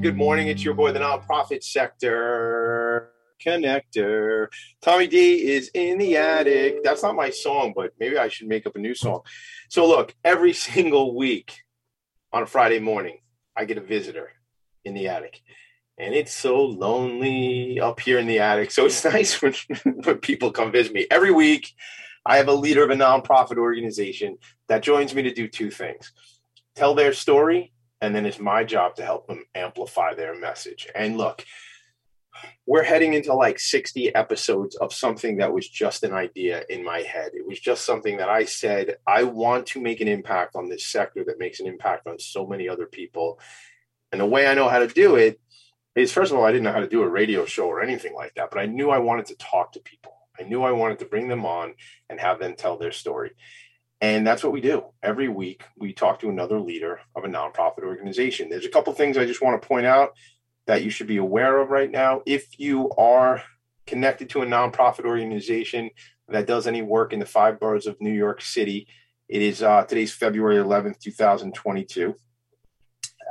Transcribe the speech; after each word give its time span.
Good 0.00 0.16
morning. 0.16 0.46
It's 0.46 0.62
your 0.62 0.74
boy, 0.74 0.92
the 0.92 1.00
nonprofit 1.00 1.64
sector 1.64 3.10
connector. 3.44 4.46
Tommy 4.80 5.08
D 5.08 5.50
is 5.50 5.72
in 5.74 5.98
the 5.98 6.16
attic. 6.16 6.84
That's 6.84 7.02
not 7.02 7.16
my 7.16 7.30
song, 7.30 7.72
but 7.74 7.94
maybe 7.98 8.16
I 8.16 8.28
should 8.28 8.46
make 8.46 8.64
up 8.64 8.76
a 8.76 8.78
new 8.78 8.94
song. 8.94 9.22
So, 9.68 9.88
look, 9.88 10.14
every 10.24 10.52
single 10.68 11.16
week 11.16 11.62
on 12.32 12.44
a 12.44 12.46
Friday 12.46 12.78
morning, 12.78 13.18
I 13.56 13.64
get 13.64 13.76
a 13.76 13.80
visitor 13.80 14.30
in 14.84 14.94
the 14.94 15.08
attic. 15.08 15.42
And 15.98 16.14
it's 16.14 16.32
so 16.32 16.62
lonely 16.62 17.80
up 17.80 17.98
here 17.98 18.20
in 18.20 18.28
the 18.28 18.38
attic. 18.38 18.70
So 18.70 18.86
it's 18.86 19.04
nice 19.04 19.42
when, 19.42 19.54
when 20.04 20.18
people 20.18 20.52
come 20.52 20.70
visit 20.70 20.92
me. 20.92 21.08
Every 21.10 21.32
week, 21.32 21.74
I 22.24 22.36
have 22.36 22.46
a 22.46 22.52
leader 22.52 22.84
of 22.84 22.90
a 22.90 22.94
nonprofit 22.94 23.56
organization 23.56 24.38
that 24.68 24.84
joins 24.84 25.12
me 25.12 25.22
to 25.22 25.32
do 25.32 25.48
two 25.48 25.72
things 25.72 26.12
tell 26.76 26.94
their 26.94 27.12
story 27.12 27.72
and 28.00 28.14
then 28.14 28.26
it's 28.26 28.38
my 28.38 28.64
job 28.64 28.96
to 28.96 29.04
help 29.04 29.26
them 29.26 29.44
amplify 29.54 30.14
their 30.14 30.38
message. 30.38 30.88
And 30.94 31.16
look, 31.16 31.44
we're 32.66 32.84
heading 32.84 33.14
into 33.14 33.34
like 33.34 33.58
60 33.58 34.14
episodes 34.14 34.76
of 34.76 34.92
something 34.92 35.38
that 35.38 35.52
was 35.52 35.68
just 35.68 36.04
an 36.04 36.12
idea 36.12 36.62
in 36.68 36.84
my 36.84 37.00
head. 37.00 37.32
It 37.34 37.46
was 37.46 37.58
just 37.58 37.84
something 37.84 38.18
that 38.18 38.28
I 38.28 38.44
said, 38.44 38.96
I 39.06 39.24
want 39.24 39.66
to 39.68 39.80
make 39.80 40.00
an 40.00 40.08
impact 40.08 40.54
on 40.54 40.68
this 40.68 40.86
sector 40.86 41.24
that 41.26 41.38
makes 41.38 41.60
an 41.60 41.66
impact 41.66 42.06
on 42.06 42.18
so 42.18 42.46
many 42.46 42.68
other 42.68 42.86
people. 42.86 43.40
And 44.12 44.20
the 44.20 44.26
way 44.26 44.46
I 44.46 44.54
know 44.54 44.68
how 44.68 44.78
to 44.78 44.86
do 44.86 45.16
it 45.16 45.40
is, 45.94 46.12
first 46.12 46.30
of 46.30 46.38
all, 46.38 46.44
I 46.44 46.52
didn't 46.52 46.64
know 46.64 46.72
how 46.72 46.80
to 46.80 46.88
do 46.88 47.02
a 47.02 47.08
radio 47.08 47.44
show 47.44 47.66
or 47.66 47.82
anything 47.82 48.14
like 48.14 48.34
that, 48.36 48.50
but 48.50 48.60
I 48.60 48.66
knew 48.66 48.90
I 48.90 48.98
wanted 48.98 49.26
to 49.26 49.36
talk 49.36 49.72
to 49.72 49.80
people. 49.80 50.12
I 50.38 50.44
knew 50.44 50.62
I 50.62 50.72
wanted 50.72 51.00
to 51.00 51.06
bring 51.06 51.28
them 51.28 51.44
on 51.44 51.74
and 52.08 52.20
have 52.20 52.38
them 52.38 52.54
tell 52.54 52.78
their 52.78 52.92
story. 52.92 53.32
And 54.00 54.26
that's 54.26 54.44
what 54.44 54.52
we 54.52 54.60
do. 54.60 54.84
Every 55.02 55.28
week, 55.28 55.64
we 55.76 55.92
talk 55.92 56.20
to 56.20 56.28
another 56.28 56.60
leader 56.60 57.00
of 57.16 57.24
a 57.24 57.28
nonprofit 57.28 57.82
organization. 57.82 58.48
There's 58.48 58.64
a 58.64 58.70
couple 58.70 58.92
things 58.92 59.16
I 59.16 59.26
just 59.26 59.42
want 59.42 59.60
to 59.60 59.66
point 59.66 59.86
out 59.86 60.10
that 60.66 60.84
you 60.84 60.90
should 60.90 61.08
be 61.08 61.16
aware 61.16 61.58
of 61.58 61.70
right 61.70 61.90
now. 61.90 62.22
If 62.24 62.60
you 62.60 62.90
are 62.92 63.42
connected 63.86 64.30
to 64.30 64.42
a 64.42 64.46
nonprofit 64.46 65.04
organization 65.04 65.90
that 66.28 66.46
does 66.46 66.66
any 66.66 66.82
work 66.82 67.12
in 67.12 67.18
the 67.18 67.26
five 67.26 67.58
boroughs 67.58 67.86
of 67.86 68.00
New 68.00 68.12
York 68.12 68.40
City, 68.40 68.86
it 69.28 69.42
is 69.42 69.62
uh, 69.62 69.84
today's 69.84 70.12
February 70.12 70.62
11th, 70.62 71.00
2022. 71.00 72.14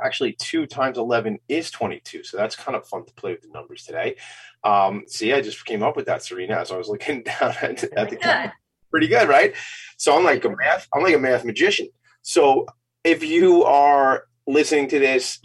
Actually, 0.04 0.32
two 0.34 0.66
times 0.66 0.98
11 0.98 1.38
is 1.48 1.70
22. 1.70 2.24
So 2.24 2.36
that's 2.36 2.54
kind 2.54 2.76
of 2.76 2.86
fun 2.86 3.06
to 3.06 3.14
play 3.14 3.32
with 3.32 3.42
the 3.42 3.48
numbers 3.48 3.84
today. 3.84 4.16
Um, 4.62 5.04
see, 5.06 5.32
I 5.32 5.40
just 5.40 5.64
came 5.64 5.82
up 5.82 5.96
with 5.96 6.06
that, 6.06 6.22
Serena, 6.22 6.56
as 6.56 6.70
I 6.70 6.76
was 6.76 6.88
looking 6.88 7.22
down 7.40 7.54
at, 7.62 7.82
at 7.84 8.10
the 8.10 8.16
camera 8.16 8.52
pretty 8.90 9.08
good, 9.08 9.28
right? 9.28 9.54
So 9.96 10.16
I'm 10.16 10.24
like 10.24 10.44
a 10.44 10.50
math, 10.50 10.86
I'm 10.94 11.02
like 11.02 11.14
a 11.14 11.18
math 11.18 11.44
magician. 11.44 11.88
So 12.22 12.66
if 13.04 13.24
you 13.24 13.64
are 13.64 14.24
listening 14.46 14.88
to 14.88 14.98
this 14.98 15.40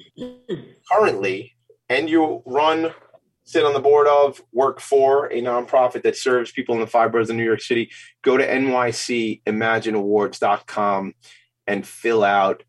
currently 0.91 1.55
and 1.89 2.09
you 2.09 2.41
run, 2.45 2.93
sit 3.45 3.65
on 3.65 3.73
the 3.73 3.79
board 3.79 4.07
of, 4.07 4.41
work 4.51 4.79
for 4.79 5.25
a 5.27 5.41
nonprofit 5.41 6.03
that 6.03 6.15
serves 6.15 6.51
people 6.51 6.75
in 6.75 6.81
the 6.81 6.87
five 6.87 7.11
boroughs 7.11 7.29
of 7.29 7.35
New 7.35 7.43
York 7.43 7.61
City, 7.61 7.91
go 8.21 8.37
to 8.37 8.47
nycimagineawards.com 8.47 11.13
and 11.67 11.87
fill 11.87 12.23
out 12.23 12.63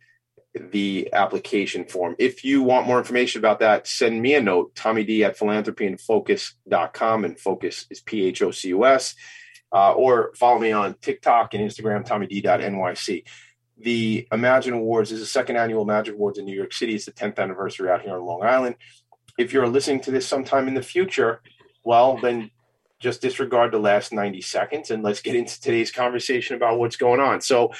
the 0.54 1.08
application 1.12 1.84
form. 1.84 2.16
If 2.18 2.44
you 2.44 2.62
want 2.62 2.86
more 2.86 2.98
information 2.98 3.40
about 3.40 3.60
that, 3.60 3.86
send 3.86 4.22
me 4.22 4.34
a 4.34 4.40
note, 4.40 4.74
Tommy 4.74 5.04
D 5.04 5.22
at 5.24 5.36
philanthropyandfocus.com. 5.36 7.24
And 7.24 7.38
focus 7.38 7.86
is 7.90 8.00
P 8.00 8.24
H 8.26 8.42
O 8.42 8.50
C 8.52 8.68
U 8.68 8.84
S 8.84 9.14
uh, 9.72 9.92
or 9.92 10.32
follow 10.34 10.58
me 10.58 10.72
on 10.72 10.94
TikTok 11.00 11.54
and 11.54 11.68
Instagram, 11.68 12.06
TommyD.nyc. 12.06 13.24
The 13.78 14.28
Imagine 14.30 14.74
Awards 14.74 15.10
is 15.10 15.20
the 15.20 15.26
second 15.26 15.56
annual 15.56 15.82
Imagine 15.82 16.14
Awards 16.14 16.38
in 16.38 16.44
New 16.44 16.54
York 16.54 16.72
City. 16.72 16.94
It's 16.94 17.06
the 17.06 17.12
10th 17.12 17.38
anniversary 17.38 17.90
out 17.90 18.02
here 18.02 18.14
on 18.14 18.24
Long 18.24 18.42
Island. 18.44 18.76
If 19.36 19.52
you're 19.52 19.66
listening 19.66 20.00
to 20.02 20.10
this 20.12 20.26
sometime 20.26 20.68
in 20.68 20.74
the 20.74 20.82
future, 20.82 21.40
well, 21.84 22.16
then 22.16 22.50
just 23.00 23.20
disregard 23.20 23.72
the 23.72 23.78
last 23.78 24.12
90 24.12 24.40
seconds 24.42 24.90
and 24.90 25.02
let's 25.02 25.20
get 25.20 25.34
into 25.34 25.60
today's 25.60 25.90
conversation 25.90 26.54
about 26.56 26.78
what's 26.78 26.96
going 26.96 27.20
on. 27.20 27.40
So, 27.40 27.72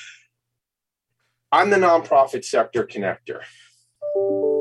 I'm 1.53 1.71
the 1.71 1.77
nonprofit 1.77 2.45
sector 2.45 2.85
connector 2.85 3.43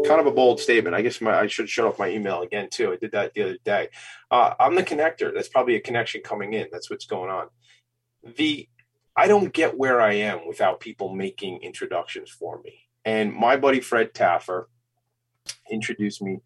kind 0.05 0.19
of 0.19 0.25
a 0.25 0.31
bold 0.31 0.59
statement. 0.59 0.95
I 0.95 1.01
guess 1.01 1.21
my, 1.21 1.39
I 1.39 1.47
should 1.47 1.69
shut 1.69 1.85
off 1.85 1.99
my 1.99 2.09
email 2.09 2.41
again 2.41 2.69
too. 2.71 2.91
I 2.91 2.97
did 2.97 3.11
that 3.11 3.33
the 3.33 3.43
other 3.43 3.57
day. 3.63 3.89
Uh, 4.29 4.53
I'm 4.59 4.75
the 4.75 4.83
connector. 4.83 5.33
That's 5.33 5.49
probably 5.49 5.75
a 5.75 5.81
connection 5.81 6.21
coming 6.21 6.53
in. 6.53 6.67
That's 6.71 6.89
what's 6.89 7.05
going 7.05 7.29
on. 7.29 7.47
The 8.37 8.67
I 9.15 9.27
don't 9.27 9.53
get 9.53 9.77
where 9.77 10.01
I 10.01 10.13
am 10.13 10.47
without 10.47 10.79
people 10.79 11.13
making 11.13 11.61
introductions 11.61 12.31
for 12.31 12.59
me. 12.63 12.79
And 13.05 13.31
my 13.31 13.57
buddy 13.57 13.79
Fred 13.79 14.13
Taffer 14.13 14.65
introduced 15.69 16.21
me 16.21 16.39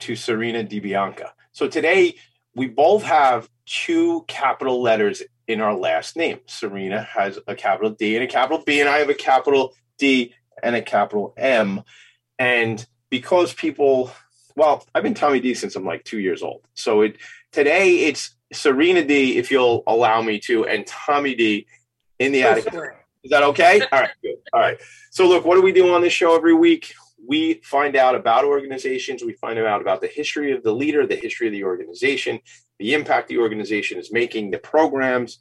to 0.00 0.14
Serena 0.14 0.62
DiBianca. 0.62 1.30
So 1.52 1.68
today 1.68 2.14
we 2.54 2.68
both 2.68 3.02
have 3.02 3.48
two 3.66 4.24
capital 4.28 4.82
letters 4.82 5.22
in 5.48 5.60
our 5.60 5.74
last 5.74 6.16
name. 6.16 6.40
Serena 6.46 7.02
has 7.02 7.38
a 7.46 7.54
capital 7.54 7.90
D 7.90 8.14
and 8.14 8.24
a 8.24 8.28
capital 8.28 8.62
B, 8.64 8.80
and 8.80 8.88
I 8.88 8.98
have 8.98 9.08
a 9.08 9.14
capital 9.14 9.74
D 9.98 10.34
and 10.62 10.76
a 10.76 10.82
capital 10.82 11.34
M. 11.36 11.82
And 12.38 12.84
because 13.10 13.52
people, 13.54 14.10
well, 14.56 14.84
I've 14.94 15.02
been 15.02 15.14
Tommy 15.14 15.40
D 15.40 15.54
since 15.54 15.76
I'm 15.76 15.84
like 15.84 16.04
two 16.04 16.18
years 16.18 16.42
old. 16.42 16.62
So 16.74 17.02
it 17.02 17.18
today 17.52 18.04
it's 18.04 18.34
Serena 18.52 19.04
D, 19.04 19.38
if 19.38 19.50
you'll 19.50 19.82
allow 19.86 20.22
me 20.22 20.38
to, 20.40 20.66
and 20.66 20.86
Tommy 20.86 21.34
D 21.34 21.66
in 22.18 22.32
the 22.32 22.42
attic. 22.42 22.66
Is 23.24 23.30
that 23.30 23.42
okay? 23.44 23.80
All 23.92 24.00
right, 24.00 24.10
good. 24.22 24.34
All 24.52 24.60
right. 24.60 24.80
So 25.10 25.28
look, 25.28 25.44
what 25.44 25.54
do 25.54 25.62
we 25.62 25.72
do 25.72 25.94
on 25.94 26.02
this 26.02 26.12
show 26.12 26.34
every 26.34 26.54
week? 26.54 26.94
We 27.24 27.54
find 27.62 27.94
out 27.94 28.16
about 28.16 28.44
organizations. 28.44 29.22
We 29.22 29.34
find 29.34 29.58
out 29.58 29.80
about 29.80 30.00
the 30.00 30.08
history 30.08 30.50
of 30.52 30.64
the 30.64 30.72
leader, 30.72 31.06
the 31.06 31.14
history 31.14 31.46
of 31.46 31.52
the 31.52 31.62
organization, 31.64 32.40
the 32.80 32.94
impact 32.94 33.28
the 33.28 33.38
organization 33.38 33.98
is 33.98 34.12
making, 34.12 34.50
the 34.50 34.58
programs. 34.58 35.38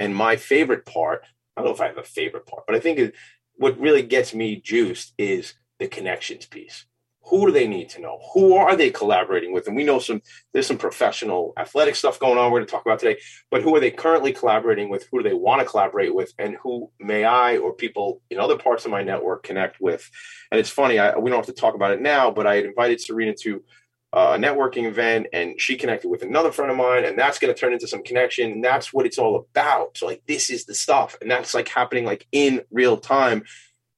And 0.00 0.16
my 0.16 0.36
favorite 0.36 0.86
part, 0.86 1.24
I 1.54 1.60
don't 1.60 1.68
know 1.68 1.74
if 1.74 1.80
I 1.82 1.86
have 1.86 1.98
a 1.98 2.02
favorite 2.02 2.46
part, 2.46 2.64
but 2.66 2.76
I 2.76 2.80
think 2.80 3.14
what 3.56 3.78
really 3.78 4.02
gets 4.02 4.34
me 4.34 4.56
juiced 4.60 5.12
is 5.18 5.54
the 5.78 5.88
connections 5.88 6.46
piece. 6.46 6.86
Who 7.28 7.46
do 7.46 7.52
they 7.52 7.66
need 7.66 7.88
to 7.90 8.00
know? 8.00 8.20
Who 8.34 8.54
are 8.54 8.76
they 8.76 8.90
collaborating 8.90 9.52
with? 9.52 9.66
And 9.66 9.74
we 9.74 9.82
know 9.82 9.98
some 9.98 10.22
there's 10.52 10.68
some 10.68 10.78
professional 10.78 11.52
athletic 11.56 11.96
stuff 11.96 12.20
going 12.20 12.38
on 12.38 12.52
we're 12.52 12.58
going 12.58 12.66
to 12.66 12.70
talk 12.70 12.86
about 12.86 13.00
today, 13.00 13.20
but 13.50 13.62
who 13.62 13.74
are 13.74 13.80
they 13.80 13.90
currently 13.90 14.32
collaborating 14.32 14.88
with? 14.88 15.08
Who 15.10 15.20
do 15.20 15.28
they 15.28 15.34
want 15.34 15.60
to 15.60 15.66
collaborate 15.66 16.14
with? 16.14 16.32
And 16.38 16.56
who 16.62 16.92
may 17.00 17.24
I 17.24 17.56
or 17.56 17.72
people 17.72 18.22
in 18.30 18.38
other 18.38 18.56
parts 18.56 18.84
of 18.84 18.92
my 18.92 19.02
network 19.02 19.42
connect 19.42 19.80
with? 19.80 20.08
And 20.52 20.60
it's 20.60 20.70
funny, 20.70 21.00
I, 21.00 21.18
we 21.18 21.30
don't 21.30 21.40
have 21.44 21.52
to 21.54 21.60
talk 21.60 21.74
about 21.74 21.90
it 21.90 22.00
now, 22.00 22.30
but 22.30 22.46
I 22.46 22.54
had 22.56 22.64
invited 22.64 23.00
Serena 23.00 23.34
to 23.42 23.60
uh, 24.12 24.34
a 24.34 24.38
networking 24.38 24.84
event 24.84 25.26
and 25.32 25.60
she 25.60 25.76
connected 25.76 26.08
with 26.08 26.22
another 26.22 26.52
friend 26.52 26.70
of 26.70 26.76
mine 26.76 27.04
and 27.04 27.18
that's 27.18 27.38
going 27.38 27.52
to 27.52 27.58
turn 27.58 27.72
into 27.72 27.88
some 27.88 28.02
connection 28.02 28.50
and 28.52 28.64
that's 28.64 28.92
what 28.92 29.04
it's 29.04 29.18
all 29.18 29.36
about 29.36 29.96
so 29.98 30.06
like 30.06 30.22
this 30.26 30.48
is 30.48 30.64
the 30.64 30.74
stuff 30.74 31.16
and 31.20 31.30
that's 31.30 31.52
like 31.54 31.68
happening 31.68 32.04
like 32.04 32.26
in 32.32 32.62
real 32.70 32.96
time 32.96 33.42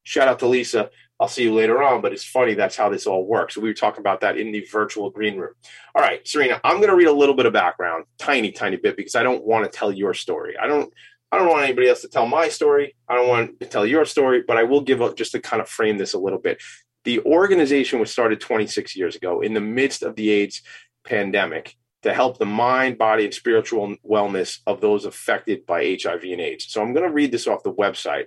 shout 0.03 0.27
out 0.27 0.39
to 0.39 0.47
lisa 0.47 0.91
I'll 1.21 1.29
see 1.29 1.43
you 1.43 1.55
later 1.55 1.83
on. 1.83 2.01
But 2.01 2.13
it's 2.13 2.25
funny 2.25 2.55
that's 2.55 2.77
how 2.77 2.89
this 2.89 3.07
all 3.07 3.27
works. 3.27 3.55
So 3.55 3.61
we 3.61 3.69
were 3.69 3.75
talking 3.75 4.01
about 4.01 4.21
that 4.21 4.39
in 4.39 4.53
the 4.53 4.67
virtual 4.71 5.11
green 5.11 5.37
room. 5.37 5.55
All 5.95 6.03
right, 6.03 6.27
Serena, 6.27 6.61
I'm 6.65 6.77
going 6.77 6.89
to 6.89 6.97
read 6.97 7.09
a 7.09 7.13
little 7.13 7.35
bit 7.35 7.47
of 7.47 7.53
background, 7.53 8.05
tiny, 8.19 8.53
tiny 8.53 8.77
bit, 8.77 8.97
because 8.97 9.15
I 9.15 9.23
don't 9.23 9.45
want 9.45 9.71
to 9.71 9.77
tell 9.77 9.93
your 9.93 10.15
story. 10.15 10.57
I 10.57 10.67
don't. 10.67 10.93
I 11.31 11.37
don't 11.37 11.51
want 11.51 11.65
anybody 11.65 11.91
else 11.91 12.01
to 12.01 12.09
tell 12.09 12.27
my 12.27 12.49
story. 12.49 12.97
I 13.07 13.15
don't 13.15 13.29
want 13.29 13.61
to 13.61 13.67
tell 13.67 13.85
your 13.85 14.07
story, 14.07 14.45
but 14.49 14.57
I 14.57 14.63
will 14.63 14.81
give 14.81 15.03
up 15.03 15.15
just 15.15 15.33
to 15.33 15.41
kind 15.41 15.61
of 15.61 15.69
frame 15.69 15.99
this 15.99 16.15
a 16.15 16.19
little 16.19 16.39
bit. 16.39 16.63
The 17.05 17.21
organization 17.21 18.01
was 18.01 18.11
started 18.11 18.41
26 18.41 18.97
years 18.97 19.15
ago 19.15 19.43
in 19.43 19.53
the 19.53 19.61
midst 19.61 20.03
of 20.03 20.17
the 20.17 20.31
AIDS 20.31 20.63
pandemic 21.05 21.77
to 22.03 22.15
help 22.15 22.39
the 22.39 22.47
mind, 22.47 22.99
body, 22.99 23.25
and 23.25 23.35
spiritual 23.35 23.97
wellness 24.09 24.61
of 24.67 24.81
those 24.81 25.05
affected 25.05 25.67
by 25.67 25.99
HIV 26.03 26.23
and 26.25 26.41
AIDS. 26.41 26.67
So 26.69 26.81
I'm 26.81 26.93
going 26.93 27.07
to 27.07 27.13
read 27.13 27.33
this 27.33 27.47
off 27.47 27.63
the 27.63 27.73
website. 27.73 28.27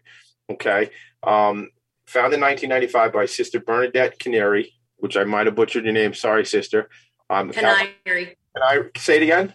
Okay. 0.51 0.91
Um, 1.23 1.69
founded 2.07 2.37
in 2.37 2.41
1995 2.41 3.13
by 3.13 3.25
Sister 3.25 3.59
Bernadette 3.59 4.19
Canary, 4.19 4.73
which 4.97 5.17
I 5.17 5.23
might 5.23 5.45
have 5.45 5.55
butchered 5.55 5.83
your 5.83 5.93
name. 5.93 6.13
Sorry, 6.13 6.45
sister. 6.45 6.89
Um, 7.29 7.51
Canary. 7.51 7.95
Can 8.05 8.63
I 8.63 8.83
say 8.97 9.17
it 9.17 9.23
again? 9.23 9.53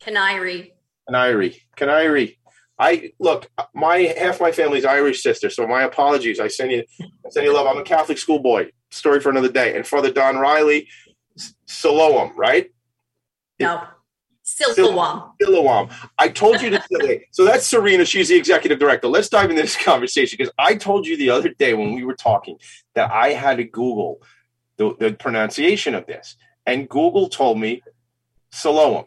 Canary. 0.00 0.74
Canary. 1.06 1.62
Canary. 1.76 2.38
I 2.78 3.12
look. 3.18 3.48
My 3.74 3.98
half 4.18 4.40
my 4.40 4.52
family's 4.52 4.84
Irish 4.84 5.22
sister, 5.22 5.48
so 5.48 5.66
my 5.66 5.82
apologies. 5.82 6.40
I 6.40 6.48
send 6.48 6.72
you, 6.72 6.84
I 7.00 7.30
send 7.30 7.46
you 7.46 7.54
love. 7.54 7.66
I'm 7.66 7.78
a 7.78 7.84
Catholic 7.84 8.18
schoolboy. 8.18 8.70
Story 8.90 9.20
for 9.20 9.30
another 9.30 9.50
day. 9.50 9.74
And 9.74 9.86
Father 9.86 10.12
Don 10.12 10.36
Riley, 10.36 10.88
Siloam, 11.66 12.36
right? 12.36 12.70
No. 13.58 13.82
Siloam. 14.46 15.32
Siloam. 15.42 15.88
I 16.18 16.28
told 16.28 16.62
you 16.62 16.70
to 16.70 17.20
So 17.32 17.44
that's 17.44 17.66
Serena. 17.66 18.04
She's 18.04 18.28
the 18.28 18.36
executive 18.36 18.78
director. 18.78 19.08
Let's 19.08 19.28
dive 19.28 19.50
into 19.50 19.60
this 19.60 19.76
conversation 19.76 20.36
because 20.38 20.52
I 20.56 20.76
told 20.76 21.06
you 21.06 21.16
the 21.16 21.30
other 21.30 21.48
day 21.48 21.74
when 21.74 21.94
we 21.94 22.04
were 22.04 22.14
talking 22.14 22.58
that 22.94 23.10
I 23.10 23.30
had 23.30 23.56
to 23.56 23.64
Google 23.64 24.22
the, 24.76 24.94
the 25.00 25.12
pronunciation 25.14 25.94
of 25.94 26.06
this. 26.06 26.36
And 26.64 26.88
Google 26.88 27.28
told 27.28 27.58
me 27.58 27.82
Siloam. 28.52 29.06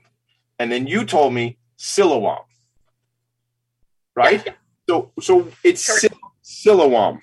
And 0.59 0.69
then 0.69 0.88
you 0.88 1.06
told 1.06 1.33
me 1.33 1.57
Siloam. 1.77 2.39
Right? 4.15 4.44
Yeah. 4.45 4.53
So 4.89 5.12
so 5.21 5.47
it's 5.63 5.81
Sil- 5.85 6.19
Siloam. 6.42 7.21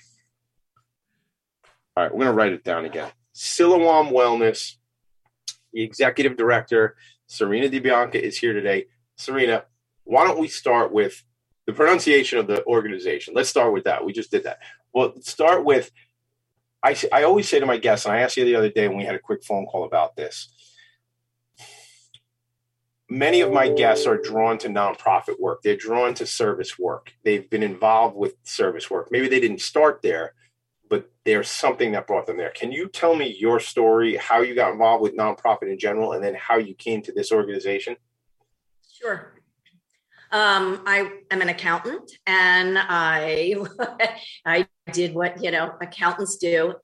All 1.96 2.02
right, 2.02 2.12
we're 2.12 2.24
going 2.24 2.26
to 2.26 2.32
write 2.32 2.52
it 2.52 2.64
down 2.64 2.84
again. 2.86 3.10
Siloam 3.32 4.08
Wellness, 4.08 4.76
the 5.72 5.82
executive 5.82 6.36
director, 6.36 6.96
Serena 7.26 7.68
DiBianca, 7.68 8.16
is 8.16 8.38
here 8.38 8.52
today. 8.52 8.86
Serena, 9.16 9.64
why 10.04 10.24
don't 10.24 10.38
we 10.38 10.48
start 10.48 10.92
with 10.92 11.24
the 11.66 11.72
pronunciation 11.72 12.38
of 12.38 12.46
the 12.46 12.64
organization? 12.66 13.34
Let's 13.34 13.48
start 13.48 13.72
with 13.72 13.84
that. 13.84 14.04
We 14.04 14.12
just 14.12 14.30
did 14.30 14.44
that. 14.44 14.58
Well, 14.92 15.14
start 15.20 15.64
with 15.64 15.90
I, 16.86 16.96
I 17.12 17.24
always 17.24 17.48
say 17.48 17.58
to 17.58 17.66
my 17.66 17.78
guests, 17.78 18.06
and 18.06 18.14
I 18.14 18.20
asked 18.20 18.36
you 18.36 18.44
the 18.44 18.54
other 18.54 18.70
day 18.70 18.86
when 18.86 18.98
we 18.98 19.04
had 19.04 19.16
a 19.16 19.20
quick 19.20 19.42
phone 19.42 19.66
call 19.66 19.84
about 19.84 20.14
this. 20.14 20.52
Many 23.08 23.40
of 23.40 23.52
my 23.52 23.68
guests 23.68 24.06
are 24.06 24.16
drawn 24.16 24.56
to 24.58 24.68
nonprofit 24.68 25.40
work. 25.40 25.62
They're 25.62 25.76
drawn 25.76 26.14
to 26.14 26.26
service 26.26 26.78
work. 26.78 27.12
They've 27.24 27.48
been 27.50 27.64
involved 27.64 28.16
with 28.16 28.34
service 28.44 28.88
work. 28.88 29.08
Maybe 29.10 29.28
they 29.28 29.40
didn't 29.40 29.62
start 29.62 30.00
there, 30.02 30.34
but 30.88 31.10
there's 31.24 31.50
something 31.50 31.92
that 31.92 32.06
brought 32.06 32.26
them 32.26 32.36
there. 32.36 32.50
Can 32.50 32.72
you 32.72 32.88
tell 32.88 33.14
me 33.14 33.36
your 33.38 33.60
story, 33.60 34.16
how 34.16 34.40
you 34.40 34.54
got 34.54 34.72
involved 34.72 35.02
with 35.02 35.16
nonprofit 35.16 35.70
in 35.70 35.78
general, 35.78 36.12
and 36.12 36.22
then 36.22 36.34
how 36.34 36.56
you 36.56 36.74
came 36.74 37.02
to 37.02 37.12
this 37.12 37.32
organization? 37.32 37.96
Sure. 39.00 39.32
Um, 40.32 40.82
I 40.86 41.10
am 41.30 41.40
an 41.40 41.48
accountant, 41.48 42.10
and 42.26 42.76
I 42.78 43.56
I 44.46 44.66
did 44.92 45.14
what 45.14 45.42
you 45.42 45.50
know 45.50 45.74
accountants 45.80 46.36
do. 46.36 46.74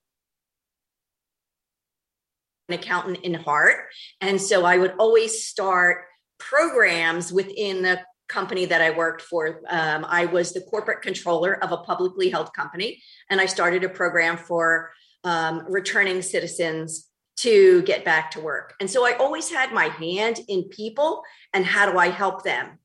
An 2.69 2.75
accountant 2.75 3.19
in 3.25 3.35
heart, 3.35 3.77
and 4.21 4.41
so 4.41 4.65
I 4.65 4.79
would 4.79 4.95
always 4.99 5.45
start 5.45 6.05
programs 6.39 7.33
within 7.33 7.83
the 7.83 8.01
company 8.33 8.65
that 8.67 8.81
I 8.81 8.91
worked 8.91 9.23
for. 9.23 9.61
Um, 9.69 10.07
I 10.09 10.25
was 10.27 10.53
the 10.53 10.63
corporate 10.63 11.03
controller 11.03 11.63
of 11.63 11.71
a 11.71 11.77
publicly 11.77 12.31
held 12.31 12.53
company, 12.55 13.03
and 13.31 13.41
I 13.41 13.47
started 13.47 13.85
a 13.85 13.89
program 13.89 14.37
for 14.37 14.93
um, 15.25 15.65
returning 15.69 16.23
citizens 16.23 17.09
to 17.37 17.83
get 17.83 18.05
back 18.05 18.31
to 18.33 18.41
work. 18.41 18.75
And 18.81 18.91
so 18.91 19.07
I 19.07 19.13
always 19.15 19.51
had 19.51 19.73
my 19.73 19.87
hand 19.87 20.41
in 20.49 20.65
people 20.65 21.23
and 21.53 21.65
how 21.65 21.91
do 21.91 21.99
I 21.99 22.09
help 22.09 22.45
them. 22.45 22.79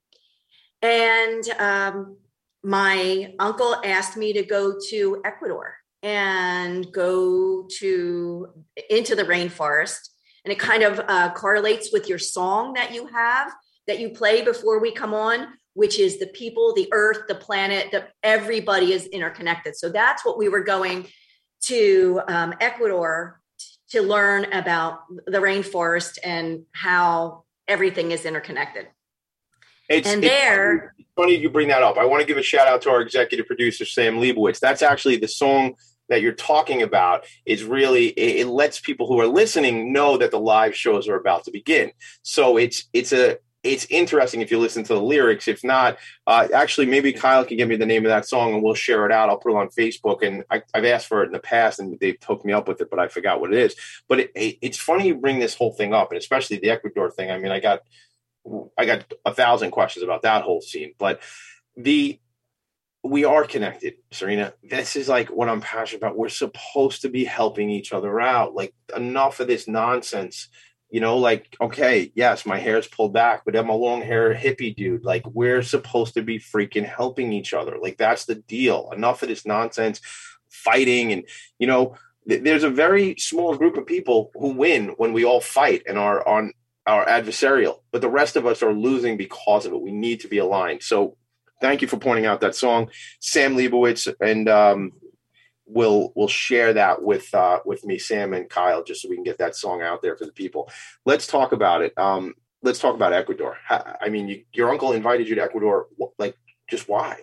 And 0.81 1.43
um, 1.59 2.17
my 2.63 3.33
uncle 3.39 3.75
asked 3.83 4.17
me 4.17 4.33
to 4.33 4.43
go 4.43 4.75
to 4.89 5.21
Ecuador 5.25 5.75
and 6.03 6.91
go 6.91 7.67
to 7.79 8.47
into 8.89 9.15
the 9.15 9.23
rainforest 9.23 10.09
and 10.45 10.51
it 10.53 10.59
kind 10.59 10.83
of 10.83 11.01
uh, 11.07 11.33
correlates 11.33 11.91
with 11.91 12.07
your 12.07 12.19
song 12.19 12.73
that 12.73 12.93
you 12.93 13.07
have 13.07 13.51
that 13.87 13.99
you 13.99 14.09
play 14.09 14.43
before 14.43 14.79
we 14.79 14.91
come 14.91 15.13
on 15.13 15.47
which 15.73 15.99
is 15.99 16.17
the 16.19 16.27
people 16.27 16.73
the 16.73 16.89
earth 16.91 17.27
the 17.27 17.35
planet 17.35 17.87
that 17.91 18.11
everybody 18.23 18.93
is 18.93 19.05
interconnected 19.07 19.75
so 19.75 19.89
that's 19.89 20.25
what 20.25 20.37
we 20.37 20.49
were 20.49 20.63
going 20.63 21.07
to 21.61 22.21
um, 22.27 22.53
ecuador 22.59 23.39
to 23.89 24.01
learn 24.01 24.51
about 24.53 24.99
the 25.25 25.39
rainforest 25.39 26.17
and 26.23 26.63
how 26.73 27.43
everything 27.67 28.11
is 28.11 28.25
interconnected 28.25 28.87
it's, 29.89 30.07
and 30.07 30.23
it's 30.23 30.33
there, 30.33 30.93
funny, 31.15 31.31
funny 31.31 31.41
you 31.41 31.49
bring 31.49 31.69
that 31.69 31.83
up. 31.83 31.97
I 31.97 32.05
want 32.05 32.21
to 32.21 32.27
give 32.27 32.37
a 32.37 32.43
shout 32.43 32.67
out 32.67 32.81
to 32.83 32.89
our 32.89 33.01
executive 33.01 33.47
producer 33.47 33.85
Sam 33.85 34.17
Leibowitz. 34.17 34.59
That's 34.59 34.81
actually 34.81 35.17
the 35.17 35.27
song 35.27 35.75
that 36.09 36.21
you're 36.21 36.33
talking 36.33 36.81
about. 36.81 37.25
Is 37.45 37.63
really 37.63 38.07
it, 38.07 38.41
it 38.41 38.47
lets 38.47 38.79
people 38.79 39.07
who 39.07 39.19
are 39.19 39.27
listening 39.27 39.93
know 39.93 40.17
that 40.17 40.31
the 40.31 40.39
live 40.39 40.75
shows 40.75 41.07
are 41.07 41.15
about 41.15 41.45
to 41.45 41.51
begin. 41.51 41.91
So 42.21 42.57
it's 42.57 42.89
it's 42.91 43.13
a 43.13 43.37
it's 43.67 43.85
interesting 43.89 44.41
if 44.41 44.51
you 44.51 44.59
listen 44.59 44.83
to 44.83 44.93
the 44.93 45.01
lyrics. 45.01 45.47
If 45.47 45.63
not, 45.63 45.97
uh, 46.25 46.47
actually, 46.53 46.87
maybe 46.87 47.13
Kyle 47.13 47.45
can 47.45 47.57
give 47.57 47.67
me 47.67 47.75
the 47.75 47.85
name 47.85 48.05
of 48.05 48.09
that 48.09 48.27
song 48.27 48.53
and 48.53 48.63
we'll 48.63 48.73
share 48.73 49.05
it 49.05 49.11
out. 49.11 49.29
I'll 49.29 49.37
put 49.37 49.51
it 49.51 49.57
on 49.57 49.69
Facebook. 49.69 50.25
And 50.25 50.43
I, 50.49 50.61
have 50.73 50.85
asked 50.85 51.07
for 51.07 51.23
it 51.23 51.27
in 51.27 51.31
the 51.31 51.39
past 51.39 51.79
and 51.79 51.99
they've 51.99 52.17
hooked 52.25 52.45
me 52.45 52.53
up 52.53 52.67
with 52.67 52.81
it, 52.81 52.89
but 52.89 52.99
I 52.99 53.07
forgot 53.07 53.39
what 53.39 53.53
it 53.53 53.59
is. 53.59 53.75
But 54.07 54.21
it, 54.21 54.31
it, 54.35 54.57
it's 54.61 54.77
funny 54.77 55.07
you 55.07 55.15
bring 55.15 55.39
this 55.39 55.55
whole 55.55 55.73
thing 55.73 55.93
up, 55.93 56.11
and 56.11 56.17
especially 56.17 56.57
the 56.57 56.71
Ecuador 56.71 57.11
thing. 57.11 57.31
I 57.31 57.37
mean, 57.37 57.51
I 57.51 57.59
got 57.59 57.81
I 58.77 58.85
got 58.85 59.13
a 59.25 59.33
thousand 59.33 59.71
questions 59.71 60.03
about 60.03 60.21
that 60.21 60.43
whole 60.43 60.61
scene, 60.61 60.93
but 60.97 61.21
the 61.75 62.19
we 63.03 63.25
are 63.25 63.45
connected, 63.45 63.95
Serena. 64.11 64.53
This 64.63 64.95
is 64.95 65.07
like 65.07 65.29
what 65.29 65.49
I'm 65.49 65.61
passionate 65.61 65.99
about. 66.01 66.17
We're 66.17 66.29
supposed 66.29 67.01
to 67.03 67.09
be 67.09 67.23
helping 67.23 67.69
each 67.69 67.93
other 67.93 68.19
out. 68.19 68.53
Like 68.53 68.73
enough 68.95 69.39
of 69.39 69.47
this 69.47 69.67
nonsense. 69.67 70.49
You 70.89 71.01
know, 71.01 71.17
like, 71.17 71.55
okay, 71.59 72.11
yes, 72.15 72.45
my 72.45 72.59
hair 72.59 72.77
is 72.77 72.87
pulled 72.87 73.13
back, 73.13 73.43
but 73.45 73.55
I'm 73.55 73.69
a 73.69 73.75
long 73.75 74.01
hair 74.01 74.33
hippie 74.33 74.75
dude. 74.75 75.03
Like, 75.03 75.25
we're 75.27 75.61
supposed 75.61 76.13
to 76.13 76.21
be 76.21 76.39
freaking 76.39 76.85
helping 76.85 77.33
each 77.33 77.53
other. 77.53 77.77
Like, 77.81 77.97
that's 77.97 78.25
the 78.25 78.35
deal. 78.35 78.89
Enough 78.95 79.21
of 79.21 79.29
this 79.29 79.45
nonsense, 79.45 79.99
fighting. 80.49 81.11
And, 81.11 81.23
you 81.59 81.67
know, 81.67 81.95
th- 82.29 82.41
there's 82.41 82.63
a 82.63 82.69
very 82.69 83.15
small 83.17 83.57
group 83.57 83.75
of 83.75 83.85
people 83.85 84.31
who 84.35 84.53
win 84.53 84.89
when 84.97 85.11
we 85.11 85.25
all 85.25 85.41
fight 85.41 85.83
and 85.87 85.97
are 85.97 86.25
on 86.25 86.53
our 86.85 87.05
adversarial, 87.05 87.81
but 87.91 88.01
the 88.01 88.09
rest 88.09 88.37
of 88.37 88.45
us 88.45 88.63
are 88.63 88.73
losing 88.73 89.17
because 89.17 89.65
of 89.65 89.73
it. 89.73 89.81
We 89.81 89.91
need 89.91 90.21
to 90.21 90.29
be 90.29 90.37
aligned. 90.37 90.83
So 90.83 91.17
thank 91.59 91.81
you 91.81 91.87
for 91.87 91.97
pointing 91.97 92.25
out 92.25 92.39
that 92.41 92.55
song, 92.55 92.89
Sam 93.19 93.55
Leibowitz, 93.55 94.07
and 94.21 94.47
um, 94.47 94.93
we'll 95.67 96.11
we'll 96.15 96.27
share 96.27 96.73
that 96.73 97.03
with 97.03 97.33
uh, 97.33 97.59
with 97.65 97.85
me, 97.85 97.97
Sam 97.97 98.33
and 98.33 98.49
Kyle, 98.49 98.83
just 98.83 99.01
so 99.01 99.09
we 99.09 99.15
can 99.15 99.23
get 99.23 99.37
that 99.39 99.55
song 99.55 99.81
out 99.81 100.01
there 100.01 100.15
for 100.15 100.25
the 100.25 100.31
people. 100.31 100.69
Let's 101.05 101.27
talk 101.27 101.51
about 101.51 101.81
it. 101.81 101.97
Um, 101.97 102.33
let's 102.63 102.79
talk 102.79 102.95
about 102.95 103.13
Ecuador. 103.13 103.57
I 103.69 104.09
mean, 104.09 104.27
you, 104.27 104.43
your 104.53 104.69
uncle 104.69 104.93
invited 104.93 105.27
you 105.27 105.35
to 105.35 105.43
Ecuador. 105.43 105.87
Like, 106.17 106.37
just 106.69 106.87
why? 106.87 107.19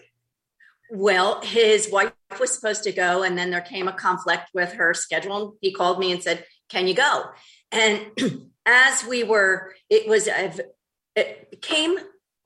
Well, 0.90 1.40
his 1.40 1.90
wife 1.90 2.12
was 2.38 2.52
supposed 2.52 2.84
to 2.84 2.92
go, 2.92 3.22
and 3.22 3.36
then 3.36 3.50
there 3.50 3.60
came 3.60 3.88
a 3.88 3.92
conflict 3.92 4.50
with 4.52 4.74
her 4.74 4.94
schedule. 4.94 5.56
He 5.60 5.72
called 5.72 5.98
me 5.98 6.12
and 6.12 6.22
said, 6.22 6.44
"Can 6.68 6.86
you 6.86 6.94
go?" 6.94 7.24
And 7.72 8.06
as 8.66 9.04
we 9.04 9.24
were, 9.24 9.74
it 9.90 10.08
was, 10.08 10.28
it 11.16 11.62
came 11.62 11.96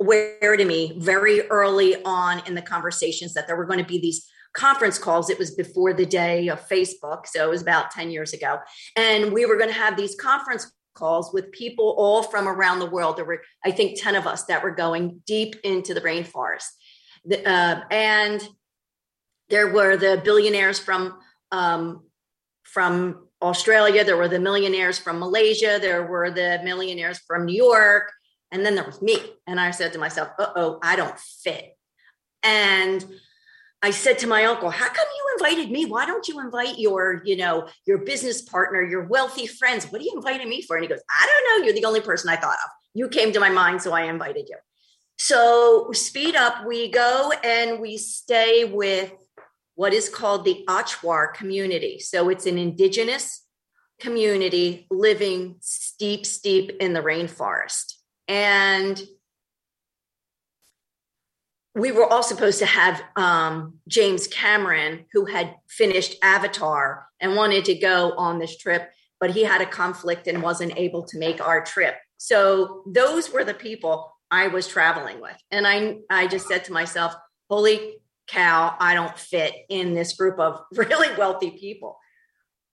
aware 0.00 0.56
to 0.56 0.64
me 0.64 0.94
very 0.96 1.42
early 1.48 2.02
on 2.04 2.40
in 2.46 2.54
the 2.54 2.62
conversations 2.62 3.34
that 3.34 3.46
there 3.46 3.56
were 3.56 3.66
going 3.66 3.80
to 3.80 3.84
be 3.84 3.98
these 3.98 4.28
conference 4.54 4.98
calls. 4.98 5.30
It 5.30 5.38
was 5.38 5.52
before 5.52 5.92
the 5.92 6.06
day 6.06 6.48
of 6.48 6.66
Facebook. 6.68 7.26
So 7.26 7.46
it 7.46 7.50
was 7.50 7.62
about 7.62 7.90
10 7.90 8.10
years 8.10 8.32
ago. 8.32 8.58
And 8.96 9.32
we 9.32 9.46
were 9.46 9.56
going 9.56 9.70
to 9.70 9.74
have 9.74 9.96
these 9.96 10.16
conference 10.16 10.72
calls 10.94 11.32
with 11.32 11.52
people 11.52 11.94
all 11.96 12.22
from 12.22 12.48
around 12.48 12.80
the 12.80 12.90
world. 12.90 13.16
There 13.16 13.24
were, 13.24 13.42
I 13.64 13.70
think, 13.70 14.00
10 14.00 14.16
of 14.16 14.26
us 14.26 14.44
that 14.44 14.62
were 14.62 14.72
going 14.72 15.22
deep 15.26 15.56
into 15.62 15.94
the 15.94 16.00
rainforest. 16.00 16.66
The, 17.24 17.48
uh, 17.48 17.82
and 17.90 18.46
there 19.48 19.72
were 19.72 19.96
the 19.96 20.20
billionaires 20.24 20.78
from 20.78 21.18
um, 21.50 22.02
from 22.64 23.28
Australia, 23.40 24.04
there 24.04 24.16
were 24.16 24.28
the 24.28 24.38
millionaires 24.38 24.98
from 24.98 25.18
Malaysia, 25.18 25.78
there 25.80 26.04
were 26.06 26.30
the 26.30 26.60
millionaires 26.62 27.18
from 27.18 27.46
New 27.46 27.56
York, 27.56 28.12
and 28.50 28.64
then 28.64 28.74
there 28.74 28.84
was 28.84 29.00
me. 29.00 29.18
And 29.46 29.58
I 29.58 29.70
said 29.70 29.92
to 29.94 29.98
myself, 29.98 30.28
uh 30.38 30.52
oh, 30.56 30.78
I 30.82 30.96
don't 30.96 31.18
fit. 31.18 31.76
And 32.42 33.04
I 33.82 33.90
said 33.90 34.18
to 34.18 34.26
my 34.26 34.44
uncle, 34.44 34.70
how 34.70 34.88
come 34.88 35.06
you 35.16 35.36
invited 35.38 35.70
me? 35.70 35.86
Why 35.86 36.04
don't 36.04 36.26
you 36.26 36.40
invite 36.40 36.78
your, 36.78 37.22
you 37.24 37.36
know, 37.36 37.68
your 37.86 37.98
business 37.98 38.42
partner, 38.42 38.82
your 38.82 39.04
wealthy 39.04 39.46
friends? 39.46 39.86
What 39.86 40.00
are 40.00 40.04
you 40.04 40.14
inviting 40.16 40.48
me 40.48 40.62
for? 40.62 40.76
And 40.76 40.84
he 40.84 40.88
goes, 40.88 41.02
I 41.08 41.26
don't 41.26 41.60
know. 41.60 41.64
You're 41.64 41.74
the 41.74 41.84
only 41.84 42.00
person 42.00 42.28
I 42.28 42.36
thought 42.36 42.56
of. 42.64 42.70
You 42.94 43.08
came 43.08 43.32
to 43.32 43.40
my 43.40 43.50
mind, 43.50 43.80
so 43.80 43.92
I 43.92 44.02
invited 44.02 44.48
you. 44.48 44.56
So 45.16 45.90
speed 45.92 46.34
up, 46.34 46.66
we 46.66 46.90
go 46.90 47.32
and 47.44 47.80
we 47.80 47.98
stay 47.98 48.64
with 48.64 49.12
what 49.76 49.92
is 49.92 50.08
called 50.08 50.44
the 50.44 50.64
Achuar 50.68 51.32
community. 51.34 52.00
So 52.00 52.30
it's 52.30 52.46
an 52.46 52.58
indigenous 52.58 53.44
community 54.00 54.86
living 54.90 55.56
steep, 55.60 56.26
steep 56.26 56.72
in 56.80 56.92
the 56.92 57.02
rainforest. 57.02 57.94
And 58.26 59.00
we 61.78 61.92
were 61.92 62.06
all 62.06 62.22
supposed 62.22 62.58
to 62.58 62.66
have 62.66 63.02
um, 63.16 63.74
James 63.86 64.26
Cameron, 64.26 65.06
who 65.12 65.26
had 65.26 65.54
finished 65.68 66.16
Avatar 66.22 67.06
and 67.20 67.36
wanted 67.36 67.64
to 67.66 67.74
go 67.74 68.12
on 68.16 68.38
this 68.38 68.56
trip, 68.56 68.90
but 69.20 69.30
he 69.30 69.44
had 69.44 69.60
a 69.60 69.66
conflict 69.66 70.26
and 70.26 70.42
wasn't 70.42 70.76
able 70.76 71.04
to 71.04 71.18
make 71.18 71.40
our 71.40 71.64
trip. 71.64 71.94
So 72.16 72.82
those 72.86 73.32
were 73.32 73.44
the 73.44 73.54
people 73.54 74.12
I 74.30 74.48
was 74.48 74.66
traveling 74.66 75.20
with. 75.20 75.36
And 75.50 75.66
I, 75.66 75.98
I 76.10 76.26
just 76.26 76.48
said 76.48 76.64
to 76.64 76.72
myself, 76.72 77.14
holy 77.48 77.98
cow, 78.26 78.76
I 78.78 78.94
don't 78.94 79.16
fit 79.16 79.54
in 79.68 79.94
this 79.94 80.14
group 80.14 80.38
of 80.38 80.60
really 80.72 81.16
wealthy 81.16 81.52
people. 81.52 81.96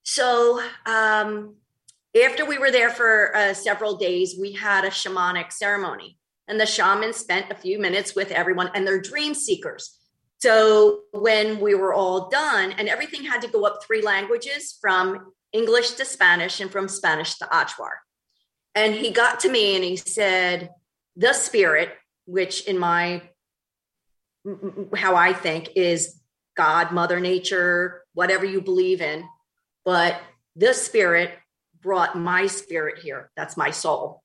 So 0.03 0.61
um, 0.85 1.55
after 2.23 2.45
we 2.45 2.57
were 2.57 2.71
there 2.71 2.89
for 2.89 3.35
uh, 3.35 3.53
several 3.53 3.97
days, 3.97 4.35
we 4.39 4.53
had 4.53 4.83
a 4.83 4.89
shamanic 4.89 5.51
ceremony. 5.51 6.17
And 6.47 6.59
the 6.59 6.65
shaman 6.65 7.13
spent 7.13 7.51
a 7.51 7.55
few 7.55 7.79
minutes 7.79 8.15
with 8.15 8.31
everyone, 8.31 8.69
and 8.73 8.85
they're 8.85 9.01
dream 9.01 9.33
seekers. 9.33 9.99
So 10.39 11.01
when 11.11 11.59
we 11.59 11.73
were 11.73 11.93
all 11.93 12.29
done, 12.29 12.73
and 12.73 12.87
everything 12.87 13.23
had 13.23 13.41
to 13.41 13.47
go 13.47 13.65
up 13.65 13.83
three 13.83 14.01
languages 14.01 14.77
from 14.79 15.33
English 15.53 15.91
to 15.91 16.05
Spanish 16.05 16.59
and 16.59 16.71
from 16.71 16.87
Spanish 16.87 17.35
to 17.35 17.45
Achuar. 17.45 17.93
And 18.75 18.93
he 18.93 19.11
got 19.11 19.39
to 19.41 19.49
me 19.49 19.75
and 19.75 19.83
he 19.83 19.95
said, 19.95 20.69
The 21.15 21.33
spirit, 21.33 21.89
which 22.25 22.65
in 22.65 22.77
my 22.77 23.21
how 24.95 25.15
I 25.15 25.33
think 25.33 25.69
is 25.75 26.19
God, 26.55 26.91
Mother 26.91 27.19
Nature, 27.19 28.03
whatever 28.13 28.45
you 28.45 28.61
believe 28.61 29.01
in. 29.01 29.27
But 29.83 30.19
the 30.55 30.73
spirit 30.73 31.31
brought 31.81 32.17
my 32.17 32.47
spirit 32.47 32.99
here. 32.99 33.31
That's 33.35 33.57
my 33.57 33.71
soul. 33.71 34.21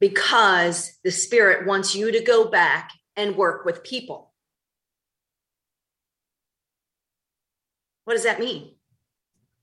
Because 0.00 0.98
the 1.02 1.10
spirit 1.10 1.66
wants 1.66 1.94
you 1.94 2.12
to 2.12 2.22
go 2.22 2.48
back 2.48 2.92
and 3.16 3.36
work 3.36 3.64
with 3.64 3.82
people. 3.82 4.32
What 8.04 8.14
does 8.14 8.24
that 8.24 8.40
mean? 8.40 8.74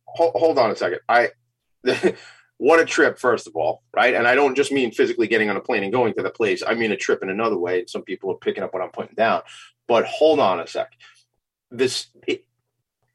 Hold, 0.06 0.34
hold 0.36 0.60
on 0.60 0.70
a 0.70 0.76
second. 0.76 1.00
I 1.10 1.30
what 2.58 2.80
a 2.80 2.86
trip, 2.86 3.18
first 3.18 3.48
of 3.48 3.56
all, 3.56 3.84
right? 3.96 4.14
And 4.14 4.28
I 4.28 4.36
don't 4.36 4.56
just 4.56 4.72
mean 4.72 4.92
physically 4.92 5.28
getting 5.28 5.50
on 5.50 5.58
a 5.58 5.62
plane 5.62 5.84
and 5.84 5.92
going 5.92 6.14
to 6.14 6.24
the 6.24 6.30
place. 6.30 6.62
I 6.66 6.74
mean 6.74 6.92
a 6.92 6.98
trip 6.98 7.24
in 7.24 7.30
another 7.30 7.58
way. 7.58 7.86
Some 7.88 8.04
people 8.04 8.32
are 8.32 8.38
picking 8.38 8.64
up 8.64 8.74
what 8.74 8.84
I'm 8.84 8.92
putting 8.92 9.16
down. 9.16 9.42
But 9.88 10.06
hold 10.06 10.40
on 10.40 10.60
a 10.60 10.68
sec. 10.68 10.92
This, 11.72 12.08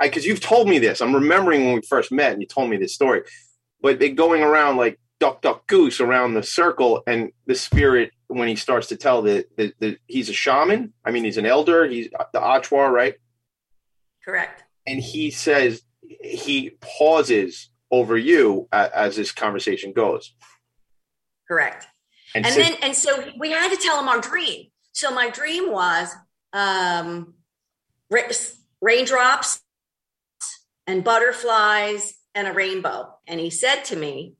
because 0.00 0.26
you've 0.26 0.40
told 0.40 0.68
me 0.68 0.78
this. 0.78 1.00
I'm 1.00 1.14
remembering 1.14 1.64
when 1.64 1.74
we 1.74 1.82
first 1.82 2.12
met 2.12 2.32
and 2.32 2.40
you 2.40 2.46
told 2.46 2.70
me 2.70 2.76
this 2.76 2.94
story. 2.94 3.22
But 3.80 3.98
they 3.98 4.10
going 4.10 4.42
around 4.42 4.76
like 4.76 4.98
duck, 5.20 5.42
duck, 5.42 5.66
goose 5.66 6.00
around 6.00 6.34
the 6.34 6.42
circle, 6.42 7.02
and 7.06 7.30
the 7.46 7.54
spirit 7.54 8.10
when 8.26 8.48
he 8.48 8.56
starts 8.56 8.88
to 8.88 8.96
tell 8.96 9.22
that 9.22 9.56
the, 9.56 9.72
the, 9.78 9.98
he's 10.06 10.28
a 10.28 10.32
shaman. 10.32 10.92
I 11.04 11.10
mean, 11.10 11.24
he's 11.24 11.36
an 11.36 11.46
elder. 11.46 11.86
He's 11.86 12.08
the 12.32 12.40
Achuar, 12.40 12.90
right? 12.90 13.14
Correct. 14.24 14.64
And 14.86 15.00
he 15.00 15.30
says 15.30 15.82
he 16.22 16.70
pauses 16.80 17.70
over 17.90 18.16
you 18.16 18.68
as, 18.72 18.90
as 18.90 19.16
this 19.16 19.32
conversation 19.32 19.92
goes. 19.92 20.34
Correct. 21.46 21.86
And, 22.34 22.46
and 22.46 22.56
then, 22.56 22.74
and 22.82 22.94
so 22.94 23.24
we 23.38 23.50
had 23.50 23.70
to 23.70 23.76
tell 23.76 23.98
him 23.98 24.08
our 24.08 24.20
dream. 24.20 24.66
So 24.92 25.10
my 25.10 25.30
dream 25.30 25.70
was 25.70 26.14
um, 26.52 27.34
raindrops 28.80 29.60
and 30.86 31.02
butterflies 31.02 32.14
and 32.34 32.46
a 32.46 32.52
rainbow. 32.52 33.14
And 33.26 33.40
he 33.40 33.50
said 33.50 33.84
to 33.86 33.96
me, 33.96 34.34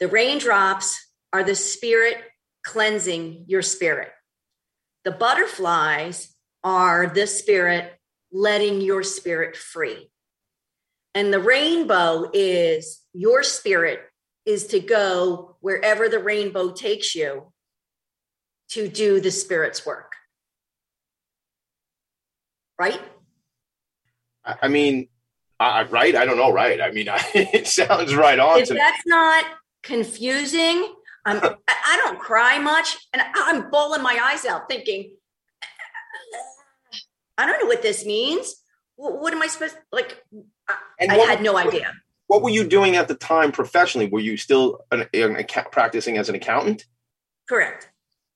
The 0.00 0.08
raindrops 0.08 0.98
are 1.32 1.44
the 1.44 1.54
spirit 1.54 2.16
cleansing 2.64 3.44
your 3.46 3.62
spirit. 3.62 4.08
The 5.04 5.10
butterflies 5.10 6.34
are 6.64 7.06
the 7.06 7.26
spirit 7.26 7.98
letting 8.32 8.80
your 8.80 9.02
spirit 9.02 9.56
free. 9.56 10.10
And 11.14 11.32
the 11.32 11.40
rainbow 11.40 12.30
is 12.32 13.00
your 13.12 13.42
spirit 13.42 14.00
is 14.46 14.68
to 14.68 14.80
go 14.80 15.56
wherever 15.60 16.08
the 16.08 16.18
rainbow 16.18 16.72
takes 16.72 17.14
you 17.14 17.52
to 18.70 18.88
do 18.88 19.20
the 19.20 19.30
spirit's 19.30 19.84
work. 19.84 20.12
Right? 22.78 23.00
I 24.44 24.68
mean, 24.68 25.08
uh, 25.58 25.84
right? 25.90 26.16
I 26.16 26.24
don't 26.24 26.38
know, 26.38 26.52
right? 26.52 26.80
I 26.80 26.90
mean, 26.90 27.08
I, 27.08 27.20
it 27.34 27.66
sounds 27.66 28.14
right 28.14 28.38
on. 28.38 28.60
If 28.60 28.68
that's 28.68 29.02
not 29.06 29.44
confusing, 29.82 30.94
I'm, 31.24 31.40
I 31.68 32.00
don't 32.04 32.18
cry 32.18 32.58
much, 32.58 32.96
and 33.12 33.22
I'm 33.34 33.70
bawling 33.70 34.02
my 34.02 34.18
eyes 34.22 34.44
out, 34.44 34.68
thinking, 34.68 35.12
I 37.36 37.46
don't 37.46 37.60
know 37.60 37.66
what 37.66 37.82
this 37.82 38.04
means. 38.04 38.56
What 38.96 39.32
am 39.32 39.42
I 39.42 39.46
supposed 39.46 39.76
like? 39.92 40.22
And 40.98 41.10
I 41.10 41.16
had 41.16 41.42
no 41.42 41.56
idea. 41.56 41.92
What 42.26 42.42
were 42.42 42.50
you 42.50 42.68
doing 42.68 42.96
at 42.96 43.08
the 43.08 43.14
time 43.14 43.50
professionally? 43.50 44.08
Were 44.08 44.20
you 44.20 44.36
still 44.36 44.84
an, 44.92 45.06
an, 45.14 45.44
practicing 45.72 46.18
as 46.18 46.28
an 46.28 46.34
accountant? 46.34 46.84
Correct. 47.48 47.88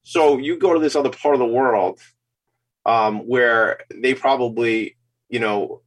So 0.03 0.39
you 0.39 0.59
go 0.59 0.73
to 0.73 0.81
this 0.81 0.97
other 0.97 1.11
part 1.11 1.35
of 1.35 1.39
the 1.39 1.47
world 1.47 2.01
um, 2.87 3.27
where 3.27 3.81
they 3.95 4.15
probably, 4.15 4.97
you 5.29 5.39
know, 5.39 5.83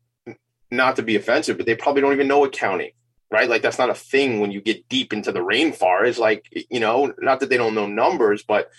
not 0.71 0.95
to 0.97 1.01
be 1.01 1.15
offensive, 1.15 1.57
but 1.57 1.65
they 1.65 1.75
probably 1.75 2.01
don't 2.01 2.13
even 2.13 2.27
know 2.27 2.45
accounting, 2.45 2.91
right? 3.31 3.49
Like 3.49 3.61
that's 3.61 3.77
not 3.77 3.89
a 3.89 3.95
thing 3.95 4.39
when 4.39 4.51
you 4.51 4.61
get 4.61 4.87
deep 4.89 5.13
into 5.13 5.31
the 5.31 5.39
rainforest. 5.39 6.17
Like, 6.17 6.45
you 6.69 6.79
know, 6.79 7.13
not 7.19 7.39
that 7.39 7.49
they 7.49 7.57
don't 7.57 7.75
know 7.75 7.87
numbers, 7.87 8.43
but 8.43 8.69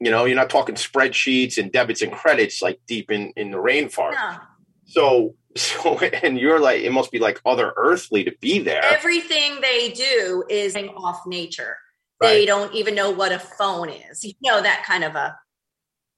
you 0.00 0.10
know, 0.10 0.24
you're 0.24 0.36
not 0.36 0.50
talking 0.50 0.74
spreadsheets 0.74 1.58
and 1.58 1.70
debits 1.70 2.02
and 2.02 2.12
credits 2.12 2.62
like 2.62 2.80
deep 2.86 3.10
in 3.10 3.32
in 3.36 3.50
the 3.50 3.58
rainforest. 3.58 4.14
Yeah. 4.14 4.38
So 4.86 5.34
so 5.56 5.98
and 5.98 6.38
you're 6.38 6.60
like 6.60 6.82
it 6.82 6.92
must 6.92 7.12
be 7.12 7.18
like 7.18 7.40
other 7.44 7.72
earthly 7.76 8.24
to 8.24 8.32
be 8.40 8.58
there. 8.58 8.84
Everything 8.84 9.60
they 9.60 9.90
do 9.90 10.44
is 10.48 10.76
off 10.76 11.26
nature. 11.26 11.76
Right. 12.20 12.34
They 12.34 12.46
don't 12.46 12.72
even 12.74 12.94
know 12.94 13.10
what 13.10 13.32
a 13.32 13.38
phone 13.38 13.90
is. 13.90 14.24
You 14.24 14.32
know 14.42 14.62
that 14.62 14.84
kind 14.86 15.04
of 15.04 15.14
a 15.14 15.36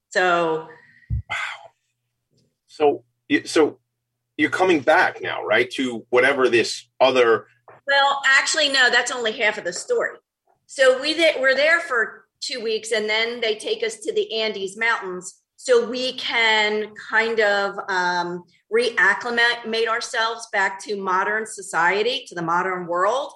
so 0.09 0.67
wow. 1.29 1.35
So 2.67 3.03
so 3.45 3.79
you're 4.37 4.49
coming 4.49 4.81
back 4.81 5.21
now, 5.21 5.43
right? 5.43 5.69
To 5.71 6.05
whatever 6.09 6.49
this 6.49 6.87
other. 6.99 7.47
Well, 7.87 8.21
actually, 8.25 8.69
no. 8.69 8.89
That's 8.89 9.11
only 9.11 9.31
half 9.31 9.57
of 9.57 9.63
the 9.63 9.73
story. 9.73 10.17
So 10.65 11.01
we 11.01 11.13
th- 11.13 11.37
we're 11.39 11.55
there 11.55 11.79
for 11.79 12.25
two 12.41 12.61
weeks, 12.61 12.91
and 12.91 13.09
then 13.09 13.39
they 13.39 13.55
take 13.55 13.83
us 13.83 13.97
to 13.97 14.13
the 14.13 14.41
Andes 14.41 14.77
Mountains, 14.77 15.41
so 15.55 15.89
we 15.89 16.13
can 16.13 16.93
kind 17.09 17.39
of 17.39 17.75
um, 17.87 18.43
reacclimate 18.71 19.87
ourselves 19.87 20.47
back 20.51 20.83
to 20.83 21.01
modern 21.01 21.45
society, 21.45 22.25
to 22.27 22.35
the 22.35 22.41
modern 22.41 22.87
world. 22.87 23.31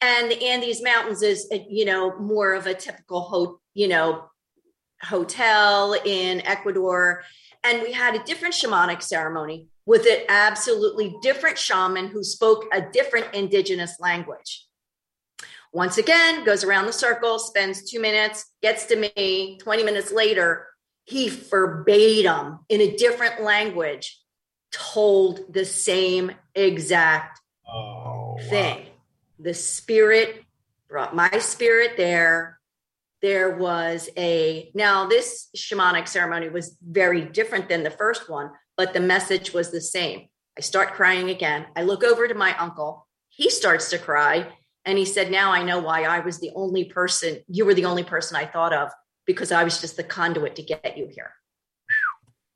And 0.00 0.30
the 0.30 0.44
Andes 0.44 0.82
Mountains 0.82 1.22
is, 1.22 1.48
uh, 1.52 1.58
you 1.68 1.84
know, 1.84 2.18
more 2.18 2.52
of 2.54 2.66
a 2.66 2.74
typical, 2.74 3.22
ho- 3.22 3.60
you 3.72 3.88
know, 3.88 4.28
hotel 5.02 5.94
in 6.04 6.42
Ecuador. 6.42 7.22
And 7.62 7.82
we 7.82 7.92
had 7.92 8.14
a 8.14 8.22
different 8.24 8.54
shamanic 8.54 9.02
ceremony 9.02 9.68
with 9.86 10.06
an 10.06 10.24
absolutely 10.28 11.16
different 11.22 11.58
shaman 11.58 12.08
who 12.08 12.24
spoke 12.24 12.66
a 12.72 12.80
different 12.80 13.34
indigenous 13.34 14.00
language. 14.00 14.66
Once 15.72 15.98
again, 15.98 16.44
goes 16.44 16.62
around 16.64 16.86
the 16.86 16.92
circle, 16.92 17.38
spends 17.38 17.90
two 17.90 18.00
minutes, 18.00 18.52
gets 18.62 18.86
to 18.86 18.96
me. 18.96 19.58
20 19.60 19.82
minutes 19.82 20.12
later, 20.12 20.68
he 21.04 21.28
verbatim 21.28 22.60
in 22.68 22.80
a 22.80 22.96
different 22.96 23.42
language 23.42 24.20
told 24.70 25.52
the 25.52 25.64
same 25.64 26.32
exact 26.54 27.40
oh, 27.68 28.36
thing. 28.48 28.78
Wow. 28.78 28.84
The 29.40 29.54
spirit 29.54 30.44
brought 30.88 31.14
my 31.14 31.38
spirit 31.38 31.96
there. 31.96 32.60
There 33.20 33.56
was 33.56 34.08
a, 34.16 34.70
now 34.74 35.08
this 35.08 35.48
shamanic 35.56 36.08
ceremony 36.08 36.48
was 36.50 36.76
very 36.82 37.22
different 37.22 37.68
than 37.68 37.82
the 37.82 37.90
first 37.90 38.30
one 38.30 38.50
but 38.76 38.92
the 38.92 39.00
message 39.00 39.52
was 39.52 39.70
the 39.70 39.80
same. 39.80 40.28
I 40.56 40.60
start 40.60 40.94
crying 40.94 41.30
again. 41.30 41.66
I 41.76 41.82
look 41.82 42.04
over 42.04 42.28
to 42.28 42.34
my 42.34 42.56
uncle. 42.58 43.06
He 43.28 43.50
starts 43.50 43.90
to 43.90 43.98
cry. 43.98 44.46
And 44.84 44.98
he 44.98 45.04
said, 45.04 45.30
Now 45.30 45.50
I 45.50 45.62
know 45.62 45.80
why 45.80 46.04
I 46.04 46.20
was 46.20 46.38
the 46.38 46.50
only 46.54 46.84
person, 46.84 47.38
you 47.48 47.64
were 47.64 47.74
the 47.74 47.86
only 47.86 48.04
person 48.04 48.36
I 48.36 48.44
thought 48.44 48.72
of 48.72 48.90
because 49.26 49.50
I 49.50 49.64
was 49.64 49.80
just 49.80 49.96
the 49.96 50.04
conduit 50.04 50.56
to 50.56 50.62
get 50.62 50.96
you 50.96 51.08
here. 51.10 51.32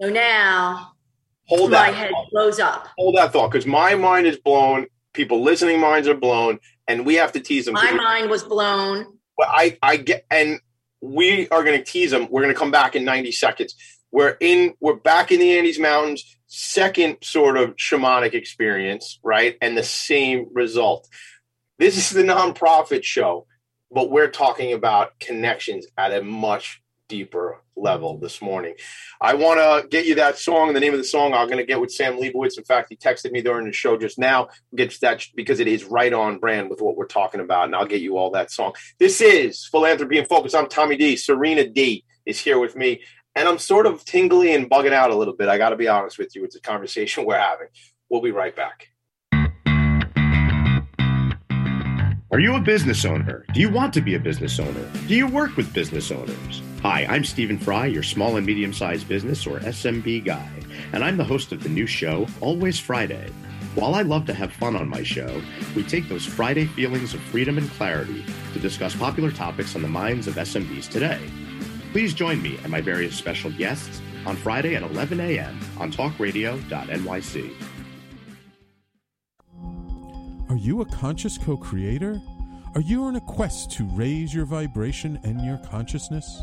So 0.00 0.10
now 0.10 0.92
Hold 1.48 1.70
my 1.70 1.88
head 1.88 2.10
thought. 2.10 2.30
blows 2.30 2.60
up. 2.60 2.88
Hold 2.98 3.16
that 3.16 3.32
thought 3.32 3.50
because 3.50 3.66
my 3.66 3.94
mind 3.94 4.26
is 4.26 4.36
blown. 4.36 4.86
People 5.14 5.42
listening 5.42 5.80
minds 5.80 6.06
are 6.06 6.14
blown, 6.14 6.58
and 6.86 7.06
we 7.06 7.14
have 7.14 7.32
to 7.32 7.40
tease 7.40 7.64
them. 7.64 7.74
My 7.74 7.90
mind 7.92 8.30
was 8.30 8.44
blown. 8.44 9.06
Well, 9.36 9.48
I, 9.50 9.78
I 9.82 9.96
get, 9.96 10.26
and 10.30 10.60
we 11.00 11.48
are 11.48 11.64
going 11.64 11.78
to 11.78 11.84
tease 11.84 12.10
them. 12.10 12.28
We're 12.30 12.42
going 12.42 12.52
to 12.52 12.58
come 12.58 12.70
back 12.70 12.94
in 12.94 13.04
90 13.04 13.32
seconds. 13.32 13.74
We're 14.10 14.36
in, 14.40 14.74
we're 14.80 14.96
back 14.96 15.32
in 15.32 15.40
the 15.40 15.58
Andes 15.58 15.78
Mountains, 15.78 16.38
second 16.46 17.18
sort 17.22 17.56
of 17.56 17.76
shamanic 17.76 18.32
experience, 18.34 19.18
right? 19.22 19.56
And 19.60 19.76
the 19.76 19.82
same 19.82 20.46
result. 20.52 21.08
This 21.78 21.96
is 21.96 22.10
the 22.10 22.22
nonprofit 22.22 23.04
show, 23.04 23.46
but 23.90 24.10
we're 24.10 24.30
talking 24.30 24.72
about 24.72 25.18
connections 25.20 25.86
at 25.96 26.12
a 26.12 26.22
much 26.22 26.82
deeper 27.08 27.60
level 27.76 28.18
this 28.18 28.42
morning. 28.42 28.74
I 29.20 29.34
want 29.34 29.60
to 29.60 29.88
get 29.88 30.06
you 30.06 30.16
that 30.16 30.38
song. 30.38 30.72
The 30.74 30.80
name 30.80 30.92
of 30.92 30.98
the 30.98 31.04
song 31.04 31.32
I'm 31.32 31.46
going 31.46 31.58
to 31.58 31.64
get 31.64 31.80
with 31.80 31.92
Sam 31.92 32.18
Leibowitz. 32.18 32.58
In 32.58 32.64
fact, 32.64 32.88
he 32.90 32.96
texted 32.96 33.30
me 33.30 33.40
during 33.40 33.66
the 33.66 33.72
show 33.72 33.96
just 33.96 34.18
now. 34.18 34.48
Get 34.74 34.98
that 35.00 35.26
because 35.34 35.60
it 35.60 35.68
is 35.68 35.84
right 35.84 36.12
on 36.12 36.38
brand 36.38 36.70
with 36.70 36.80
what 36.80 36.96
we're 36.96 37.06
talking 37.06 37.40
about, 37.40 37.64
and 37.64 37.74
I'll 37.74 37.86
get 37.86 38.02
you 38.02 38.16
all 38.16 38.30
that 38.32 38.50
song. 38.50 38.74
This 38.98 39.20
is 39.20 39.66
Philanthropy 39.66 40.18
and 40.18 40.28
Focus. 40.28 40.54
I'm 40.54 40.68
Tommy 40.68 40.96
D. 40.96 41.16
Serena 41.16 41.66
D 41.66 42.04
is 42.26 42.38
here 42.38 42.58
with 42.58 42.76
me 42.76 43.00
and 43.38 43.46
I'm 43.46 43.58
sort 43.58 43.86
of 43.86 44.04
tingly 44.04 44.52
and 44.52 44.68
bugging 44.68 44.92
out 44.92 45.12
a 45.12 45.14
little 45.14 45.32
bit. 45.32 45.48
I 45.48 45.58
got 45.58 45.68
to 45.68 45.76
be 45.76 45.86
honest 45.86 46.18
with 46.18 46.34
you. 46.34 46.42
It's 46.42 46.56
a 46.56 46.60
conversation 46.60 47.24
we're 47.24 47.38
having. 47.38 47.68
We'll 48.10 48.20
be 48.20 48.32
right 48.32 48.54
back. 48.54 48.88
Are 52.30 52.40
you 52.40 52.56
a 52.56 52.60
business 52.60 53.04
owner? 53.04 53.46
Do 53.54 53.60
you 53.60 53.70
want 53.70 53.94
to 53.94 54.00
be 54.00 54.14
a 54.14 54.18
business 54.18 54.58
owner? 54.58 54.90
Do 55.06 55.14
you 55.14 55.28
work 55.28 55.56
with 55.56 55.72
business 55.72 56.10
owners? 56.10 56.62
Hi, 56.82 57.06
I'm 57.08 57.24
Stephen 57.24 57.58
Fry, 57.58 57.86
your 57.86 58.02
small 58.02 58.36
and 58.36 58.44
medium 58.44 58.72
sized 58.72 59.08
business 59.08 59.46
or 59.46 59.60
SMB 59.60 60.24
guy, 60.24 60.50
and 60.92 61.02
I'm 61.02 61.16
the 61.16 61.24
host 61.24 61.52
of 61.52 61.62
the 61.62 61.68
new 61.68 61.86
show, 61.86 62.26
Always 62.40 62.78
Friday. 62.78 63.30
While 63.74 63.94
I 63.94 64.02
love 64.02 64.26
to 64.26 64.34
have 64.34 64.52
fun 64.52 64.76
on 64.76 64.88
my 64.88 65.02
show, 65.02 65.40
we 65.74 65.84
take 65.84 66.08
those 66.08 66.26
Friday 66.26 66.66
feelings 66.66 67.14
of 67.14 67.20
freedom 67.20 67.56
and 67.56 67.70
clarity 67.70 68.24
to 68.52 68.58
discuss 68.58 68.94
popular 68.94 69.30
topics 69.30 69.74
on 69.74 69.82
the 69.82 69.88
minds 69.88 70.26
of 70.26 70.34
SMBs 70.34 70.88
today. 70.90 71.20
Please 71.92 72.12
join 72.12 72.42
me 72.42 72.58
and 72.62 72.70
my 72.70 72.80
various 72.80 73.14
special 73.14 73.50
guests 73.52 74.00
on 74.26 74.36
Friday 74.36 74.74
at 74.74 74.82
11 74.82 75.20
a.m. 75.20 75.58
on 75.78 75.90
talkradio.nyc. 75.90 77.54
Are 80.50 80.56
you 80.56 80.80
a 80.80 80.86
conscious 80.86 81.38
co 81.38 81.56
creator? 81.56 82.20
Are 82.74 82.80
you 82.80 83.04
on 83.04 83.16
a 83.16 83.20
quest 83.20 83.70
to 83.72 83.84
raise 83.84 84.34
your 84.34 84.44
vibration 84.44 85.18
and 85.24 85.40
your 85.44 85.58
consciousness? 85.58 86.42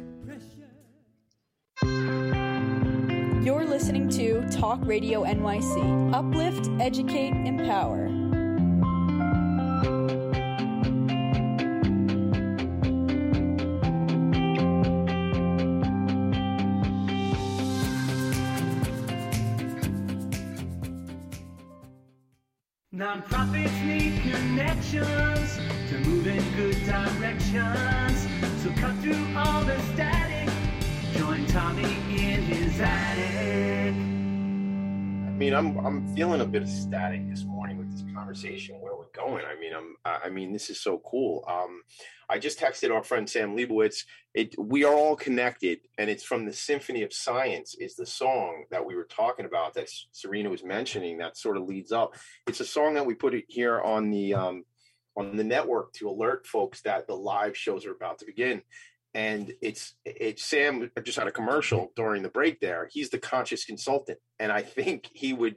You're 3.43 3.65
listening 3.65 4.07
to 4.09 4.47
Talk 4.51 4.79
Radio 4.83 5.23
NYC. 5.23 6.13
Uplift, 6.13 6.69
educate, 6.79 7.33
empower. 7.47 8.07
Nonprofits 22.93 23.83
need 23.83 24.21
connections 24.21 25.57
to 25.89 25.97
move 26.07 26.27
in 26.27 26.43
good 26.55 26.77
directions. 26.85 28.27
So 28.61 28.69
cut 28.79 28.95
through 28.97 29.25
all 29.35 29.63
the 29.63 29.79
static. 29.93 30.47
Join 31.17 31.45
Tommy 31.47 31.83
in 31.83 32.41
his 32.43 32.60
attic. 32.83 33.93
I 33.93 35.43
mean, 35.43 35.53
I'm 35.53 35.77
I'm 35.85 36.15
feeling 36.15 36.41
a 36.41 36.45
bit 36.45 36.61
of 36.61 36.69
static 36.69 37.27
this 37.29 37.43
morning 37.43 37.77
with 37.77 37.91
this 37.91 38.03
conversation. 38.13 38.79
Where 38.79 38.95
we're 38.95 39.11
going? 39.13 39.43
I 39.45 39.59
mean, 39.59 39.73
I'm 39.73 39.95
I 40.05 40.29
mean, 40.29 40.53
this 40.53 40.69
is 40.69 40.81
so 40.81 41.01
cool. 41.05 41.43
Um, 41.47 41.81
I 42.29 42.37
just 42.37 42.59
texted 42.59 42.93
our 42.93 43.03
friend 43.03 43.29
Sam 43.29 43.55
Leibowitz. 43.55 44.05
It 44.33 44.55
we 44.57 44.83
are 44.83 44.93
all 44.93 45.15
connected, 45.15 45.79
and 45.97 46.09
it's 46.09 46.23
from 46.23 46.45
the 46.45 46.53
Symphony 46.53 47.03
of 47.03 47.13
Science. 47.13 47.75
Is 47.79 47.95
the 47.95 48.05
song 48.05 48.65
that 48.71 48.85
we 48.85 48.95
were 48.95 49.05
talking 49.09 49.45
about 49.45 49.73
that 49.75 49.89
Serena 50.11 50.49
was 50.49 50.63
mentioning 50.63 51.17
that 51.17 51.37
sort 51.37 51.57
of 51.57 51.63
leads 51.63 51.91
up. 51.91 52.15
It's 52.47 52.59
a 52.59 52.65
song 52.65 52.93
that 52.95 53.05
we 53.05 53.15
put 53.15 53.33
it 53.33 53.45
here 53.47 53.81
on 53.81 54.11
the 54.11 54.33
um, 54.35 54.63
on 55.17 55.35
the 55.35 55.43
network 55.43 55.93
to 55.93 56.09
alert 56.09 56.47
folks 56.47 56.81
that 56.83 57.07
the 57.07 57.15
live 57.15 57.57
shows 57.57 57.85
are 57.85 57.91
about 57.91 58.19
to 58.19 58.25
begin 58.25 58.61
and 59.13 59.53
it's 59.61 59.95
it's 60.05 60.43
Sam 60.43 60.89
just 61.03 61.17
had 61.17 61.27
a 61.27 61.31
commercial 61.31 61.91
during 61.95 62.23
the 62.23 62.29
break 62.29 62.59
there. 62.59 62.89
He's 62.91 63.09
the 63.09 63.19
conscious 63.19 63.65
consultant, 63.65 64.19
and 64.39 64.51
I 64.51 64.61
think 64.61 65.09
he 65.13 65.33
would 65.33 65.55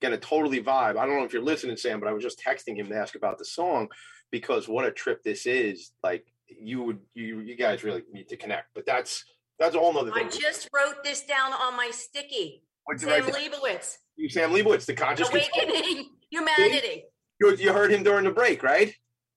get 0.00 0.12
a 0.12 0.18
totally 0.18 0.62
vibe. 0.62 0.96
I 0.96 1.06
don't 1.06 1.18
know 1.18 1.24
if 1.24 1.32
you're 1.32 1.42
listening, 1.42 1.76
Sam, 1.76 2.00
but 2.00 2.08
I 2.08 2.12
was 2.12 2.22
just 2.22 2.40
texting 2.40 2.76
him 2.76 2.88
to 2.88 2.96
ask 2.96 3.14
about 3.14 3.38
the 3.38 3.44
song 3.44 3.88
because 4.30 4.68
what 4.68 4.86
a 4.86 4.90
trip 4.90 5.22
this 5.22 5.46
is. 5.46 5.92
Like 6.02 6.26
you 6.48 6.82
would 6.82 6.98
you 7.14 7.40
you 7.40 7.56
guys 7.56 7.84
really 7.84 8.02
need 8.12 8.28
to 8.28 8.36
connect. 8.36 8.68
But 8.74 8.86
that's 8.86 9.24
that's 9.58 9.74
a 9.74 9.78
whole 9.78 9.92
nother 9.92 10.12
thing. 10.12 10.26
I 10.26 10.30
just 10.30 10.68
wrote 10.74 11.04
this 11.04 11.22
down 11.22 11.52
on 11.52 11.76
my 11.76 11.90
sticky. 11.92 12.62
Sam? 12.96 13.22
Leibowitz, 13.22 13.96
You 14.16 14.28
Sam 14.28 14.52
Leibowitz, 14.52 14.84
the 14.84 14.94
conscious 14.94 15.28
consultant. 15.28 15.70
awakening 15.70 16.10
humanity. 16.30 17.04
You, 17.40 17.56
you 17.56 17.72
heard 17.72 17.90
him 17.90 18.02
during 18.02 18.24
the 18.24 18.30
break, 18.30 18.62
right? 18.62 18.94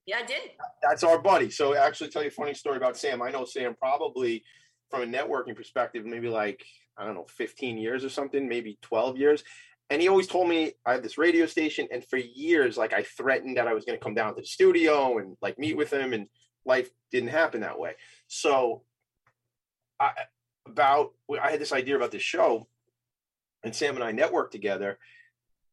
Yeah, 0.07 0.19
I 0.19 0.25
did. 0.25 0.51
That's 0.81 1.03
our 1.03 1.19
buddy. 1.21 1.49
So 1.51 1.75
actually 1.75 2.09
tell 2.09 2.23
you 2.23 2.29
a 2.29 2.31
funny 2.31 2.53
story 2.53 2.77
about 2.77 2.97
Sam. 2.97 3.21
I 3.21 3.29
know 3.29 3.45
Sam 3.45 3.75
probably 3.77 4.43
from 4.89 5.03
a 5.03 5.05
networking 5.05 5.55
perspective, 5.55 6.05
maybe 6.05 6.29
like, 6.29 6.65
I 6.97 7.05
don't 7.05 7.13
know, 7.13 7.27
15 7.37 7.77
years 7.77 8.05
or 8.05 8.09
something, 8.09 8.47
maybe 8.47 8.79
12 8.81 9.17
years. 9.17 9.43
And 9.89 10.01
he 10.01 10.07
always 10.07 10.27
told 10.27 10.47
me 10.49 10.73
I 10.85 10.93
had 10.93 11.03
this 11.03 11.17
radio 11.17 11.45
station. 11.45 11.87
And 11.91 12.05
for 12.05 12.17
years, 12.17 12.77
like 12.77 12.93
I 12.93 13.03
threatened 13.03 13.57
that 13.57 13.67
I 13.67 13.73
was 13.73 13.85
going 13.85 13.99
to 13.99 14.03
come 14.03 14.15
down 14.15 14.33
to 14.33 14.41
the 14.41 14.47
studio 14.47 15.17
and 15.17 15.35
like 15.41 15.59
meet 15.59 15.77
with 15.77 15.91
him. 15.91 16.13
And 16.13 16.27
life 16.65 16.89
didn't 17.11 17.29
happen 17.29 17.61
that 17.61 17.79
way. 17.79 17.93
So 18.27 18.83
I 19.99 20.11
about 20.67 21.13
I 21.41 21.51
had 21.51 21.61
this 21.61 21.71
idea 21.71 21.95
about 21.95 22.11
this 22.11 22.21
show, 22.21 22.67
and 23.63 23.73
Sam 23.75 23.95
and 23.95 24.03
I 24.03 24.13
networked 24.13 24.51
together. 24.51 24.99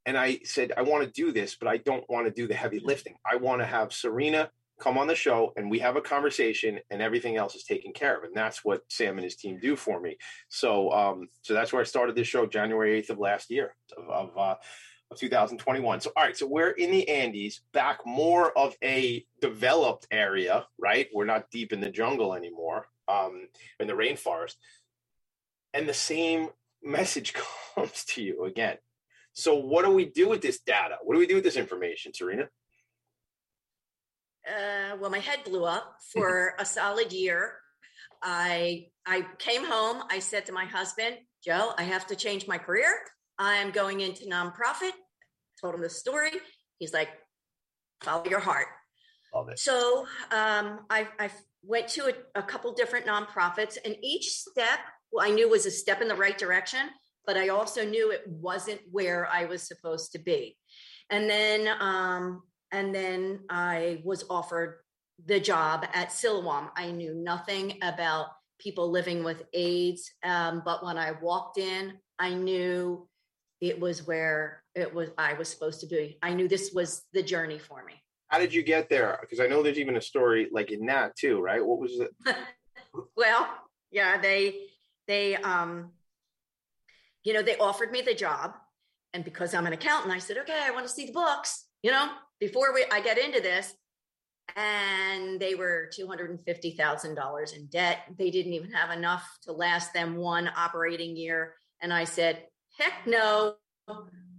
And 0.07 0.19
I 0.19 0.41
said, 0.45 0.73
I 0.77 0.83
want 0.83 1.05
to 1.05 1.11
do 1.11 1.33
this, 1.33 1.57
but 1.57 1.69
I 1.69 1.79
don't 1.79 2.09
want 2.11 2.27
to 2.27 2.33
do 2.33 2.47
the 2.49 2.55
heavy 2.55 2.81
lifting. 2.83 3.15
I 3.31 3.37
want 3.37 3.61
to 3.63 3.67
have 3.67 3.93
Serena 3.93 4.51
come 4.81 4.99
on 4.99 5.07
the 5.07 5.15
show 5.15 5.53
and 5.57 5.71
we 5.71 5.79
have 5.79 5.97
a 5.97 6.01
conversation 6.01 6.81
and 6.91 7.01
everything 7.01 7.37
else 7.37 7.55
is 7.55 7.65
taken 7.65 7.93
care 7.93 8.17
of. 8.19 8.25
And 8.25 8.35
that's 8.35 8.65
what 8.65 8.83
Sam 8.89 9.17
and 9.19 9.25
his 9.25 9.37
team 9.37 9.59
do 9.61 9.77
for 9.77 10.01
me. 10.01 10.17
So, 10.49 10.91
um, 10.93 11.29
so 11.43 11.55
that's 11.55 11.73
where 11.73 11.81
I 11.83 11.85
started 11.85 12.17
this 12.17 12.27
show 12.29 12.47
January 12.47 13.01
8th 13.03 13.11
of 13.11 13.19
last 13.19 13.51
year 13.51 13.77
of, 13.97 14.31
of, 14.31 14.39
uh, 14.39 14.57
of 15.11 15.19
2021. 15.19 16.01
So, 16.01 16.13
all 16.17 16.25
right. 16.25 16.37
So 16.37 16.47
we're 16.49 16.71
in 16.71 16.91
the 16.91 17.09
Andes 17.09 17.63
back 17.73 18.01
more 18.07 18.57
of 18.59 18.77
a 18.83 19.25
developed 19.41 20.09
area, 20.11 20.67
right? 20.79 21.09
We're 21.15 21.27
not 21.27 21.51
deep 21.53 21.73
in 21.73 21.81
the 21.81 21.91
jungle 21.91 22.35
anymore, 22.35 22.89
um, 23.09 23.49
in 23.81 23.87
the 23.87 23.95
rainforest. 23.95 24.57
And 25.75 25.89
the 25.89 25.95
same 25.95 26.49
message 26.83 27.35
comes 27.77 28.05
to 28.11 28.23
you 28.23 28.45
again. 28.45 28.79
So, 29.35 29.57
what 29.57 29.85
do 29.85 29.91
we 29.91 30.07
do 30.07 30.29
with 30.29 30.41
this 30.41 30.61
data? 30.61 30.97
What 31.03 31.15
do 31.15 31.19
we 31.19 31.27
do 31.27 31.37
with 31.37 31.45
this 31.45 31.57
information, 31.57 32.15
Serena? 32.15 32.45
Uh, 34.47 34.97
well, 35.01 35.11
my 35.11 35.19
head 35.19 35.41
blew 35.45 35.65
up 35.65 35.97
for 36.13 36.55
a 36.59 36.65
solid 36.65 37.13
year. 37.13 37.55
I 38.23 38.87
I 39.07 39.27
came 39.39 39.65
home. 39.65 40.03
I 40.11 40.21
said 40.21 40.47
to 40.47 40.53
my 40.53 40.65
husband, 40.65 41.17
Joe, 41.45 41.73
I 41.77 41.83
have 41.83 42.07
to 42.07 42.17
change 42.17 42.47
my 42.47 42.59
career. 42.59 42.89
I'm 43.39 43.71
going 43.71 44.01
into 44.01 44.25
nonprofit. 44.27 44.93
Told 45.61 45.75
him 45.75 45.83
the 45.83 45.91
story. 45.91 46.31
He's 46.79 46.93
like, 46.93 47.09
follow 48.03 48.25
your 48.27 48.41
heart. 48.41 48.67
So 49.57 50.07
um, 50.31 50.81
I, 50.89 51.09
I 51.19 51.29
went 51.65 51.89
to 51.89 52.07
a, 52.07 52.39
a 52.39 52.43
couple 52.43 52.73
different 52.73 53.07
nonprofits, 53.07 53.77
and 53.85 53.97
each 54.01 54.31
step 54.31 54.79
well, 55.15 55.27
I 55.27 55.31
knew 55.31 55.49
was 55.49 55.65
a 55.65 55.71
step 55.71 56.03
in 56.03 56.09
the 56.09 56.17
right 56.17 56.37
direction, 56.37 56.81
but 57.27 57.37
I 57.37 57.49
also 57.49 57.85
knew 57.85 58.11
it 58.11 58.27
wasn't 58.27 58.81
where 58.91 59.29
I 59.31 59.45
was 59.45 59.63
supposed 59.63 60.13
to 60.13 60.19
be. 60.19 60.57
And 61.11 61.29
then, 61.29 61.69
um, 61.81 62.43
and 62.73 62.95
then 62.95 63.41
I 63.51 64.03
was 64.05 64.25
offered 64.31 64.81
the 65.27 65.41
job 65.41 65.87
at 65.93 66.13
Siloam. 66.13 66.71
I 66.77 66.91
knew 66.91 67.15
nothing 67.15 67.79
about 67.83 68.29
people 68.59 68.91
living 68.91 69.23
with 69.23 69.43
AIDS, 69.53 70.11
um, 70.25 70.63
but 70.65 70.85
when 70.85 70.99
I 70.99 71.13
walked 71.23 71.59
in, 71.59 71.95
I 72.19 72.35
knew 72.35 73.09
it 73.61 73.79
was 73.79 74.07
where 74.07 74.63
it 74.75 74.93
was 74.93 75.11
I 75.19 75.35
was 75.35 75.49
supposed 75.49 75.81
to 75.81 75.87
be. 75.87 76.19
I 76.23 76.35
knew 76.35 76.49
this 76.49 76.73
was 76.73 77.03
the 77.13 77.23
journey 77.23 77.59
for 77.59 77.85
me. 77.85 77.95
How 78.29 78.39
did 78.39 78.53
you 78.53 78.63
get 78.63 78.89
there? 78.89 79.19
Because 79.21 79.41
I 79.41 79.47
know 79.47 79.63
there's 79.63 79.79
even 79.79 79.97
a 79.97 80.01
story 80.01 80.49
like 80.51 80.71
in 80.73 80.87
that 80.87 81.17
too, 81.17 81.41
right? 81.41 81.65
What 81.65 81.79
was 81.79 82.01
it? 82.01 82.11
well, 83.17 83.49
yeah, 83.91 84.21
they 84.21 84.67
they 85.07 85.37
um 85.37 85.93
you 87.25 87.33
know, 87.33 87.43
they 87.43 87.57
offered 87.57 87.91
me 87.91 88.03
the 88.03 88.15
job 88.15 88.55
and 89.13 89.25
because 89.25 89.55
I'm 89.55 89.67
an 89.67 89.73
accountant, 89.73 90.13
I 90.13 90.19
said, 90.19 90.39
"Okay, 90.39 90.61
I 90.63 90.71
want 90.71 90.87
to 90.87 90.93
see 90.93 91.07
the 91.07 91.13
books." 91.13 91.67
You 91.83 91.91
know, 91.91 92.11
before 92.41 92.73
we 92.75 92.85
I 92.91 93.01
get 93.01 93.19
into 93.19 93.41
this, 93.41 93.75
and 94.57 95.41
they 95.41 95.55
were 95.55 95.91
$250,000 95.99 97.57
in 97.57 97.67
debt. 97.67 97.99
They 98.19 98.31
didn't 98.31 98.53
even 98.53 98.71
have 98.73 98.91
enough 98.91 99.27
to 99.43 99.53
last 99.53 99.93
them 99.93 100.17
one 100.17 100.51
operating 100.57 101.17
year. 101.17 101.55
And 101.81 101.93
I 101.93 102.05
said, 102.05 102.45
heck 102.79 103.07
no, 103.07 103.55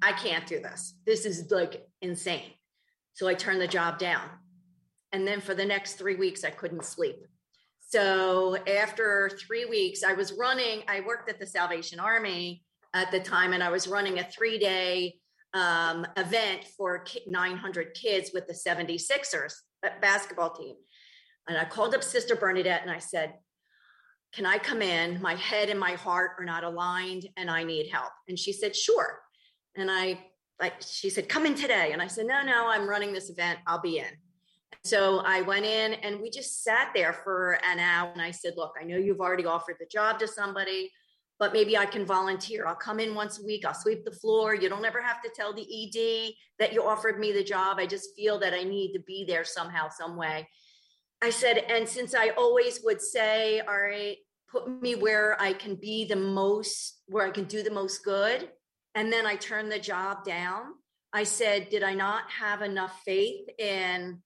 I 0.02 0.12
can't 0.14 0.48
do 0.48 0.60
this. 0.60 0.96
This 1.06 1.26
is 1.26 1.52
like 1.52 1.88
insane. 2.02 2.52
So 3.14 3.28
I 3.28 3.34
turned 3.34 3.62
the 3.62 3.68
job 3.68 3.98
down. 3.98 4.30
And 5.12 5.28
then 5.28 5.42
for 5.42 5.54
the 5.54 5.66
next 5.66 5.94
three 5.94 6.16
weeks, 6.16 6.44
I 6.44 6.50
couldn't 6.50 6.86
sleep. 6.86 7.26
So 7.88 8.58
after 8.68 9.30
three 9.46 9.66
weeks, 9.66 10.04
I 10.04 10.14
was 10.14 10.34
running, 10.34 10.84
I 10.88 11.02
worked 11.02 11.30
at 11.30 11.40
the 11.40 11.48
Salvation 11.48 12.00
Army 12.00 12.65
at 12.96 13.12
the 13.12 13.20
time, 13.20 13.54
and 13.54 13.62
I 13.62 13.70
was 13.70 13.88
running 13.88 14.18
a 14.18 14.24
three 14.24 14.58
day 14.58 15.20
um, 15.54 16.08
event 16.18 16.66
for 16.78 17.06
900 17.28 17.94
kids 17.94 18.32
with 18.34 18.48
the 18.48 18.54
76ers. 18.54 19.54
basketball 20.02 20.52
team. 20.56 20.76
And 21.48 21.58
I 21.58 21.66
called 21.66 21.94
up 21.94 22.04
Sister 22.04 22.36
Bernadette 22.36 22.82
and 22.82 22.90
I 22.90 22.98
said, 22.98 23.36
Can 24.34 24.46
I 24.46 24.58
come 24.58 24.82
in? 24.82 25.22
My 25.22 25.36
head 25.36 25.70
and 25.70 25.80
my 25.80 25.92
heart 25.92 26.32
are 26.40 26.46
not 26.46 26.64
aligned 26.64 27.28
and 27.38 27.52
I 27.52 27.64
need 27.64 27.90
help. 27.92 28.12
And 28.28 28.40
she 28.40 28.52
said, 28.52 28.76
Sure. 28.76 29.20
And 29.76 29.92
I, 29.92 30.20
like, 30.60 30.82
she 30.82 31.10
said, 31.10 31.30
Come 31.30 31.46
in 31.46 31.56
today. 31.56 31.92
And 31.92 32.02
I 32.02 32.08
said, 32.08 32.26
No, 32.26 32.42
no, 32.42 32.68
I'm 32.68 32.90
running 32.90 33.14
this 33.14 33.30
event. 33.30 33.60
I'll 33.68 33.82
be 33.82 34.00
in. 34.00 34.12
So 34.84 35.20
I 35.20 35.42
went 35.42 35.66
in 35.66 35.94
and 35.94 36.20
we 36.20 36.30
just 36.30 36.64
sat 36.64 36.92
there 36.94 37.14
for 37.14 37.60
an 37.66 37.80
hour. 37.80 38.12
And 38.12 38.22
I 38.22 38.32
said, 38.32 38.54
Look, 38.58 38.74
I 38.80 38.84
know 38.84 38.98
you've 38.98 39.22
already 39.22 39.46
offered 39.46 39.76
the 39.80 39.86
job 39.86 40.20
to 40.20 40.28
somebody, 40.28 40.92
but 41.40 41.54
maybe 41.54 41.78
I 41.78 41.86
can 41.86 42.06
volunteer. 42.06 42.66
I'll 42.66 42.76
come 42.76 43.00
in 43.00 43.14
once 43.14 43.40
a 43.40 43.46
week. 43.46 43.66
I'll 43.66 43.74
sweep 43.74 44.06
the 44.06 44.12
floor. 44.12 44.56
You 44.56 44.70
don't 44.70 44.86
ever 44.86 45.02
have 45.02 45.22
to 45.24 45.30
tell 45.36 45.54
the 45.54 45.62
ED 45.64 46.34
that 46.60 46.74
you 46.74 46.84
offered 46.84 47.20
me 47.20 47.32
the 47.32 47.44
job. 47.44 47.78
I 47.78 47.86
just 47.86 48.16
feel 48.16 48.40
that 48.40 48.54
I 48.54 48.64
need 48.64 48.94
to 48.94 49.00
be 49.00 49.26
there 49.28 49.44
somehow, 49.44 49.90
some 49.90 50.16
way. 50.16 50.48
I 51.22 51.30
said, 51.30 51.58
and 51.58 51.88
since 51.88 52.14
I 52.14 52.30
always 52.30 52.82
would 52.84 53.02
say, 53.02 53.60
all 53.60 53.78
right, 53.78 54.18
put 54.50 54.82
me 54.82 54.96
where 54.96 55.40
I 55.42 55.54
can 55.54 55.76
be 55.76 56.06
the 56.06 56.16
most, 56.16 57.02
where 57.08 57.26
I 57.26 57.32
can 57.32 57.46
do 57.46 57.64
the 57.64 57.72
most 57.72 58.04
good. 58.04 58.50
And 58.94 59.12
then 59.12 59.26
I 59.26 59.36
turned 59.36 59.72
the 59.72 59.80
job 59.80 60.24
down. 60.24 60.66
I 61.12 61.24
said, 61.24 61.70
did 61.70 61.84
I 61.84 61.94
not 61.94 62.30
have 62.30 62.62
enough 62.62 63.02
faith 63.06 63.48
in 63.58 64.22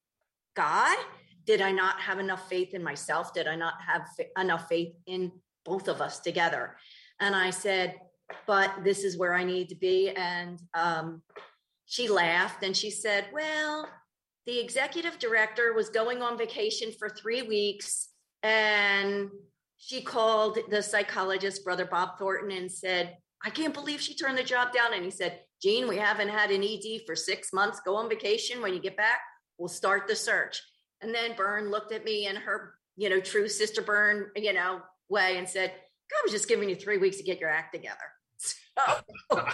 God? 0.55 0.97
Did 1.45 1.61
I 1.61 1.71
not 1.71 1.99
have 1.99 2.19
enough 2.19 2.47
faith 2.49 2.73
in 2.75 2.83
myself? 2.83 3.33
Did 3.33 3.47
I 3.47 3.55
not 3.55 3.75
have 3.81 4.07
enough 4.37 4.67
faith 4.67 4.93
in 5.07 5.31
both 5.65 5.87
of 5.87 6.01
us 6.01 6.19
together? 6.19 6.75
And 7.19 7.35
I 7.35 7.49
said, 7.49 7.95
but 8.47 8.83
this 8.83 9.03
is 9.03 9.17
where 9.17 9.33
I 9.33 9.43
need 9.43 9.69
to 9.69 9.75
be. 9.75 10.09
And 10.09 10.59
um, 10.73 11.21
she 11.85 12.07
laughed 12.07 12.63
and 12.63 12.75
she 12.75 12.91
said, 12.91 13.25
well, 13.33 13.87
the 14.45 14.59
executive 14.59 15.19
director 15.19 15.73
was 15.73 15.89
going 15.89 16.21
on 16.21 16.37
vacation 16.37 16.91
for 16.97 17.09
three 17.09 17.43
weeks 17.43 18.09
and 18.41 19.29
she 19.77 20.01
called 20.01 20.57
the 20.69 20.81
psychologist 20.81 21.63
brother 21.63 21.85
bob 21.85 22.17
thornton 22.17 22.51
and 22.51 22.71
said 22.71 23.17
i 23.43 23.49
can't 23.49 23.73
believe 23.73 23.99
she 23.99 24.15
turned 24.15 24.37
the 24.37 24.43
job 24.43 24.73
down 24.73 24.93
and 24.93 25.03
he 25.03 25.11
said 25.11 25.41
gene 25.61 25.87
we 25.87 25.97
haven't 25.97 26.29
had 26.29 26.51
an 26.51 26.63
ed 26.63 27.01
for 27.05 27.15
six 27.15 27.51
months. 27.53 27.81
Go 27.85 27.95
on 27.95 28.09
vacation. 28.09 28.61
When 28.61 28.73
you 28.73 28.79
get 28.79 28.97
back 28.97 29.19
we'll 29.57 29.67
start 29.67 30.07
the 30.07 30.15
search 30.15 30.61
and 31.01 31.13
then 31.13 31.35
bern 31.35 31.69
looked 31.69 31.91
at 31.91 32.05
me 32.05 32.27
in 32.27 32.35
her 32.35 32.73
you 32.97 33.09
know 33.09 33.19
true 33.19 33.47
sister 33.47 33.81
bern 33.81 34.31
you 34.35 34.53
know 34.53 34.81
way 35.09 35.37
and 35.37 35.47
said 35.47 35.73
god 36.09 36.23
was 36.23 36.31
just 36.31 36.47
giving 36.47 36.69
you 36.69 36.75
three 36.75 36.97
weeks 36.97 37.17
to 37.17 37.23
get 37.23 37.39
your 37.39 37.49
act 37.49 37.73
together 37.73 37.97
so, 38.37 39.45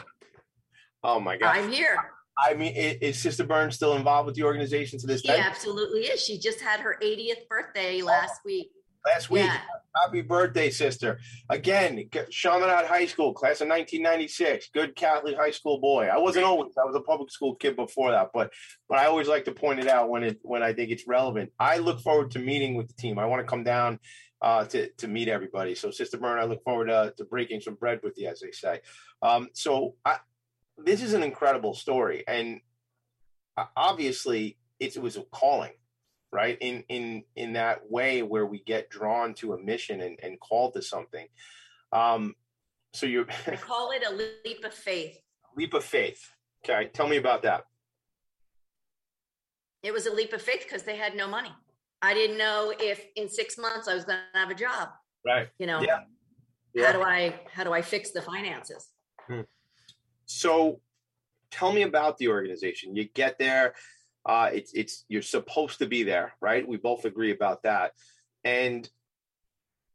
oh 1.04 1.20
my 1.20 1.38
god 1.38 1.58
i'm 1.58 1.72
here 1.72 1.98
I 2.38 2.54
mean, 2.54 2.74
is 2.76 3.22
Sister 3.22 3.46
Burns 3.46 3.76
still 3.76 3.96
involved 3.96 4.26
with 4.26 4.36
the 4.36 4.44
organization 4.44 5.00
to 5.00 5.08
this 5.08 5.22
she 5.22 5.30
day? 5.30 5.39
absolutely 5.39 6.02
is. 6.02 6.22
She 6.22 6.38
just 6.38 6.60
had 6.60 6.82
her 6.82 6.98
80th 7.02 7.48
birthday 7.50 8.02
oh. 8.02 8.06
last 8.06 8.41
week. 8.44 8.72
Last 9.06 9.30
week. 9.30 9.44
Yeah. 9.44 9.60
Happy 10.04 10.22
birthday, 10.22 10.70
sister. 10.70 11.20
Again, 11.50 12.10
Chaminade 12.30 12.86
High 12.86 13.06
School, 13.06 13.34
class 13.34 13.62
of 13.62 13.70
1996. 13.70 14.70
Good 14.74 14.96
Catholic 14.96 15.38
high 15.38 15.52
school 15.52 15.80
boy. 15.80 16.10
I 16.12 16.18
wasn't 16.18 16.46
always, 16.46 16.74
I 16.78 16.84
was 16.84 16.96
a 16.96 17.02
public 17.02 17.32
school 17.32 17.56
kid 17.56 17.78
before 17.78 18.12
that, 18.12 18.32
but 18.34 18.52
but 18.89 18.98
I 18.98 19.06
always 19.06 19.30
like 19.30 19.46
to 19.46 19.54
point 19.54 19.80
it 19.80 19.88
out 19.88 20.10
when 20.10 20.24
it 20.24 20.39
when 20.41 20.63
I 20.63 20.74
think 20.74 20.89
it's 20.91 21.08
relevant. 21.08 21.52
I 21.60 21.78
look 21.78 22.02
forward 22.02 22.32
to 22.32 22.39
meeting 22.39 22.76
with 22.76 22.88
the 22.88 22.94
team. 22.96 23.18
I 23.18 23.26
want 23.26 23.41
to 23.41 23.48
come 23.48 23.63
down 23.63 24.00
uh, 24.45 24.63
to, 24.63 24.88
to 24.91 25.08
meet 25.08 25.27
everybody. 25.27 25.73
So, 25.73 25.89
Sister 25.89 26.17
Bern, 26.17 26.38
I 26.38 26.43
look 26.43 26.63
forward 26.63 26.86
to, 26.86 27.13
to 27.17 27.25
breaking 27.25 27.62
some 27.62 27.73
bread 27.73 27.99
with 28.03 28.13
you, 28.15 28.29
as 28.29 28.39
they 28.39 28.51
say. 28.51 28.79
Um, 29.23 29.49
so, 29.53 29.95
I, 30.05 30.17
this 30.77 31.01
is 31.01 31.13
an 31.13 31.23
incredible 31.23 31.73
story, 31.73 32.23
and 32.27 32.62
uh, 33.58 33.65
obviously, 33.75 34.58
it 34.79 34.95
was 35.01 35.17
a 35.17 35.23
calling, 35.31 35.71
right? 36.31 36.58
In 36.62 36.84
in 36.89 37.23
in 37.36 37.53
that 37.53 37.89
way 37.89 38.21
where 38.21 38.45
we 38.45 38.60
get 38.60 38.89
drawn 38.91 39.34
to 39.36 39.53
a 39.53 39.58
mission 39.58 40.01
and, 40.01 40.19
and 40.21 40.39
called 40.39 40.75
to 40.75 40.81
something. 40.81 41.27
Um, 41.91 42.36
so 42.93 43.08
you 43.08 43.25
call 43.62 43.91
it 43.91 44.03
a 44.08 44.13
leap 44.13 44.63
of 44.63 44.73
faith. 44.73 45.17
leap 45.58 45.73
of 45.73 45.84
faith. 45.84 46.29
Okay, 46.63 46.89
tell 46.93 47.08
me 47.08 47.17
about 47.17 47.41
that. 47.43 47.63
It 49.81 49.91
was 49.91 50.05
a 50.05 50.13
leap 50.13 50.34
of 50.34 50.41
faith 50.41 50.63
because 50.63 50.84
they 50.84 50.97
had 50.97 51.15
no 51.15 51.27
money. 51.27 51.51
I 52.01 52.13
didn't 52.13 52.38
know 52.38 52.73
if 52.79 53.05
in 53.15 53.29
six 53.29 53.58
months 53.58 53.88
I 53.88 53.93
was 53.93 54.05
going 54.05 54.19
to 54.34 54.39
have 54.39 54.49
a 54.49 54.55
job. 54.55 54.89
Right. 55.25 55.49
You 55.58 55.67
know, 55.67 55.81
Yeah. 55.81 56.01
how 56.86 56.91
do 56.91 57.01
I 57.01 57.39
how 57.51 57.63
do 57.63 57.73
I 57.73 57.81
fix 57.81 58.12
the 58.12 58.21
finances? 58.21 58.91
So 60.25 60.81
tell 61.51 61.71
me 61.71 61.84
about 61.84 62.17
the 62.17 62.27
organization. 62.27 62.95
You 62.95 63.05
get 63.05 63.38
there, 63.39 63.75
uh, 64.25 64.49
it's 64.53 64.73
it's 64.73 65.05
you're 65.08 65.21
supposed 65.21 65.79
to 65.79 65.88
be 65.88 66.03
there, 66.03 66.34
right? 66.41 66.67
We 66.67 66.77
both 66.77 67.05
agree 67.05 67.31
about 67.31 67.63
that. 67.63 67.93
And 68.43 68.89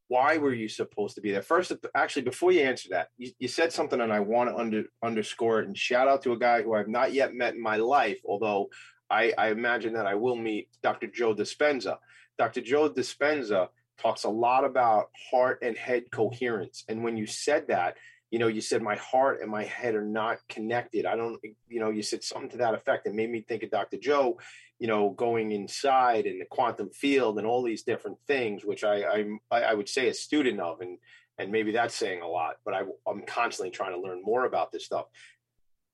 why 0.09 0.39
were 0.39 0.53
you 0.55 0.69
supposed 0.69 1.15
to 1.15 1.21
be 1.21 1.31
there? 1.31 1.43
First, 1.43 1.73
actually, 1.95 2.23
before 2.23 2.51
you 2.51 2.63
answer 2.63 2.89
that, 2.91 3.09
you, 3.17 3.31
you 3.39 3.47
said 3.47 3.73
something, 3.73 4.01
and 4.01 4.13
I 4.13 4.19
want 4.19 4.51
to 4.51 4.57
under, 4.57 4.85
underscore 5.05 5.61
it 5.61 5.69
and 5.69 5.79
shout 5.79 6.09
out 6.09 6.23
to 6.23 6.33
a 6.33 6.39
guy 6.39 6.63
who 6.63 6.75
I've 6.75 6.89
not 6.89 7.13
yet 7.13 7.33
met 7.33 7.55
in 7.55 7.63
my 7.63 7.77
life, 7.77 8.21
although 8.25 8.71
I, 9.11 9.33
I 9.37 9.51
imagine 9.51 9.95
that 9.95 10.07
I 10.07 10.15
will 10.15 10.37
meet 10.37 10.69
Dr. 10.83 11.07
Joe 11.07 11.35
Dispenza. 11.35 11.99
Dr. 12.39 12.61
Joe 12.61 12.89
Dispenza 12.89 13.69
talks 13.99 14.25
a 14.25 14.31
lot 14.31 14.65
about 14.65 15.11
heart 15.31 15.61
and 15.63 15.77
head 15.77 16.05
coherence. 16.11 16.85
And 16.89 17.03
when 17.03 17.17
you 17.17 17.27
said 17.27 17.69
that, 17.69 17.97
you 18.31 18.39
know, 18.39 18.47
you 18.47 18.61
said 18.61 18.81
my 18.81 18.95
heart 18.97 19.41
and 19.43 19.51
my 19.51 19.65
head 19.65 19.95
are 19.95 20.05
not 20.05 20.39
connected. 20.49 21.05
I 21.05 21.17
don't, 21.17 21.41
you 21.69 21.81
know, 21.81 21.91
you 21.91 22.03
said 22.03 22.23
something 22.23 22.51
to 22.51 22.59
that 22.59 22.75
effect 22.75 23.07
and 23.07 23.17
made 23.17 23.31
me 23.31 23.41
think 23.41 23.65
of 23.65 23.71
Dr. 23.71 23.99
Joe, 23.99 24.39
you 24.79 24.87
know, 24.87 25.11
going 25.11 25.51
inside 25.51 26.27
and 26.27 26.41
the 26.41 26.47
quantum 26.47 26.91
field 26.91 27.39
and 27.39 27.47
all 27.47 27.63
these 27.63 27.83
different 27.83 28.19
things, 28.29 28.65
which 28.65 28.85
I, 28.85 29.27
I, 29.51 29.61
I 29.61 29.75
would 29.75 29.89
say 29.89 30.09
a 30.09 30.15
student 30.15 30.61
of, 30.61 30.81
and 30.81 30.99
and 31.41 31.51
maybe 31.51 31.73
that's 31.73 31.95
saying 31.95 32.21
a 32.21 32.29
lot, 32.29 32.57
but 32.67 32.75
I, 32.75 32.83
I'm 33.09 33.23
constantly 33.23 33.71
trying 33.71 33.93
to 33.93 34.01
learn 34.01 34.23
more 34.23 34.45
about 34.45 34.73
this 34.73 34.85
stuff. 34.85 35.07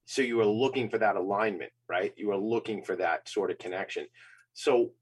So 0.07 0.23
you 0.23 0.37
were 0.37 0.47
looking 0.47 0.89
for 0.89 0.99
that 0.99 1.17
alignment, 1.17 1.73
right? 1.89 2.15
You 2.17 2.29
were 2.29 2.37
looking 2.37 2.83
for 2.83 2.97
that 2.97 3.29
sort 3.29 3.51
of 3.51 3.59
connection. 3.59 4.07
So 4.55 4.93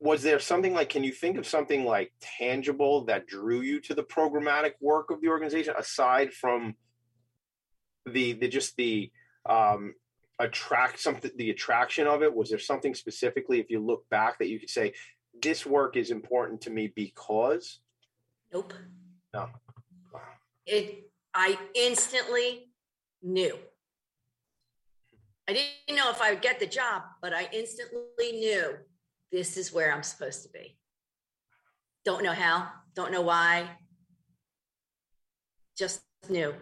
was 0.00 0.22
there 0.22 0.38
something 0.38 0.74
like 0.74 0.88
can 0.88 1.04
you 1.04 1.12
think 1.12 1.36
of 1.36 1.46
something 1.46 1.84
like 1.84 2.12
tangible 2.20 3.04
that 3.04 3.26
drew 3.26 3.60
you 3.60 3.80
to 3.80 3.94
the 3.94 4.02
programmatic 4.02 4.72
work 4.80 5.10
of 5.10 5.20
the 5.20 5.28
organization 5.28 5.74
aside 5.76 6.32
from 6.32 6.74
the 8.06 8.32
the 8.34 8.48
just 8.48 8.76
the 8.76 9.10
um 9.48 9.94
attract 10.38 11.00
something 11.00 11.32
the 11.36 11.50
attraction 11.50 12.06
of 12.06 12.22
it 12.22 12.32
was 12.32 12.48
there 12.50 12.60
something 12.60 12.94
specifically 12.94 13.58
if 13.58 13.70
you 13.70 13.84
look 13.84 14.08
back 14.08 14.38
that 14.38 14.48
you 14.48 14.60
could 14.60 14.70
say 14.70 14.92
this 15.42 15.66
work 15.66 15.96
is 15.96 16.10
important 16.12 16.60
to 16.60 16.70
me 16.70 16.92
because 16.94 17.80
Nope. 18.52 18.72
no 19.34 19.48
It 20.64 21.10
I 21.34 21.58
instantly 21.74 22.68
knew. 23.22 23.58
I 25.48 25.52
didn't 25.52 25.96
know 25.96 26.10
if 26.10 26.20
I 26.20 26.32
would 26.32 26.42
get 26.42 26.60
the 26.60 26.66
job, 26.66 27.02
but 27.22 27.32
I 27.32 27.48
instantly 27.52 28.32
knew 28.32 28.74
this 29.32 29.56
is 29.56 29.72
where 29.72 29.92
I'm 29.92 30.02
supposed 30.02 30.42
to 30.42 30.50
be. 30.50 30.76
Don't 32.04 32.22
know 32.22 32.34
how, 32.34 32.68
don't 32.94 33.12
know 33.12 33.22
why. 33.22 33.68
Just 35.76 36.02
knew. 36.28 36.52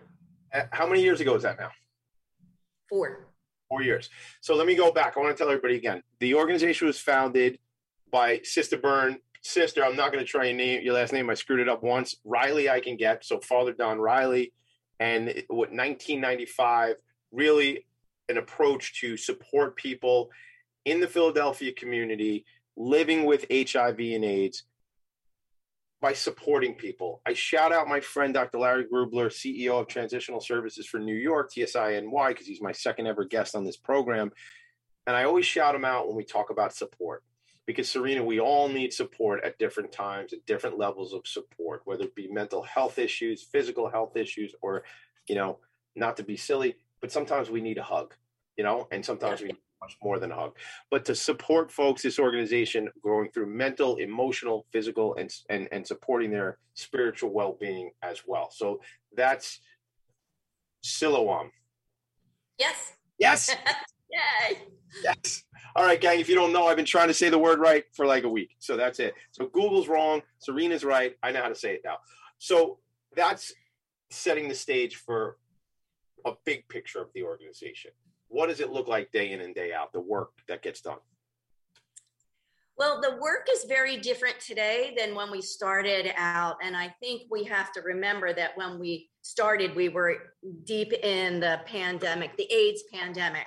Uh, 0.55 0.63
how 0.71 0.87
many 0.87 1.03
years 1.03 1.21
ago 1.21 1.35
is 1.35 1.43
that 1.43 1.59
now 1.59 1.71
Four. 2.89 3.27
four 3.69 3.83
years. 3.83 4.09
So 4.41 4.55
let 4.55 4.69
me 4.69 4.77
go 4.77 4.93
back. 4.93 5.15
I 5.17 5.21
want 5.21 5.37
to 5.37 5.43
tell 5.43 5.51
everybody 5.51 5.75
again. 5.75 6.03
The 6.21 6.35
organization 6.35 6.87
was 6.87 7.01
founded 7.01 7.59
by 8.13 8.41
Sister 8.45 8.77
Bern. 8.77 9.19
Sister, 9.43 9.85
I'm 9.85 9.97
not 9.97 10.13
going 10.13 10.25
to 10.25 10.31
try 10.31 10.45
your 10.45 10.57
name, 10.57 10.83
your 10.85 10.95
last 10.95 11.13
name. 11.13 11.29
I 11.29 11.35
screwed 11.35 11.61
it 11.61 11.69
up 11.69 11.83
once. 11.83 12.17
Riley, 12.25 12.71
I 12.71 12.79
can 12.79 12.97
get. 12.97 13.25
So 13.25 13.41
Father 13.41 13.73
Don 13.73 13.99
Riley, 13.99 14.53
and 15.01 15.27
what 15.49 15.73
1995 15.73 16.97
really 17.33 17.86
an 18.29 18.39
approach 18.39 19.01
to 19.01 19.17
support 19.17 19.77
people 19.77 20.31
in 20.85 21.01
the 21.01 21.09
Philadelphia 21.09 21.73
community 21.73 22.45
living 22.77 23.25
with 23.25 23.47
HIV 23.51 23.99
and 23.99 24.25
AIDS 24.25 24.65
by 26.01 26.13
supporting 26.13 26.75
people. 26.75 27.23
I 27.27 27.33
shout 27.33 27.73
out 27.73 27.89
my 27.89 28.01
friend 28.01 28.35
Dr. 28.35 28.59
Larry 28.59 28.85
Grubler, 28.85 29.29
CEO 29.29 29.81
of 29.81 29.89
Transitional 29.89 30.41
Services 30.41 30.87
for 30.87 30.99
New 30.99 31.15
York, 31.15 31.51
TSINY, 31.53 32.29
because 32.29 32.47
he's 32.47 32.61
my 32.61 32.73
second 32.73 33.07
ever 33.07 33.25
guest 33.25 33.57
on 33.57 33.65
this 33.65 33.79
program. 33.79 34.31
And 35.07 35.17
I 35.17 35.25
always 35.25 35.47
shout 35.47 35.75
him 35.75 35.85
out 35.85 36.07
when 36.07 36.17
we 36.17 36.25
talk 36.25 36.51
about 36.51 36.75
support. 36.75 37.23
Because 37.67 37.89
Serena, 37.89 38.23
we 38.23 38.39
all 38.39 38.69
need 38.69 38.93
support 38.93 39.43
at 39.43 39.59
different 39.59 39.91
times, 39.91 40.33
at 40.33 40.47
different 40.47 40.79
levels 40.79 41.13
of 41.13 41.27
support, 41.27 41.83
whether 41.85 42.05
it 42.05 42.15
be 42.15 42.29
mental 42.29 42.63
health 42.63 42.99
issues, 42.99 43.43
physical 43.43 43.91
health 43.91 44.17
issues, 44.17 44.55
or, 44.63 44.85
you 45.29 45.35
know, 45.35 45.59
not 45.97 46.17
to 46.19 46.23
be 46.23 46.37
silly, 46.37 46.77
but 47.01 47.13
sometimes 47.13 47.51
we 47.51 47.61
need 47.61 47.79
a 47.79 47.83
hug, 47.83 48.15
you 48.57 48.65
know, 48.65 48.89
and 48.91 49.05
sometimes 49.05 49.41
we 49.41 49.49
need 49.49 49.57
much 49.81 49.97
more 50.03 50.19
than 50.19 50.33
a 50.33 50.35
hug. 50.35 50.57
But 50.91 51.05
to 51.07 51.15
support 51.15 51.71
folks, 51.71 52.03
this 52.03 52.19
organization 52.19 52.89
going 53.03 53.31
through 53.31 53.47
mental, 53.47 53.97
emotional, 53.97 54.67
physical, 54.73 55.15
and 55.17 55.31
and 55.51 55.69
and 55.73 55.87
supporting 55.87 56.31
their 56.31 56.59
spiritual 56.75 57.31
well 57.31 57.57
being 57.61 57.91
as 58.03 58.23
well. 58.27 58.49
So 58.51 58.81
that's 59.15 59.61
Siloam. 60.83 61.51
Yes. 62.59 62.93
Yes. 63.19 63.55
Yay. 64.11 64.59
Yes. 65.03 65.45
All 65.75 65.85
right, 65.85 66.01
gang. 66.01 66.21
If 66.21 66.29
you 66.29 66.35
don't 66.35 66.53
know, 66.53 66.67
I've 66.67 66.77
been 66.77 66.87
trying 66.87 67.09
to 67.09 67.15
say 67.15 67.29
the 67.29 67.39
word 67.39 67.59
right 67.59 67.85
for 67.93 68.07
like 68.07 68.25
a 68.25 68.29
week. 68.29 68.57
So 68.59 68.77
that's 68.77 68.99
it. 68.99 69.15
So 69.33 69.47
Google's 69.47 69.89
wrong. 69.89 70.23
Serena's 70.39 70.85
right. 70.85 71.15
I 71.23 71.33
know 71.33 71.43
how 71.43 71.49
to 71.49 71.55
say 71.55 71.75
it 71.75 71.83
now. 71.85 71.99
So 72.39 72.79
that's 73.15 73.53
setting 74.11 74.49
the 74.49 74.55
stage 74.55 74.97
for 74.97 75.37
a 76.27 76.33
big 76.45 76.69
picture 76.69 77.01
of 77.01 77.09
the 77.15 77.23
organization. 77.23 77.93
What 78.29 78.49
does 78.49 78.61
it 78.61 78.73
look 78.73 78.89
like 78.89 79.13
day 79.13 79.33
in 79.33 79.41
and 79.41 79.55
day 79.55 79.73
out, 79.73 79.93
the 79.93 80.01
work 80.01 80.31
that 80.49 80.63
gets 80.63 80.81
done? 80.81 80.99
Well, 82.77 83.01
the 83.01 83.17
work 83.17 83.47
is 83.51 83.65
very 83.65 83.97
different 83.97 84.39
today 84.39 84.95
than 84.99 85.15
when 85.15 85.31
we 85.31 85.41
started 85.41 86.13
out. 86.17 86.57
And 86.63 86.77
I 86.77 86.95
think 87.01 87.23
we 87.31 87.45
have 87.45 87.73
to 87.73 87.81
remember 87.81 88.35
that 88.35 88.51
when 88.57 88.79
we 88.79 89.09
started, 89.23 89.75
we 89.75 89.89
were 89.89 90.17
deep 90.65 90.93
in 90.93 91.41
the 91.41 91.61
pandemic, 91.65 92.37
the 92.37 92.53
AIDS 92.53 92.83
pandemic. 92.93 93.47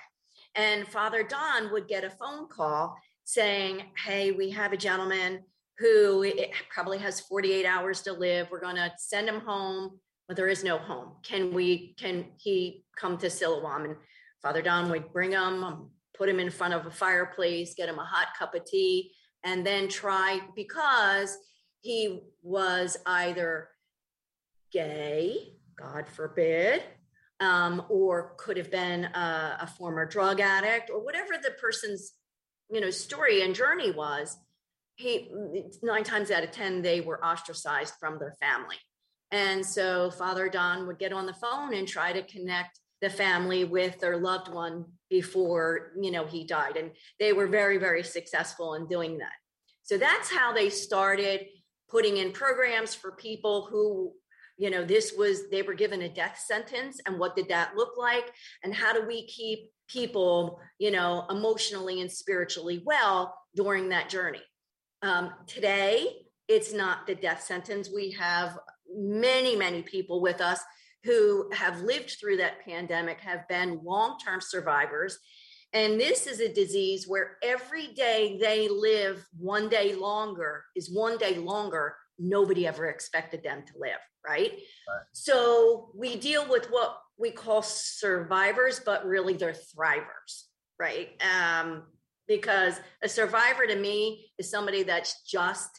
And 0.55 0.87
Father 0.87 1.21
Don 1.21 1.71
would 1.71 1.87
get 1.87 2.03
a 2.03 2.09
phone 2.09 2.47
call 2.47 2.97
saying, 3.23 3.83
Hey, 4.03 4.31
we 4.31 4.49
have 4.49 4.73
a 4.73 4.77
gentleman 4.77 5.43
who 5.77 6.25
probably 6.73 6.97
has 6.97 7.19
48 7.19 7.67
hours 7.67 8.01
to 8.01 8.13
live. 8.13 8.47
We're 8.49 8.59
going 8.59 8.75
to 8.77 8.91
send 8.97 9.29
him 9.29 9.41
home, 9.41 9.99
there 10.35 10.47
is 10.47 10.63
no 10.63 10.77
home. 10.77 11.13
Can 11.23 11.53
we, 11.53 11.95
can 11.99 12.25
he 12.37 12.83
come 12.95 13.17
to 13.17 13.29
Siloam? 13.29 13.85
And 13.85 13.95
Father 14.41 14.61
Don 14.61 14.89
would 14.89 15.11
bring 15.11 15.31
him, 15.31 15.89
put 16.15 16.29
him 16.29 16.39
in 16.39 16.49
front 16.49 16.73
of 16.73 16.85
a 16.85 16.91
fireplace, 16.91 17.73
get 17.75 17.89
him 17.89 17.99
a 17.99 18.05
hot 18.05 18.27
cup 18.37 18.53
of 18.53 18.65
tea, 18.65 19.11
and 19.43 19.65
then 19.65 19.87
try 19.87 20.41
because 20.55 21.37
he 21.81 22.21
was 22.41 22.97
either 23.05 23.69
gay, 24.71 25.53
God 25.77 26.07
forbid, 26.07 26.83
um, 27.39 27.83
or 27.89 28.33
could 28.37 28.57
have 28.57 28.69
been 28.69 29.05
a, 29.05 29.59
a, 29.61 29.67
former 29.67 30.05
drug 30.05 30.41
addict, 30.41 30.89
or 30.89 31.03
whatever 31.03 31.33
the 31.41 31.51
person's 31.51 32.13
you 32.69 32.81
know 32.81 32.89
story 32.89 33.41
and 33.41 33.55
journey 33.55 33.91
was. 33.91 34.37
He 34.95 35.31
nine 35.81 36.03
times 36.03 36.31
out 36.31 36.43
of 36.43 36.51
ten 36.51 36.81
they 36.81 36.99
were 36.99 37.23
ostracized 37.23 37.93
from 37.99 38.19
their 38.19 38.35
family, 38.41 38.75
and 39.31 39.65
so 39.65 40.09
Father 40.11 40.49
Don 40.49 40.87
would 40.87 40.99
get 40.99 41.13
on 41.13 41.25
the 41.25 41.33
phone 41.33 41.73
and 41.73 41.87
try 41.87 42.11
to 42.13 42.23
connect 42.23 42.79
the 43.01 43.09
family 43.09 43.63
with 43.63 43.99
their 43.99 44.17
loved 44.17 44.51
one 44.51 44.85
before 45.09 45.91
you 45.99 46.11
know 46.11 46.25
he 46.25 46.45
died. 46.45 46.77
And 46.77 46.91
they 47.19 47.33
were 47.33 47.47
very 47.47 47.77
very 47.77 48.03
successful 48.03 48.73
in 48.73 48.87
doing 48.87 49.19
that. 49.19 49.31
So 49.83 49.97
that's 49.97 50.31
how 50.31 50.53
they 50.53 50.69
started 50.69 51.47
putting 51.89 52.17
in 52.17 52.31
programs 52.31 52.93
for 52.93 53.13
people 53.13 53.67
who 53.71 54.13
you 54.57 54.69
know 54.69 54.83
this 54.83 55.13
was 55.17 55.49
they 55.49 55.61
were 55.61 55.73
given 55.73 56.01
a 56.01 56.09
death 56.09 56.43
sentence. 56.45 56.99
And 57.05 57.19
what 57.19 57.35
did 57.35 57.49
that 57.49 57.75
look 57.75 57.97
like? 57.97 58.31
And 58.63 58.73
how 58.73 58.93
do 58.93 59.05
we 59.05 59.27
keep 59.27 59.69
people 59.87 60.59
you 60.79 60.91
know 60.91 61.25
emotionally 61.29 62.01
and 62.01 62.11
spiritually 62.11 62.81
well 62.85 63.35
during 63.55 63.89
that 63.89 64.09
journey? 64.09 64.41
Um, 65.01 65.31
today 65.47 66.07
it's 66.49 66.73
not 66.73 67.05
the 67.05 67.13
death 67.13 67.43
sentence 67.43 67.89
we 67.93 68.11
have 68.19 68.57
many 68.95 69.55
many 69.55 69.81
people 69.81 70.21
with 70.21 70.41
us 70.41 70.59
who 71.03 71.49
have 71.53 71.81
lived 71.81 72.17
through 72.19 72.37
that 72.37 72.63
pandemic 72.65 73.21
have 73.21 73.47
been 73.47 73.79
long-term 73.83 74.41
survivors. 74.41 75.17
And 75.71 75.99
this 75.99 76.27
is 76.27 76.41
a 76.41 76.51
disease 76.51 77.07
where 77.07 77.37
every 77.41 77.87
day 77.87 78.37
they 78.41 78.67
live 78.67 79.25
one 79.37 79.69
day 79.69 79.95
longer 79.95 80.65
is 80.75 80.91
one 80.91 81.17
day 81.17 81.37
longer. 81.37 81.95
Nobody 82.17 82.67
ever 82.67 82.87
expected 82.87 83.43
them 83.43 83.63
to 83.67 83.73
live 83.77 83.99
right? 84.27 84.51
right. 84.51 85.05
So 85.13 85.91
we 85.95 86.17
deal 86.17 86.45
with 86.49 86.65
what 86.69 86.97
we 87.17 87.31
call 87.31 87.61
survivors 87.61 88.81
but 88.85 89.05
really 89.05 89.33
they're 89.33 89.53
thrivers 89.53 90.49
right? 90.79 91.09
Um, 91.21 91.83
because 92.27 92.79
a 93.03 93.09
survivor 93.09 93.67
to 93.67 93.75
me 93.75 94.31
is 94.39 94.49
somebody 94.49 94.83
that's 94.83 95.21
just 95.23 95.69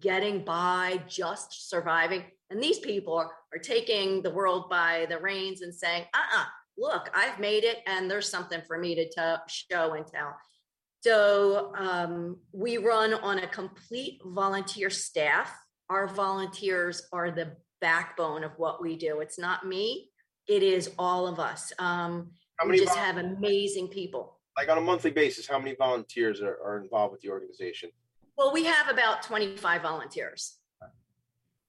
getting 0.00 0.44
by 0.44 1.00
just 1.06 1.70
surviving 1.70 2.24
and 2.50 2.62
these 2.62 2.78
people 2.78 3.14
are, 3.14 3.30
are 3.52 3.58
taking 3.58 4.22
the 4.22 4.30
world 4.30 4.70
by 4.70 5.06
the 5.08 5.18
reins 5.18 5.62
and 5.62 5.74
saying, 5.74 6.04
uh 6.14 6.18
uh-uh, 6.18 6.42
uh 6.42 6.46
look, 6.78 7.10
I've 7.14 7.38
made 7.38 7.64
it 7.64 7.78
and 7.86 8.10
there's 8.10 8.28
something 8.28 8.62
for 8.66 8.78
me 8.78 8.94
to 8.94 9.08
tell, 9.10 9.42
show 9.48 9.94
and 9.94 10.06
tell. 10.06 10.34
So 11.00 11.72
um, 11.76 12.38
we 12.52 12.78
run 12.78 13.14
on 13.14 13.40
a 13.40 13.48
complete 13.48 14.20
volunteer 14.24 14.90
staff. 14.90 15.56
Our 15.90 16.06
volunteers 16.06 17.02
are 17.12 17.30
the 17.30 17.56
backbone 17.80 18.44
of 18.44 18.52
what 18.56 18.80
we 18.80 18.96
do. 18.96 19.20
It's 19.20 19.38
not 19.38 19.66
me, 19.66 20.10
it 20.46 20.62
is 20.62 20.90
all 20.98 21.26
of 21.26 21.38
us. 21.38 21.72
Um, 21.78 22.30
we 22.66 22.78
just 22.78 22.96
have 22.96 23.18
amazing 23.18 23.88
people. 23.88 24.38
Like 24.56 24.68
on 24.68 24.78
a 24.78 24.80
monthly 24.80 25.12
basis, 25.12 25.46
how 25.46 25.58
many 25.58 25.76
volunteers 25.76 26.40
are, 26.40 26.58
are 26.64 26.80
involved 26.82 27.12
with 27.12 27.20
the 27.20 27.30
organization? 27.30 27.90
Well, 28.36 28.52
we 28.52 28.64
have 28.64 28.88
about 28.88 29.22
25 29.22 29.82
volunteers. 29.82 30.56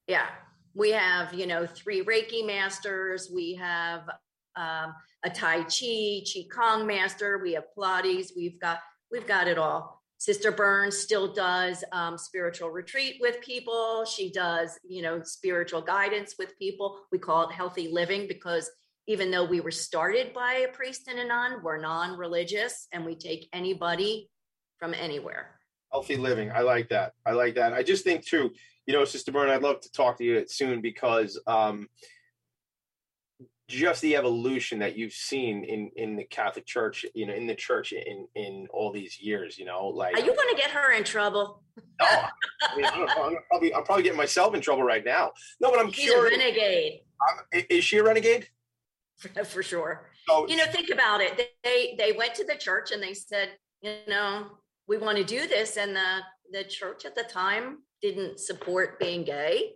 Yeah 0.08 0.26
we 0.74 0.92
have 0.92 1.34
you 1.34 1.48
know 1.48 1.66
three 1.66 2.04
reiki 2.04 2.46
masters. 2.46 3.30
We 3.34 3.56
have 3.56 4.10
um, 4.56 4.94
a 5.24 5.30
tai 5.30 5.64
chi 5.64 6.22
chi 6.26 6.46
kong 6.52 6.86
master. 6.86 7.40
We 7.42 7.54
have 7.54 7.66
pilates. 7.78 8.30
We've 8.36 8.60
got 8.60 8.80
we've 9.12 9.28
got 9.28 9.48
it 9.48 9.58
all. 9.58 10.02
Sister 10.18 10.52
burns 10.52 10.98
still 10.98 11.34
does 11.34 11.84
um, 11.94 12.18
spiritual 12.18 12.72
retreat 12.72 13.18
with 13.22 13.40
people. 13.42 14.06
She 14.06 14.32
does 14.32 14.78
you 14.88 15.02
know 15.02 15.22
spiritual 15.24 15.82
guidance 15.82 16.36
with 16.38 16.58
people. 16.58 17.00
We 17.12 17.20
call 17.20 17.50
it 17.50 17.54
healthy 17.54 17.90
living 17.92 18.28
because 18.28 18.70
even 19.08 19.32
though 19.32 19.46
we 19.46 19.60
were 19.60 19.72
started 19.72 20.34
by 20.34 20.66
a 20.70 20.72
priest 20.72 21.08
and 21.08 21.18
a 21.18 21.26
nun 21.26 21.64
we're 21.64 21.80
non-religious 21.80 22.88
and 22.94 23.04
we 23.04 23.16
take 23.16 23.50
anybody 23.54 24.30
from 24.78 24.94
anywhere. 24.94 25.60
Healthy 25.92 26.18
living. 26.18 26.52
I 26.52 26.62
like 26.62 26.90
that. 26.90 27.14
I 27.26 27.32
like 27.32 27.56
that. 27.56 27.74
I 27.74 27.82
just 27.82 28.04
think 28.04 28.24
too 28.24 28.52
you 28.90 28.96
know, 28.96 29.06
Sister 29.06 29.32
Bern, 29.32 29.52
I'd 29.52 29.62
love 29.62 29.82
to 29.82 29.92
talk 29.92 30.18
to 30.18 30.24
you 30.24 30.44
soon 30.48 30.82
because 30.82 31.40
um, 31.46 31.90
just 33.68 34.02
the 34.02 34.16
evolution 34.16 34.80
that 34.80 34.98
you've 34.98 35.14
seen 35.14 35.64
in 35.64 35.92
in 35.96 36.16
the 36.16 36.24
Catholic 36.24 36.66
Church, 36.66 37.06
you 37.14 37.28
know, 37.28 37.36
in 37.36 37.46
the 37.46 37.54
church 37.54 37.94
in 37.94 38.28
in 38.34 38.66
all 38.74 38.92
these 38.92 39.22
years, 39.22 39.60
you 39.60 39.66
know, 39.66 39.86
like 39.86 40.16
are 40.16 40.20
you 40.20 40.36
going 40.36 40.56
to 40.56 40.60
get 40.60 40.72
her 40.72 40.92
in 40.92 41.04
trouble? 41.04 41.62
no, 42.02 42.08
I 42.08 42.76
mean, 42.76 42.86
I 42.86 43.28
am 43.28 43.36
probably 43.48 43.76
I'm 43.76 43.84
probably 43.84 44.02
getting 44.02 44.18
myself 44.18 44.56
in 44.56 44.62
trouble 44.62 44.82
right 44.82 45.06
now. 45.06 45.34
No, 45.62 45.70
but 45.70 45.80
I'm 45.80 45.92
She's 45.92 46.10
curious. 46.10 46.34
a 46.34 46.40
renegade. 46.40 47.02
I'm, 47.54 47.64
is 47.70 47.84
she 47.84 47.98
a 47.98 48.04
renegade? 48.04 48.48
For 49.46 49.62
sure. 49.62 50.10
So, 50.28 50.48
you 50.48 50.58
know, 50.58 50.66
think 50.66 50.90
about 50.90 51.22
it. 51.22 51.40
They 51.64 51.94
they 51.96 52.14
went 52.14 52.34
to 52.36 52.44
the 52.44 52.56
church 52.56 52.92
and 52.92 53.04
they 53.04 53.14
said, 53.14 53.50
you 53.84 53.98
know, 54.08 54.48
we 54.88 54.98
want 54.98 55.20
to 55.20 55.24
do 55.24 55.48
this, 55.48 55.78
and 55.78 55.96
the 55.96 56.22
the 56.52 56.64
church 56.64 57.06
at 57.06 57.14
the 57.14 57.22
time 57.22 57.84
didn't 58.02 58.40
support 58.40 59.00
being 59.00 59.24
gay. 59.24 59.74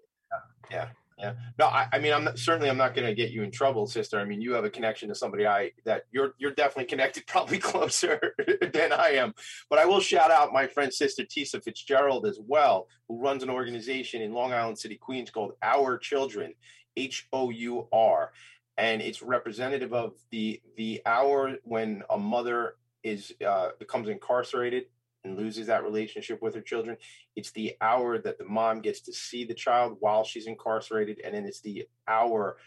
Yeah. 0.72 0.88
Yeah. 1.20 1.34
No, 1.60 1.68
I, 1.68 1.88
I 1.94 2.00
mean, 2.00 2.12
I'm 2.12 2.24
not, 2.24 2.40
certainly 2.40 2.70
I'm 2.70 2.78
not 2.78 2.96
going 2.96 3.08
to 3.08 3.14
get 3.14 3.32
you 3.32 3.44
in 3.44 3.52
trouble, 3.52 3.86
sister. 3.88 4.20
I 4.20 4.26
mean, 4.26 4.42
you 4.42 4.54
have 4.54 4.66
a 4.66 4.70
connection 4.70 5.10
to 5.10 5.16
somebody 5.16 5.46
I 5.46 5.72
that 5.86 6.04
you're 6.12 6.34
you're 6.38 6.52
definitely 6.52 6.86
connected, 6.86 7.26
probably 7.28 7.60
closer 7.60 8.36
than 8.74 8.92
I 8.92 9.12
am. 9.12 9.34
But 9.70 9.80
I 9.80 9.86
will 9.86 10.00
shout 10.02 10.32
out 10.32 10.52
my 10.52 10.68
friend 10.68 10.94
sister 10.94 11.24
Tesa 11.24 11.64
Fitzgerald 11.64 12.26
as 12.26 12.40
well, 12.46 12.88
who 13.08 13.20
runs 13.20 13.44
an 13.44 13.50
organization 13.50 14.22
in 14.22 14.34
Long 14.34 14.54
Island 14.54 14.78
City, 14.78 14.96
Queens 14.96 15.30
called 15.30 15.54
Hour 15.62 15.98
Children, 15.98 16.54
H 16.98 17.28
O 17.32 17.52
U 17.52 17.88
R, 17.94 18.32
and 18.78 19.02
it's 19.02 19.22
representative 19.22 19.94
of 19.94 20.14
the 20.32 20.62
the 20.78 21.02
hour 21.06 21.56
when 21.64 22.04
a 22.10 22.18
mother 22.18 22.76
is 23.04 23.34
uh, 23.46 23.70
becomes 23.80 24.10
incarcerated 24.10 24.86
and 25.24 25.38
loses 25.38 25.68
that 25.68 25.84
relationship 25.84 26.42
with 26.42 26.56
her 26.56 26.62
children. 26.62 26.98
It's 27.36 27.52
the 27.52 27.76
hour 27.82 28.18
that 28.20 28.38
the 28.38 28.46
mom 28.46 28.82
gets 28.82 29.02
to 29.02 29.14
see 29.14 29.46
the 29.46 29.54
child 29.54 29.98
while 30.00 30.24
she's 30.24 30.48
incarcerated, 30.48 31.22
and 31.24 31.34
then 31.34 31.46
it's 31.46 31.62
the 31.62 31.88
hour 32.08 32.58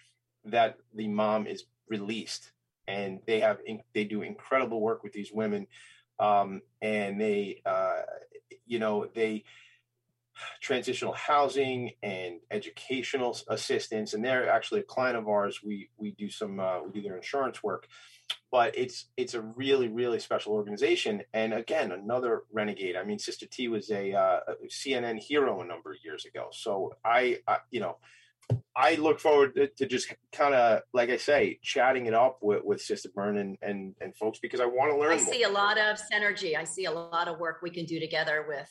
that 0.44 0.78
the 0.94 1.08
mom 1.08 1.46
is 1.46 1.64
released. 1.88 2.52
And 2.88 3.20
they 3.26 3.40
have 3.40 3.58
they 3.94 4.04
do 4.04 4.22
incredible 4.22 4.80
work 4.80 5.02
with 5.02 5.12
these 5.12 5.32
women, 5.32 5.66
um, 6.20 6.62
and 6.80 7.20
they 7.20 7.62
uh, 7.66 8.02
you 8.64 8.78
know 8.78 9.08
they 9.14 9.44
transitional 10.60 11.12
housing 11.12 11.92
and 12.02 12.40
educational 12.50 13.36
assistance 13.48 14.12
and 14.12 14.24
they're 14.24 14.50
actually 14.50 14.80
a 14.80 14.84
client 14.84 15.16
of 15.16 15.28
ours 15.28 15.60
we 15.64 15.88
we 15.96 16.10
do 16.10 16.28
some 16.28 16.60
uh, 16.60 16.82
we 16.82 16.90
do 16.90 17.02
their 17.02 17.16
insurance 17.16 17.62
work 17.62 17.88
but 18.50 18.76
it's 18.76 19.06
it's 19.16 19.34
a 19.34 19.40
really 19.40 19.88
really 19.88 20.18
special 20.18 20.52
organization. 20.52 21.22
And 21.32 21.52
again 21.52 21.92
another 21.92 22.42
renegade. 22.52 22.96
I 22.96 23.04
mean 23.04 23.18
sister 23.18 23.46
t 23.46 23.68
was 23.68 23.90
a, 23.90 24.12
uh, 24.12 24.40
a 24.48 24.66
cnn 24.68 25.18
hero 25.18 25.60
a 25.60 25.66
number 25.66 25.92
of 25.92 25.98
years 26.04 26.24
ago. 26.24 26.48
So 26.52 26.94
i, 27.04 27.38
I 27.46 27.58
you 27.70 27.80
know 27.80 27.96
i 28.74 28.94
look 28.94 29.18
forward 29.20 29.54
to, 29.56 29.66
to 29.68 29.86
just 29.86 30.14
kind 30.32 30.54
of 30.54 30.82
like 30.92 31.10
i 31.10 31.16
say 31.16 31.58
chatting 31.62 32.06
it 32.06 32.14
up 32.14 32.38
with, 32.40 32.62
with 32.64 32.80
sister 32.80 33.08
bern 33.14 33.38
and, 33.38 33.58
and 33.60 33.94
and 34.00 34.14
folks 34.16 34.38
because 34.38 34.60
i 34.60 34.66
want 34.66 34.92
to 34.92 34.98
learn 34.98 35.12
i 35.12 35.16
see 35.16 35.40
more. 35.40 35.50
a 35.50 35.52
lot 35.52 35.78
of 35.78 35.98
synergy. 36.12 36.56
I 36.56 36.64
see 36.64 36.84
a 36.84 36.92
lot 36.92 37.28
of 37.28 37.38
work 37.38 37.58
we 37.62 37.70
can 37.70 37.86
do 37.86 37.98
together 37.98 38.44
with 38.46 38.70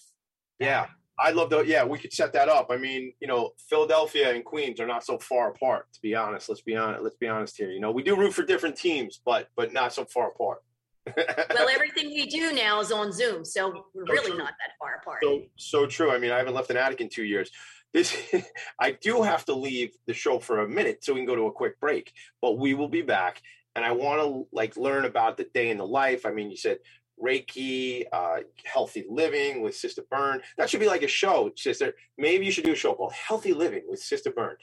yeah 0.59 0.87
I'd 1.17 1.35
love 1.35 1.49
to. 1.51 1.63
Yeah, 1.65 1.85
we 1.85 1.97
could 1.97 2.13
set 2.13 2.33
that 2.33 2.49
up. 2.49 2.67
I 2.69 2.77
mean, 2.77 3.13
you 3.19 3.27
know, 3.27 3.51
Philadelphia 3.69 4.33
and 4.33 4.43
Queens 4.43 4.79
are 4.79 4.87
not 4.87 5.03
so 5.03 5.17
far 5.17 5.51
apart. 5.51 5.87
To 5.93 6.01
be 6.01 6.15
honest, 6.15 6.49
let's 6.49 6.61
be 6.61 6.75
honest. 6.75 7.03
Let's 7.03 7.15
be 7.15 7.27
honest 7.27 7.57
here. 7.57 7.71
You 7.71 7.79
know, 7.79 7.91
we 7.91 8.03
do 8.03 8.17
root 8.17 8.33
for 8.33 8.43
different 8.43 8.75
teams, 8.75 9.21
but 9.25 9.49
but 9.55 9.73
not 9.73 9.93
so 9.93 10.05
far 10.05 10.29
apart. 10.29 10.59
well, 11.15 11.69
everything 11.69 12.07
we 12.07 12.25
do 12.25 12.51
now 12.53 12.79
is 12.79 12.91
on 12.91 13.11
Zoom, 13.11 13.45
so 13.45 13.85
we're 13.93 14.05
really 14.05 14.35
not 14.35 14.53
that 14.59 14.71
far 14.79 14.95
apart. 15.01 15.19
So 15.23 15.43
so 15.55 15.85
true. 15.85 16.11
I 16.11 16.17
mean, 16.17 16.31
I 16.31 16.37
haven't 16.37 16.55
left 16.55 16.69
an 16.69 16.77
attic 16.77 16.99
in 16.99 17.09
two 17.09 17.23
years. 17.23 17.51
This 17.93 18.15
I 18.79 18.91
do 18.91 19.21
have 19.21 19.45
to 19.45 19.53
leave 19.53 19.91
the 20.07 20.13
show 20.13 20.39
for 20.39 20.61
a 20.61 20.67
minute 20.67 21.03
so 21.03 21.13
we 21.13 21.19
can 21.19 21.27
go 21.27 21.35
to 21.35 21.47
a 21.47 21.51
quick 21.51 21.79
break, 21.79 22.11
but 22.41 22.57
we 22.57 22.73
will 22.73 22.89
be 22.89 23.03
back. 23.03 23.41
And 23.75 23.85
I 23.85 23.91
want 23.91 24.21
to 24.21 24.47
like 24.51 24.77
learn 24.77 25.05
about 25.05 25.37
the 25.37 25.47
day 25.53 25.69
in 25.69 25.77
the 25.77 25.87
life. 25.87 26.25
I 26.25 26.31
mean, 26.31 26.49
you 26.49 26.57
said 26.57 26.79
Reiki, 27.23 28.05
uh, 28.11 28.37
healthy 28.63 29.05
living 29.09 29.61
with 29.61 29.75
Sister 29.75 30.03
Bern. 30.09 30.41
That 30.57 30.69
should 30.69 30.79
be 30.79 30.87
like 30.87 31.03
a 31.03 31.07
show, 31.07 31.51
Sister. 31.55 31.93
Maybe 32.17 32.45
you 32.45 32.51
should 32.51 32.65
do 32.65 32.73
a 32.73 32.75
show 32.75 32.93
called 32.93 33.13
Healthy 33.13 33.53
Living 33.53 33.83
with 33.87 33.99
Sister 33.99 34.31
Bern. 34.31 34.55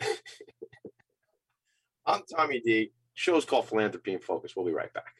I'm 2.06 2.22
Tommy 2.34 2.60
D. 2.60 2.92
Show's 3.14 3.44
called 3.44 3.68
Philanthropy 3.68 4.14
in 4.14 4.20
Focus. 4.20 4.54
We'll 4.56 4.64
be 4.64 4.72
right 4.72 4.92
back. 4.94 5.14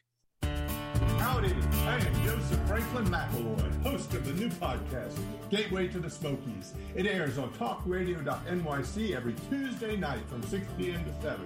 Howdy, 1.19 1.53
I 1.85 1.97
am 1.97 2.25
Joseph 2.25 2.59
Franklin 2.65 3.05
McElroy, 3.05 3.83
host 3.83 4.13
of 4.13 4.25
the 4.25 4.33
new 4.33 4.49
podcast, 4.49 5.19
Gateway 5.49 5.87
to 5.89 5.99
the 5.99 6.09
Smokies. 6.09 6.73
It 6.95 7.05
airs 7.05 7.37
on 7.37 7.51
talkradio.nyc 7.53 9.15
every 9.15 9.35
Tuesday 9.49 9.97
night 9.97 10.21
from 10.29 10.41
6 10.43 10.65
p.m. 10.77 11.03
to 11.03 11.21
7. 11.21 11.45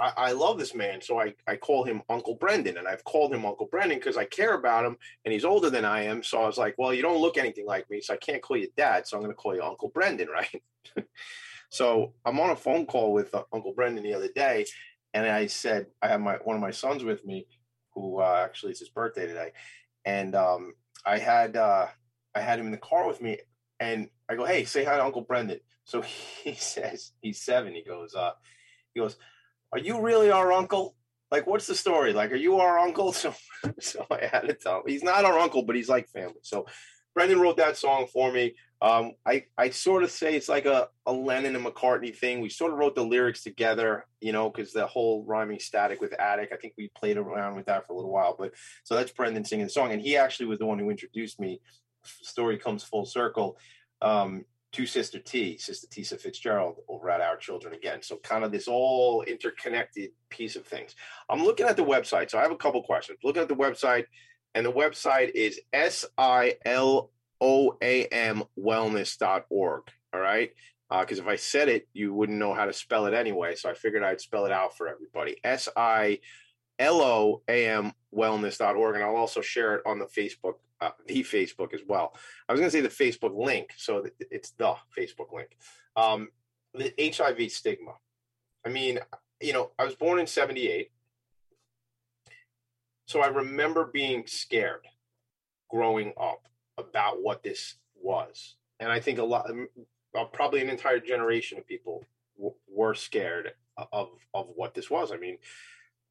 I, 0.00 0.12
I 0.16 0.32
love 0.32 0.58
this 0.58 0.74
man. 0.74 1.00
So 1.00 1.20
I, 1.20 1.34
I 1.46 1.54
call 1.54 1.84
him 1.84 2.02
Uncle 2.08 2.34
Brendan. 2.34 2.76
And 2.76 2.88
I've 2.88 3.04
called 3.04 3.32
him 3.32 3.46
Uncle 3.46 3.68
Brendan 3.70 3.98
because 3.98 4.16
I 4.16 4.24
care 4.24 4.54
about 4.54 4.84
him 4.84 4.96
and 5.24 5.32
he's 5.32 5.44
older 5.44 5.70
than 5.70 5.84
I 5.84 6.02
am. 6.02 6.24
So 6.24 6.42
I 6.42 6.46
was 6.46 6.58
like, 6.58 6.74
well, 6.76 6.92
you 6.92 7.02
don't 7.02 7.20
look 7.20 7.38
anything 7.38 7.66
like 7.66 7.88
me. 7.88 8.00
So 8.00 8.14
I 8.14 8.16
can't 8.16 8.42
call 8.42 8.56
you 8.56 8.68
dad. 8.76 9.06
So 9.06 9.16
I'm 9.16 9.22
going 9.22 9.32
to 9.32 9.40
call 9.40 9.54
you 9.54 9.62
Uncle 9.62 9.90
Brendan, 9.94 10.28
right? 10.32 10.62
so 11.68 12.14
I'm 12.24 12.40
on 12.40 12.50
a 12.50 12.56
phone 12.56 12.84
call 12.84 13.12
with 13.12 13.32
uh, 13.32 13.44
Uncle 13.52 13.74
Brendan 13.74 14.02
the 14.02 14.14
other 14.14 14.28
day. 14.34 14.66
And 15.14 15.24
I 15.24 15.46
said, 15.46 15.86
I 16.02 16.08
have 16.08 16.20
my 16.20 16.34
one 16.42 16.56
of 16.56 16.62
my 16.62 16.72
sons 16.72 17.04
with 17.04 17.24
me 17.24 17.46
who 17.94 18.20
uh, 18.20 18.42
actually 18.44 18.72
it's 18.72 18.80
his 18.80 18.88
birthday 18.88 19.26
today. 19.26 19.52
And 20.04 20.34
um, 20.34 20.74
I 21.04 21.18
had 21.18 21.56
uh, 21.56 21.86
I 22.34 22.40
had 22.40 22.58
him 22.58 22.66
in 22.66 22.72
the 22.72 22.78
car 22.78 23.06
with 23.06 23.20
me, 23.20 23.38
and 23.78 24.08
I 24.28 24.36
go, 24.36 24.44
"Hey, 24.44 24.64
say 24.64 24.84
hi 24.84 24.96
to 24.96 25.04
Uncle 25.04 25.22
Brendan." 25.22 25.60
So 25.84 26.02
he 26.44 26.54
says 26.54 27.12
he's 27.20 27.42
seven. 27.42 27.74
He 27.74 27.82
goes, 27.82 28.14
uh, 28.14 28.32
he 28.94 29.00
goes, 29.00 29.16
"Are 29.72 29.78
you 29.78 30.00
really 30.00 30.30
our 30.30 30.52
uncle? 30.52 30.96
Like, 31.30 31.46
what's 31.46 31.66
the 31.66 31.74
story? 31.74 32.12
Like, 32.12 32.32
are 32.32 32.36
you 32.36 32.58
our 32.58 32.78
uncle?" 32.78 33.12
So, 33.20 33.34
so 33.78 34.06
I 34.10 34.26
had 34.26 34.48
to 34.48 34.54
tell 34.54 34.78
him 34.78 34.82
he's 34.86 35.02
not 35.02 35.24
our 35.24 35.38
uncle, 35.38 35.62
but 35.62 35.76
he's 35.76 35.88
like 35.88 36.08
family. 36.08 36.40
So 36.42 36.66
Brendan 37.14 37.40
wrote 37.40 37.56
that 37.56 37.76
song 37.76 38.06
for 38.12 38.32
me. 38.32 38.54
Um, 38.82 39.12
I 39.26 39.44
I 39.58 39.70
sort 39.70 40.02
of 40.02 40.10
say 40.10 40.34
it's 40.34 40.48
like 40.48 40.64
a, 40.64 40.88
a 41.04 41.12
Lennon 41.12 41.54
and 41.54 41.64
McCartney 41.64 42.16
thing. 42.16 42.40
We 42.40 42.48
sort 42.48 42.72
of 42.72 42.78
wrote 42.78 42.94
the 42.94 43.04
lyrics 43.04 43.42
together, 43.42 44.06
you 44.20 44.32
know, 44.32 44.48
because 44.48 44.72
the 44.72 44.86
whole 44.86 45.24
rhyming 45.24 45.58
static 45.58 46.00
with 46.00 46.18
attic. 46.18 46.50
I 46.52 46.56
think 46.56 46.74
we 46.78 46.90
played 46.96 47.18
around 47.18 47.56
with 47.56 47.66
that 47.66 47.86
for 47.86 47.92
a 47.92 47.96
little 47.96 48.12
while. 48.12 48.36
But 48.38 48.54
so 48.84 48.94
that's 48.94 49.12
Brendan 49.12 49.44
singing 49.44 49.66
the 49.66 49.70
song, 49.70 49.92
and 49.92 50.00
he 50.00 50.16
actually 50.16 50.46
was 50.46 50.58
the 50.58 50.66
one 50.66 50.78
who 50.78 50.90
introduced 50.90 51.38
me. 51.40 51.60
Story 52.04 52.56
comes 52.56 52.82
full 52.82 53.04
circle. 53.04 53.58
Um, 54.00 54.46
to 54.72 54.86
Sister 54.86 55.18
T, 55.18 55.58
Sister 55.58 55.88
Tesa 55.88 56.20
Fitzgerald 56.20 56.76
over 56.88 57.10
at 57.10 57.20
Hour 57.20 57.36
Children 57.36 57.74
Again. 57.74 58.02
So 58.02 58.18
kind 58.18 58.44
of 58.44 58.52
this 58.52 58.68
all 58.68 59.22
interconnected 59.22 60.10
piece 60.28 60.54
of 60.54 60.64
things. 60.64 60.94
I'm 61.28 61.42
looking 61.42 61.66
at 61.66 61.76
the 61.76 61.84
website. 61.84 62.30
So 62.30 62.38
I 62.38 62.42
have 62.42 62.52
a 62.52 62.56
couple 62.56 62.82
questions. 62.82 63.18
Looking 63.24 63.42
at 63.42 63.48
the 63.48 63.56
website, 63.56 64.04
and 64.54 64.66
the 64.66 64.72
website 64.72 65.30
is 65.34 65.60
S 65.72 66.04
I 66.18 66.56
L 66.64 67.10
O 67.40 67.76
A 67.80 68.06
M 68.06 68.44
wellness.org. 68.58 69.82
All 70.12 70.20
right. 70.20 70.50
Because 70.90 71.20
uh, 71.20 71.22
if 71.22 71.28
I 71.28 71.36
said 71.36 71.68
it, 71.68 71.88
you 71.92 72.12
wouldn't 72.12 72.38
know 72.38 72.52
how 72.52 72.64
to 72.64 72.72
spell 72.72 73.06
it 73.06 73.14
anyway. 73.14 73.54
So 73.54 73.70
I 73.70 73.74
figured 73.74 74.02
I'd 74.02 74.20
spell 74.20 74.46
it 74.46 74.52
out 74.52 74.76
for 74.76 74.88
everybody. 74.88 75.36
S 75.44 75.68
I 75.76 76.18
L 76.78 77.00
O 77.00 77.42
A 77.48 77.66
M 77.68 77.92
wellness.org. 78.14 78.94
And 78.96 79.04
I'll 79.04 79.16
also 79.16 79.40
share 79.40 79.76
it 79.76 79.82
on 79.86 80.00
the 80.00 80.06
Facebook, 80.06 80.54
uh, 80.80 80.90
the 81.06 81.22
Facebook 81.22 81.72
as 81.74 81.80
well. 81.86 82.16
I 82.48 82.52
was 82.52 82.60
going 82.60 82.70
to 82.70 82.76
say 82.76 82.80
the 82.80 82.88
Facebook 82.88 83.38
link. 83.38 83.70
So 83.76 84.04
it's 84.18 84.50
the 84.52 84.74
Facebook 84.98 85.32
link. 85.32 85.56
Um, 85.94 86.28
the 86.74 86.92
HIV 86.98 87.52
stigma. 87.52 87.92
I 88.66 88.68
mean, 88.68 88.98
you 89.40 89.52
know, 89.52 89.70
I 89.78 89.84
was 89.84 89.94
born 89.94 90.18
in 90.18 90.26
78. 90.26 90.90
So 93.10 93.22
I 93.22 93.26
remember 93.26 93.86
being 93.86 94.22
scared 94.28 94.86
growing 95.68 96.12
up 96.16 96.46
about 96.78 97.20
what 97.20 97.42
this 97.42 97.74
was. 98.00 98.54
And 98.78 98.88
I 98.88 99.00
think 99.00 99.18
a 99.18 99.24
lot, 99.24 99.50
uh, 100.16 100.24
probably 100.26 100.60
an 100.60 100.70
entire 100.70 101.00
generation 101.00 101.58
of 101.58 101.66
people 101.66 102.04
w- 102.36 102.54
were 102.68 102.94
scared 102.94 103.54
of, 103.92 104.10
of 104.32 104.46
what 104.54 104.74
this 104.74 104.90
was. 104.90 105.10
I 105.10 105.16
mean, 105.16 105.38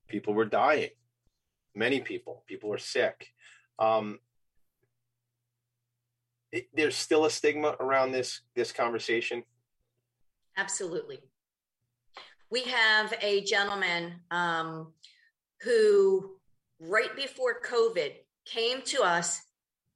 people 0.10 0.34
were 0.34 0.44
dying, 0.44 0.90
many 1.74 2.02
people, 2.02 2.44
people 2.48 2.70
were 2.70 2.78
sick. 2.78 3.28
Um, 3.80 4.20
it, 6.52 6.68
there's 6.74 6.98
still 6.98 7.24
a 7.24 7.30
stigma 7.30 7.78
around 7.80 8.12
this 8.12 8.42
this 8.56 8.74
conversation. 8.74 9.44
Absolutely. 10.58 11.20
We 12.52 12.64
have 12.64 13.14
a 13.22 13.42
gentleman 13.46 14.16
um, 14.32 14.92
who, 15.62 16.39
right 16.80 17.16
before 17.16 17.62
COVID, 17.62 18.12
came 18.46 18.82
to 18.84 19.04
us 19.04 19.42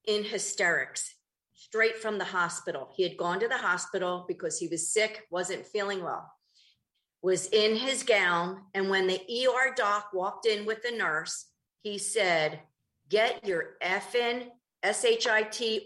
in 0.06 0.24
hysterics 0.24 1.16
straight 1.54 1.98
from 1.98 2.18
the 2.18 2.26
hospital. 2.26 2.90
He 2.96 3.04
had 3.04 3.18
gone 3.18 3.40
to 3.40 3.48
the 3.48 3.58
hospital 3.58 4.26
because 4.28 4.60
he 4.60 4.68
was 4.68 4.92
sick, 4.92 5.26
wasn't 5.32 5.66
feeling 5.66 6.04
well, 6.04 6.32
was 7.22 7.48
in 7.48 7.76
his 7.76 8.04
gown. 8.04 8.64
And 8.74 8.90
when 8.90 9.08
the 9.08 9.20
ER 9.20 9.74
doc 9.76 10.10
walked 10.14 10.46
in 10.46 10.66
with 10.66 10.84
the 10.84 10.92
nurse, 10.92 11.46
he 11.82 11.98
said, 11.98 12.60
get 13.10 13.46
your 13.46 13.76
effing 13.82 14.48
shit 14.84 15.84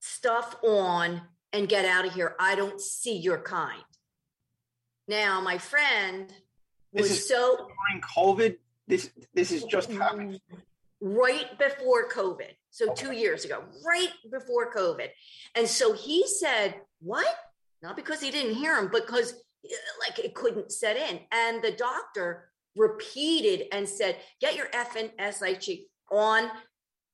stuff 0.00 0.56
on 0.62 1.22
and 1.52 1.68
get 1.68 1.84
out 1.84 2.06
of 2.06 2.12
here 2.12 2.36
i 2.38 2.54
don't 2.54 2.80
see 2.80 3.16
your 3.16 3.38
kind 3.38 3.82
now 5.08 5.40
my 5.40 5.58
friend 5.58 6.32
was 6.92 7.28
so 7.28 7.56
during 7.56 8.02
COVID. 8.02 8.56
This 8.86 9.10
this 9.34 9.50
is 9.50 9.64
just 9.64 9.90
happening. 9.90 10.40
right 11.00 11.58
before 11.58 12.08
COVID. 12.08 12.50
So 12.70 12.92
two 12.94 13.12
years 13.12 13.44
ago, 13.44 13.64
right 13.86 14.12
before 14.30 14.72
COVID. 14.72 15.08
And 15.54 15.66
so 15.66 15.92
he 15.92 16.26
said, 16.26 16.74
What? 17.00 17.26
Not 17.82 17.96
because 17.96 18.20
he 18.20 18.30
didn't 18.30 18.54
hear 18.54 18.76
him, 18.76 18.88
but 18.92 19.06
because 19.06 19.32
uh, 19.32 19.76
like 20.06 20.18
it 20.18 20.34
couldn't 20.34 20.72
set 20.72 20.96
in. 20.96 21.20
And 21.32 21.62
the 21.62 21.72
doctor 21.72 22.50
repeated 22.76 23.66
and 23.72 23.88
said, 23.88 24.16
Get 24.40 24.56
your 24.56 24.68
effing 24.68 25.10
SIG 25.32 25.86
on 26.10 26.50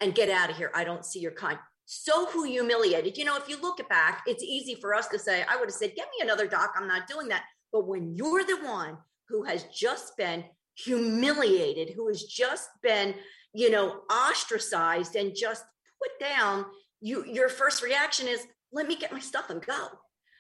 and 0.01 0.15
get 0.15 0.29
out 0.29 0.51
of 0.51 0.57
here. 0.57 0.71
I 0.75 0.85
don't 0.85 1.05
see 1.05 1.21
your 1.21 1.33
kind. 1.33 1.59
So 1.87 2.27
who 2.27 2.45
humiliated. 2.45 3.17
You 3.17 3.25
know, 3.25 3.37
if 3.37 3.49
you 3.49 3.61
look 3.61 3.81
it 3.81 3.89
back, 3.89 4.23
it's 4.27 4.43
easy 4.43 4.77
for 4.81 4.95
us 4.95 5.09
to 5.09 5.19
say, 5.19 5.45
I 5.49 5.57
would 5.57 5.67
have 5.67 5.75
said, 5.75 5.95
Get 5.97 6.09
me 6.19 6.23
another 6.23 6.47
doc. 6.47 6.75
I'm 6.77 6.89
not 6.89 7.07
doing 7.07 7.29
that. 7.29 7.45
But 7.73 7.87
when 7.87 8.15
you're 8.15 8.45
the 8.45 8.59
one 8.65 8.99
who 9.29 9.45
has 9.45 9.65
just 9.65 10.17
been 10.17 10.45
humiliated, 10.75 11.95
who 11.95 12.09
has 12.09 12.23
just 12.25 12.69
been, 12.83 13.15
you 13.53 13.71
know, 13.71 14.03
ostracized 14.11 15.17
and 15.17 15.35
just 15.37 15.65
put 16.01 16.19
down, 16.19 16.65
you 17.01 17.25
your 17.27 17.49
first 17.49 17.83
reaction 17.83 18.29
is, 18.29 18.47
let 18.73 18.87
me 18.87 18.97
get 18.97 19.13
my 19.13 19.21
stuff 19.21 19.51
and 19.51 19.65
go. 19.65 19.89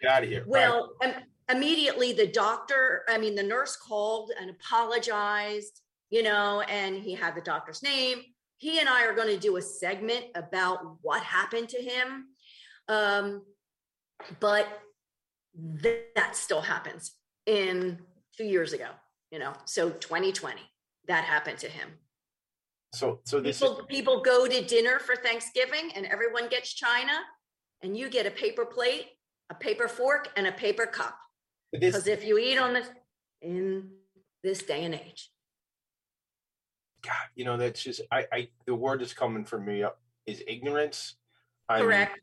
Get 0.01 0.11
out 0.11 0.23
of 0.25 0.29
here. 0.29 0.45
Well, 0.47 0.93
um, 1.05 1.13
immediately 1.51 2.13
the 2.13 2.27
doctor, 2.27 3.03
I 3.09 3.19
mean, 3.19 3.35
the 3.35 3.43
nurse 3.43 3.77
called 3.77 4.33
and 4.41 4.51
apologized, 4.51 5.81
you 6.11 6.23
know, 6.23 6.63
and 6.63 6.97
he 6.97 7.15
had 7.15 7.35
the 7.35 7.41
doctor's 7.41 7.83
name. 7.83 8.23
He 8.57 8.79
and 8.79 8.89
I 8.89 9.07
are 9.07 9.15
going 9.15 9.29
to 9.29 9.39
do 9.39 9.57
a 9.57 9.63
segment 9.63 10.27
about 10.35 10.97
what 11.03 11.23
happened 11.23 11.69
to 11.71 11.79
him. 11.79 12.27
Um, 12.89 13.43
but 14.41 14.69
th- 15.83 16.05
that 16.15 16.37
still 16.37 16.61
happens 16.61 17.13
in 17.47 17.99
two 18.37 18.45
years 18.45 18.73
ago, 18.73 18.89
you 19.33 19.39
know, 19.39 19.55
so 19.65 19.91
2020, 19.91 20.61
that 21.09 21.25
happened 21.25 21.59
to 21.59 21.67
him. 21.67 21.89
so 22.95 23.21
so 23.25 23.41
this 23.41 23.59
People, 23.59 23.83
people 23.89 24.21
go 24.21 24.47
to 24.47 24.63
dinner 24.63 24.99
for 24.99 25.17
Thanksgiving 25.17 25.91
and 25.97 26.07
everyone 26.07 26.49
gets 26.49 26.73
china, 26.75 27.13
and 27.83 27.97
you 27.97 28.11
get 28.11 28.27
a 28.27 28.31
paper 28.31 28.67
plate, 28.67 29.07
a 29.51 29.55
paper 29.55 29.89
fork, 29.89 30.29
and 30.37 30.47
a 30.47 30.53
paper 30.53 30.87
cup. 30.87 31.17
this 31.73 31.81
Because 31.81 32.07
if 32.07 32.25
you 32.25 32.39
eat 32.39 32.59
on 32.59 32.75
this 32.75 32.89
in 33.41 33.89
this 34.45 34.63
day 34.63 34.85
and 34.85 34.95
age, 34.95 35.31
God, 37.03 37.27
you 37.35 37.47
know 37.47 37.57
that's 37.57 37.83
just 37.83 38.03
I 38.13 38.27
I 38.31 38.49
the 38.67 38.75
word 38.75 39.01
that's 39.01 39.15
coming 39.15 39.47
from 39.47 39.65
me 39.65 39.83
up 39.83 39.99
is 40.27 40.45
ignorance. 40.47 41.17
I 41.71 41.77
mean, 41.77 41.85
correct, 41.87 42.21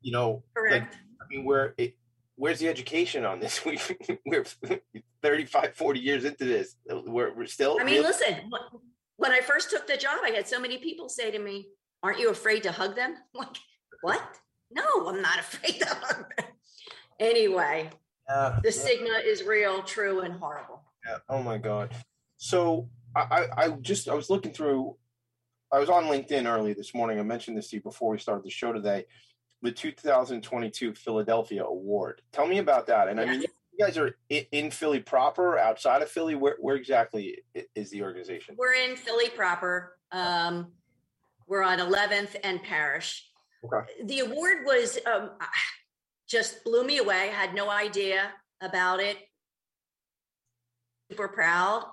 you 0.00 0.12
know, 0.12 0.42
correct. 0.56 0.94
Like, 0.94 1.02
I 1.20 1.24
mean, 1.28 1.44
where 1.44 1.74
it, 1.76 1.96
where's 2.36 2.58
the 2.60 2.68
education 2.68 3.24
on 3.24 3.40
this? 3.40 3.64
We 3.64 3.78
we're 4.24 4.44
35, 5.22 5.74
40 5.74 6.00
years 6.00 6.24
into 6.24 6.44
this. 6.44 6.76
We're 6.88 7.34
we're 7.34 7.46
still. 7.46 7.78
I 7.80 7.84
mean, 7.84 8.02
listen, 8.02 8.50
when 9.16 9.32
I 9.32 9.40
first 9.40 9.70
took 9.70 9.86
the 9.86 9.96
job, 9.96 10.18
I 10.24 10.30
had 10.30 10.46
so 10.46 10.60
many 10.60 10.78
people 10.78 11.08
say 11.08 11.30
to 11.30 11.38
me, 11.38 11.68
Aren't 12.02 12.20
you 12.20 12.30
afraid 12.30 12.62
to 12.64 12.72
hug 12.72 12.94
them? 12.94 13.14
I'm 13.34 13.38
like, 13.46 13.56
what? 14.02 14.22
No, 14.70 14.84
I'm 15.08 15.22
not 15.22 15.38
afraid 15.46 15.80
to 15.80 15.86
hug 15.88 16.26
them. 16.36 16.46
Anyway, 17.18 17.90
Yeah, 18.28 18.58
the 18.62 18.70
stigma 18.72 19.20
is 19.24 19.42
real, 19.42 19.82
true, 19.82 20.20
and 20.20 20.34
horrible. 20.34 20.82
yeah. 21.06 21.18
Oh 21.28 21.42
my 21.42 21.58
god. 21.58 21.94
So 22.36 22.88
I, 23.14 23.20
I 23.56 23.64
I 23.64 23.70
just 23.80 24.08
I 24.08 24.14
was 24.14 24.28
looking 24.30 24.52
through. 24.52 24.96
I 25.72 25.80
was 25.80 25.88
on 25.88 26.04
LinkedIn 26.04 26.46
early 26.46 26.74
this 26.74 26.94
morning. 26.94 27.18
I 27.18 27.22
mentioned 27.24 27.56
this 27.56 27.70
to 27.70 27.76
you 27.76 27.82
before 27.82 28.10
we 28.12 28.18
started 28.18 28.44
the 28.44 28.50
show 28.50 28.72
today. 28.72 29.06
The 29.62 29.72
2022 29.72 30.94
Philadelphia 30.94 31.64
Award. 31.64 32.22
Tell 32.32 32.46
me 32.46 32.58
about 32.58 32.86
that. 32.86 33.08
And 33.08 33.20
I 33.20 33.24
mean, 33.24 33.40
you 33.40 33.84
guys 33.84 33.98
are 33.98 34.16
in 34.30 34.70
Philly 34.70 35.00
proper, 35.00 35.58
outside 35.58 36.02
of 36.02 36.08
Philly. 36.08 36.34
Where 36.34 36.56
where 36.60 36.76
exactly 36.76 37.38
is 37.74 37.90
the 37.90 38.02
organization? 38.02 38.54
We're 38.58 38.74
in 38.74 38.96
Philly 38.96 39.30
proper. 39.30 39.96
Um, 40.12 40.72
we're 41.48 41.62
on 41.62 41.78
11th 41.78 42.36
and 42.44 42.62
Parish. 42.62 43.28
Okay. 43.64 43.86
The 44.04 44.20
award 44.20 44.58
was 44.64 44.98
um, 45.06 45.30
just 46.28 46.62
blew 46.64 46.84
me 46.84 46.98
away. 46.98 47.14
I 47.14 47.26
had 47.26 47.54
no 47.54 47.70
idea 47.70 48.32
about 48.60 49.00
it. 49.00 49.16
Super 51.10 51.28
proud 51.28 51.86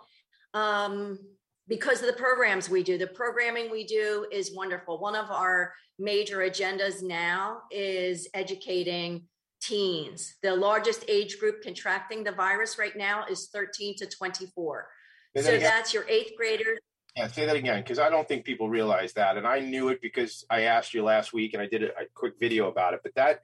um, 0.53 1.19
because 1.67 2.01
of 2.01 2.07
the 2.07 2.13
programs 2.13 2.69
we 2.69 2.83
do. 2.83 2.97
The 2.97 3.07
programming 3.07 3.71
we 3.71 3.85
do 3.85 4.25
is 4.31 4.53
wonderful. 4.55 4.99
One 4.99 5.15
of 5.15 5.29
our 5.31 5.73
major 5.99 6.39
agendas 6.39 7.01
now 7.01 7.61
is 7.71 8.27
educating 8.33 9.27
teens. 9.61 10.35
The 10.43 10.55
largest 10.55 11.05
age 11.07 11.39
group 11.39 11.63
contracting 11.63 12.23
the 12.23 12.31
virus 12.31 12.77
right 12.77 12.95
now 12.95 13.25
is 13.29 13.47
13 13.53 13.95
to 13.97 14.05
24. 14.07 14.87
That 15.35 15.43
So 15.45 15.49
again. 15.51 15.61
that's 15.61 15.93
your 15.93 16.07
eighth 16.09 16.33
graders. 16.37 16.79
Yeah, 17.15 17.27
say 17.27 17.45
that 17.45 17.55
again 17.55 17.81
because 17.81 17.99
I 17.99 18.09
don't 18.09 18.27
think 18.27 18.43
people 18.43 18.69
realize 18.69 19.13
that, 19.13 19.37
and 19.37 19.45
I 19.45 19.59
knew 19.59 19.89
it 19.89 20.01
because 20.01 20.43
I 20.49 20.61
asked 20.61 20.95
you 20.95 21.03
last 21.03 21.31
week, 21.31 21.53
and 21.53 21.61
I 21.61 21.67
did 21.67 21.83
a, 21.83 21.89
a 21.89 22.05
quick 22.15 22.33
video 22.39 22.69
about 22.69 22.95
it. 22.95 23.01
But 23.03 23.13
that, 23.15 23.41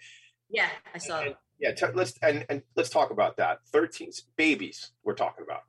Yeah, 0.49 0.67
I 0.93 0.97
saw 0.97 1.19
and, 1.19 1.29
it. 1.29 1.37
yeah, 1.59 1.71
t- 1.73 1.85
let's 1.93 2.13
and, 2.23 2.47
and 2.49 2.63
let's 2.75 2.89
talk 2.89 3.11
about 3.11 3.37
that. 3.37 3.59
Thirteen 3.71 4.09
babies, 4.37 4.91
we're 5.03 5.13
talking 5.13 5.43
about. 5.43 5.61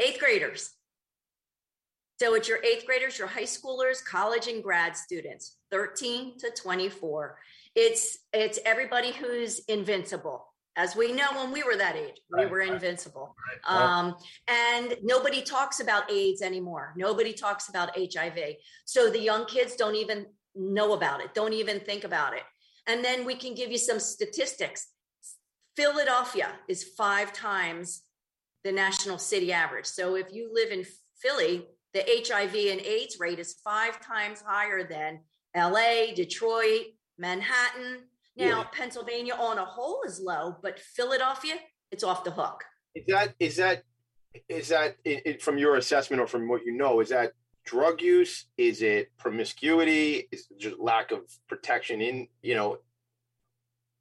Eighth 0.00 0.18
graders. 0.18 0.72
So 2.18 2.34
it's 2.34 2.48
your 2.48 2.62
eighth 2.64 2.86
graders, 2.86 3.18
your 3.18 3.28
high 3.28 3.42
schoolers, 3.42 4.02
college 4.04 4.48
and 4.48 4.62
grad 4.62 4.96
students, 4.96 5.56
13 5.70 6.38
to 6.38 6.50
24. 6.50 7.38
It's 7.74 8.18
it's 8.32 8.58
everybody 8.64 9.12
who's 9.12 9.58
invincible. 9.68 10.46
As 10.78 10.94
we 10.96 11.12
know, 11.12 11.26
when 11.34 11.52
we 11.52 11.62
were 11.62 11.76
that 11.76 11.96
age, 11.96 12.20
we 12.30 12.42
Right, 12.42 12.50
were 12.50 12.58
right. 12.58 12.72
invincible. 12.72 13.34
right. 13.66 13.98
Um, 13.98 14.14
and 14.48 14.94
nobody 15.02 15.42
talks 15.42 15.80
about 15.80 16.10
AIDS 16.10 16.42
anymore. 16.42 16.92
Nobody 16.96 17.32
talks 17.32 17.68
about 17.68 17.96
HIV. 17.96 18.56
So 18.84 19.10
the 19.10 19.20
young 19.20 19.46
kids 19.46 19.74
don't 19.76 19.94
even 19.96 20.26
know 20.54 20.92
about 20.94 21.20
it, 21.20 21.34
don't 21.34 21.52
even 21.52 21.80
think 21.80 22.04
about 22.04 22.34
it. 22.34 22.42
And 22.86 23.04
then 23.04 23.24
we 23.26 23.34
can 23.34 23.54
give 23.54 23.70
you 23.70 23.78
some 23.78 24.00
statistics. 24.00 24.88
Philadelphia 25.76 26.48
is 26.68 26.82
five 26.82 27.32
times 27.34 28.02
the 28.64 28.72
national 28.72 29.18
city 29.18 29.52
average. 29.52 29.86
So 29.86 30.14
if 30.16 30.32
you 30.32 30.50
live 30.52 30.70
in 30.70 30.84
Philly, 31.20 31.66
the 31.96 32.04
HIV 32.28 32.54
and 32.54 32.80
AIDS 32.82 33.18
rate 33.18 33.38
is 33.38 33.54
five 33.64 33.98
times 34.00 34.42
higher 34.46 34.86
than 34.86 35.20
LA, 35.56 36.14
Detroit, 36.14 36.88
Manhattan. 37.16 38.02
Now, 38.36 38.44
Yeah. 38.44 38.64
Pennsylvania 38.64 39.34
on 39.34 39.56
a 39.56 39.64
whole 39.64 40.02
is 40.06 40.20
low, 40.20 40.56
but 40.62 40.78
Philadelphia, 40.78 41.54
it's 41.90 42.04
off 42.04 42.22
the 42.22 42.32
hook. 42.32 42.64
Is 42.94 43.06
that 43.06 43.34
is 43.40 43.56
that 43.56 43.84
is 44.50 44.68
that 44.68 44.96
it, 45.04 45.22
it, 45.24 45.42
from 45.42 45.56
your 45.56 45.76
assessment 45.76 46.20
or 46.20 46.26
from 46.26 46.48
what 46.48 46.66
you 46.66 46.72
know? 46.72 47.00
Is 47.00 47.08
that 47.08 47.32
drug 47.64 48.02
use? 48.02 48.46
Is 48.58 48.82
it 48.82 49.10
promiscuity? 49.16 50.28
Is 50.30 50.48
it 50.50 50.58
just 50.60 50.78
lack 50.78 51.12
of 51.12 51.20
protection? 51.48 52.02
In 52.02 52.28
you 52.42 52.54
know, 52.56 52.78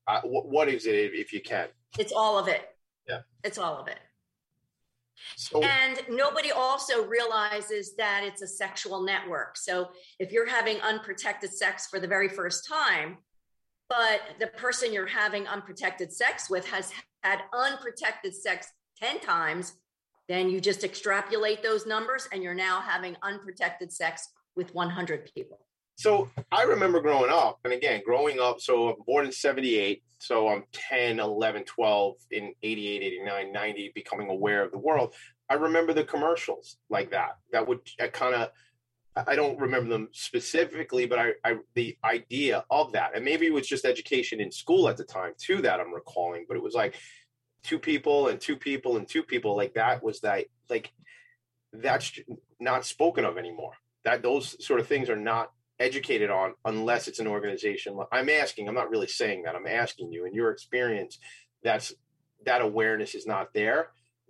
uh, 0.07 0.19
what, 0.23 0.49
what 0.49 0.67
is 0.67 0.85
it 0.85 1.13
if 1.13 1.31
you 1.31 1.41
can? 1.41 1.69
It's 1.97 2.11
all 2.11 2.37
of 2.37 2.49
it. 2.49 2.61
Yeah. 3.07 3.21
It's 3.45 3.57
all 3.57 3.77
of 3.77 3.87
it. 3.87 3.99
So 5.37 5.61
And 5.61 5.99
nobody 6.09 6.51
also 6.51 7.05
realizes 7.05 7.95
that 7.95 8.23
it's 8.23 8.41
a 8.41 8.47
sexual 8.47 9.03
network. 9.03 9.57
So 9.57 9.89
if 10.19 10.31
you're 10.31 10.47
having 10.47 10.79
unprotected 10.81 11.51
sex 11.51 11.87
for 11.87 11.99
the 11.99 12.07
very 12.07 12.29
first 12.29 12.67
time, 12.67 13.17
but 13.89 14.21
the 14.39 14.47
person 14.47 14.93
you're 14.93 15.05
having 15.05 15.47
unprotected 15.47 16.11
sex 16.11 16.49
with 16.49 16.67
has 16.67 16.91
had 17.23 17.39
unprotected 17.53 18.35
sex 18.35 18.67
10 19.01 19.19
times, 19.19 19.73
then 20.27 20.49
you 20.49 20.59
just 20.59 20.83
extrapolate 20.83 21.61
those 21.61 21.85
numbers 21.85 22.27
and 22.31 22.41
you're 22.41 22.55
now 22.55 22.81
having 22.81 23.15
unprotected 23.21 23.91
sex 23.91 24.29
with 24.55 24.73
100 24.73 25.29
people. 25.33 25.59
So 25.95 26.29
I 26.51 26.63
remember 26.63 26.99
growing 26.99 27.31
up, 27.31 27.59
and 27.63 27.73
again, 27.73 28.01
growing 28.05 28.39
up, 28.39 28.59
so 28.59 28.89
I'm 28.89 28.95
born 29.07 29.25
in 29.25 29.31
78, 29.31 30.03
so 30.19 30.49
I'm 30.49 30.65
10, 30.73 31.19
11, 31.19 31.63
12, 31.63 32.15
in 32.31 32.53
88, 32.61 33.03
89, 33.03 33.51
90, 33.53 33.91
becoming 33.95 34.29
aware 34.29 34.63
of 34.63 34.71
the 34.71 34.77
world. 34.77 35.13
I 35.49 35.53
remember 35.53 35.93
the 35.93 36.03
commercials 36.03 36.77
like 36.89 37.11
that. 37.11 37.37
That 37.53 37.67
would 37.67 37.79
kind 38.11 38.35
of, 38.35 38.49
I 39.15 39.35
don't 39.35 39.57
remember 39.57 39.89
them 39.89 40.09
specifically, 40.11 41.05
but 41.05 41.17
I, 41.17 41.33
I, 41.45 41.57
the 41.75 41.97
idea 42.03 42.65
of 42.69 42.91
that, 42.91 43.15
and 43.15 43.23
maybe 43.23 43.45
it 43.45 43.53
was 43.53 43.67
just 43.67 43.85
education 43.85 44.41
in 44.41 44.51
school 44.51 44.89
at 44.89 44.97
the 44.97 45.05
time 45.05 45.31
too 45.37 45.61
that 45.61 45.79
I'm 45.79 45.93
recalling, 45.93 46.45
but 46.47 46.57
it 46.57 46.63
was 46.63 46.73
like 46.73 46.95
two 47.63 47.79
people 47.79 48.27
and 48.27 48.41
two 48.41 48.57
people 48.57 48.97
and 48.97 49.07
two 49.07 49.23
people, 49.23 49.55
like 49.55 49.75
that 49.75 50.03
was 50.03 50.19
that, 50.21 50.45
like 50.69 50.91
that's 51.71 52.19
not 52.59 52.85
spoken 52.85 53.23
of 53.23 53.37
anymore. 53.37 53.73
That 54.03 54.21
those 54.21 54.63
sort 54.63 54.81
of 54.81 54.87
things 54.87 55.09
are 55.09 55.15
not 55.15 55.51
educated 55.79 56.29
on 56.29 56.53
unless 56.65 57.07
it's 57.07 57.19
an 57.19 57.27
organization 57.27 57.97
i'm 58.11 58.29
asking 58.29 58.67
i'm 58.67 58.75
not 58.75 58.89
really 58.89 59.07
saying 59.07 59.43
that 59.43 59.55
i'm 59.55 59.67
asking 59.67 60.11
you 60.11 60.25
in 60.25 60.33
your 60.33 60.51
experience 60.51 61.19
that's 61.63 61.93
that 62.45 62.61
awareness 62.61 63.15
is 63.15 63.27
not 63.27 63.53
there 63.53 63.89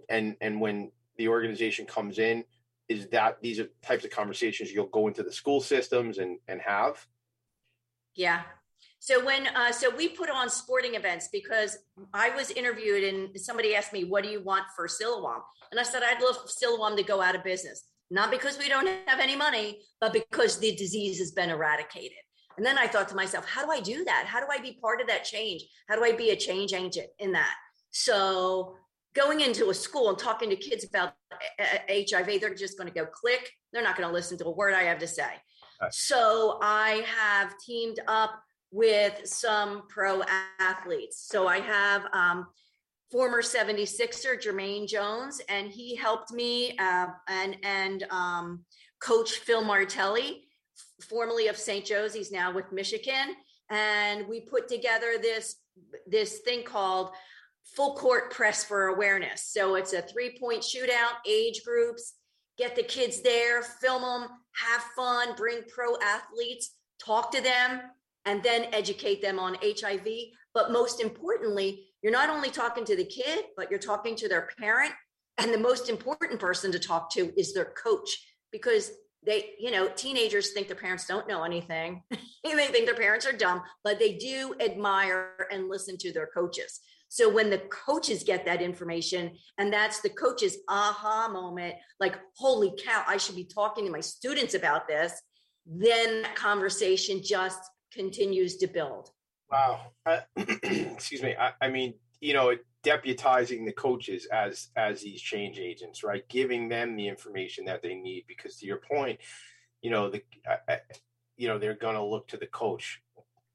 and 0.10 0.36
and 0.42 0.60
when 0.60 0.92
the 1.18 1.28
organization 1.28 1.86
comes 1.86 2.20
in 2.20 2.44
is 2.90 3.08
that 3.08 3.38
these 3.42 3.60
are 3.60 3.68
types 3.84 4.06
of 4.06 4.12
conversations 4.12 4.72
you'll 4.72 4.88
go 4.88 5.08
into 5.08 5.24
the 5.24 5.32
school 5.32 5.62
systems 5.62 6.18
and 6.18 6.40
and 6.48 6.62
have 6.62 7.06
Yeah. 8.16 8.42
So 9.00 9.24
when 9.24 9.48
uh, 9.48 9.72
so 9.72 9.96
we 9.96 10.10
put 10.10 10.30
on 10.30 10.50
sporting 10.50 10.96
events 10.96 11.30
because 11.32 11.78
I 12.14 12.30
was 12.32 12.50
interviewed 12.52 13.04
and 13.04 13.40
somebody 13.40 13.76
asked 13.76 13.94
me, 13.94 14.06
"What 14.06 14.24
do 14.24 14.30
you 14.30 14.42
want 14.42 14.64
for 14.76 14.88
Siloam?" 14.88 15.42
And 15.70 15.80
I 15.80 15.84
said, 15.84 16.02
"I'd 16.02 16.22
love 16.22 16.50
Siloam 16.50 16.98
to 16.98 17.04
go 17.04 17.22
out 17.22 17.36
of 17.36 17.44
business, 17.44 17.84
not 18.10 18.32
because 18.32 18.58
we 18.58 18.70
don't 18.70 18.88
have 19.08 19.20
any 19.20 19.36
money, 19.36 19.82
but 20.00 20.14
because 20.14 20.60
the 20.60 20.76
disease 20.76 21.20
has 21.20 21.32
been 21.32 21.50
eradicated." 21.50 22.18
And 22.58 22.66
then 22.66 22.78
I 22.78 22.88
thought 22.88 23.10
to 23.10 23.16
myself, 23.16 23.46
"How 23.46 23.66
do 23.66 23.72
I 23.72 23.82
do 23.82 24.06
that? 24.06 24.26
How 24.28 24.40
do 24.40 24.48
I 24.52 24.60
be 24.60 24.78
part 24.82 25.02
of 25.02 25.08
that 25.08 25.24
change? 25.24 25.64
How 25.88 25.96
do 25.96 26.04
I 26.04 26.14
be 26.14 26.30
a 26.30 26.36
change 26.36 26.74
agent 26.74 27.08
in 27.20 27.32
that?" 27.34 27.56
So 27.92 28.76
going 29.16 29.42
into 29.42 29.70
a 29.70 29.74
school 29.74 30.10
and 30.10 30.18
talking 30.18 30.50
to 30.50 30.56
kids 30.56 30.84
about 30.84 31.14
HIV, 31.90 32.40
they're 32.40 32.54
just 32.54 32.78
going 32.78 32.92
to 32.92 32.94
go 32.94 33.06
click. 33.06 33.50
They're 33.72 33.84
not 33.84 33.98
going 33.98 34.08
to 34.08 34.14
listen 34.14 34.38
to 34.40 34.46
a 34.46 34.52
word 34.52 34.74
I 34.74 34.84
have 34.84 35.00
to 35.00 35.08
say. 35.08 35.30
So 35.92 36.60
I 36.62 37.06
have 37.08 37.54
teamed 37.66 38.00
up 38.08 38.32
with 38.72 39.26
some 39.26 39.84
pro 39.88 40.22
athletes. 40.60 41.26
So 41.30 41.48
I 41.48 41.60
have 41.60 42.04
um, 42.14 42.48
former 43.12 43.42
76er 43.42 44.42
Jumaine 44.42 44.88
Jones, 44.88 45.42
and 45.50 45.70
he 45.70 45.96
helped 45.96 46.32
me, 46.32 46.78
uh, 46.78 47.08
and 47.28 47.58
and 47.64 48.04
um, 48.10 48.66
Coach 49.00 49.34
Phil 49.34 49.64
Martelli, 49.64 50.44
formerly 51.02 51.48
of 51.48 51.58
St. 51.58 51.86
Joe's, 51.86 52.14
he's 52.14 52.32
now 52.32 52.52
with 52.54 52.72
Michigan, 52.72 53.36
and 53.70 54.28
we 54.28 54.42
put 54.42 54.68
together 54.68 55.18
this 55.22 55.56
this 56.08 56.40
thing 56.40 56.64
called 56.64 57.12
full 57.64 57.96
court 57.96 58.32
press 58.32 58.64
for 58.64 58.88
awareness. 58.88 59.44
So 59.44 59.76
it's 59.76 59.94
a 59.94 60.02
three 60.02 60.38
point 60.40 60.62
shootout, 60.62 61.18
age 61.28 61.64
groups, 61.64 62.14
get 62.58 62.76
the 62.76 62.84
kids 62.84 63.22
there, 63.22 63.62
film 63.62 64.02
them, 64.02 64.30
have 64.54 64.82
fun, 64.96 65.36
bring 65.36 65.64
pro 65.68 65.96
athletes, 66.02 66.72
talk 67.04 67.32
to 67.32 67.42
them, 67.42 67.82
and 68.26 68.42
then 68.44 68.68
educate 68.72 69.22
them 69.22 69.40
on 69.40 69.58
HIV. 69.62 70.08
But 70.54 70.72
most 70.72 71.02
importantly, 71.02 71.88
you're 72.06 72.12
not 72.12 72.30
only 72.30 72.52
talking 72.52 72.86
to 72.86 72.96
the 72.96 73.04
kid, 73.04 73.46
but 73.58 73.72
you're 73.72 73.80
talking 73.80 74.16
to 74.18 74.30
their 74.30 74.48
parent. 74.60 74.94
And 75.40 75.52
the 75.52 75.58
most 75.58 75.90
important 75.90 76.40
person 76.40 76.72
to 76.72 76.78
talk 76.78 77.12
to 77.14 77.34
is 77.36 77.52
their 77.52 77.74
coach 77.84 78.16
because 78.52 78.92
they, 79.26 79.54
you 79.58 79.72
know, 79.72 79.88
teenagers 79.88 80.52
think 80.52 80.68
their 80.68 80.76
parents 80.76 81.08
don't 81.08 81.28
know 81.28 81.42
anything. 81.42 82.04
they 82.44 82.68
think 82.68 82.86
their 82.86 82.94
parents 82.94 83.26
are 83.26 83.36
dumb, 83.36 83.64
but 83.84 83.98
they 83.98 84.18
do 84.18 84.54
admire 84.60 85.48
and 85.52 85.68
listen 85.68 85.98
to 85.98 86.14
their 86.14 86.28
coaches. 86.28 86.80
So 87.10 87.28
when 87.28 87.50
the 87.50 87.64
coaches 87.88 88.24
get 88.24 88.46
that 88.46 88.62
information, 88.62 89.32
and 89.58 89.74
that's 89.74 90.02
the 90.02 90.10
coach's 90.10 90.60
aha 90.70 91.28
moment, 91.28 91.74
like, 92.00 92.20
holy 92.38 92.72
cow, 92.86 93.04
I 93.08 93.18
should 93.18 93.36
be 93.36 93.46
talking 93.46 93.84
to 93.84 93.92
my 93.92 94.02
students 94.02 94.54
about 94.54 94.88
this, 94.88 95.20
then 95.66 96.22
that 96.22 96.36
conversation 96.36 97.22
just 97.24 97.62
continues 97.92 98.58
to 98.58 98.68
build. 98.68 99.10
Wow. 99.56 99.92
Uh, 100.06 100.20
excuse 100.64 101.24
me. 101.24 101.34
I, 101.40 101.54
I 101.62 101.70
mean, 101.70 101.94
you 102.20 102.34
know, 102.34 102.54
deputizing 102.86 103.66
the 103.66 103.72
coaches 103.72 104.26
as 104.26 104.68
as 104.76 105.02
these 105.02 105.22
change 105.22 105.60
agents, 105.60 106.04
right? 106.04 106.28
Giving 106.28 106.68
them 106.68 106.98
the 106.98 107.08
information 107.08 107.64
that 107.66 107.82
they 107.82 107.96
need, 107.96 108.26
because 108.28 108.58
to 108.58 108.66
your 108.66 108.82
point, 108.82 109.20
you 109.82 109.92
know, 109.92 110.10
the 110.10 110.22
you 111.38 111.48
know 111.48 111.58
they're 111.58 111.74
going 111.74 111.96
to 111.96 112.04
look 112.04 112.28
to 112.30 112.38
the 112.38 112.48
coach. 112.48 113.02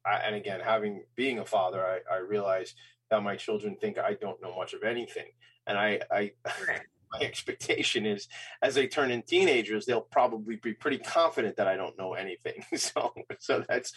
And 0.06 0.34
again, 0.34 0.60
having 0.60 1.04
being 1.16 1.38
a 1.38 1.44
father, 1.44 1.84
I, 1.84 2.14
I 2.14 2.18
realize 2.20 2.74
that 3.10 3.22
my 3.22 3.36
children 3.36 3.76
think 3.78 3.98
I 3.98 4.14
don't 4.14 4.40
know 4.40 4.56
much 4.56 4.72
of 4.72 4.82
anything, 4.82 5.26
and 5.66 5.76
I, 5.76 6.00
I 6.10 6.32
my 7.20 7.20
expectation 7.20 8.06
is 8.06 8.28
as 8.62 8.74
they 8.74 8.86
turn 8.86 9.10
in 9.10 9.22
teenagers, 9.22 9.86
they'll 9.86 10.00
probably 10.00 10.56
be 10.56 10.72
pretty 10.72 10.98
confident 10.98 11.56
that 11.56 11.68
I 11.68 11.76
don't 11.76 11.98
know 11.98 12.14
anything. 12.14 12.64
so, 12.76 13.12
so 13.38 13.64
that's, 13.68 13.92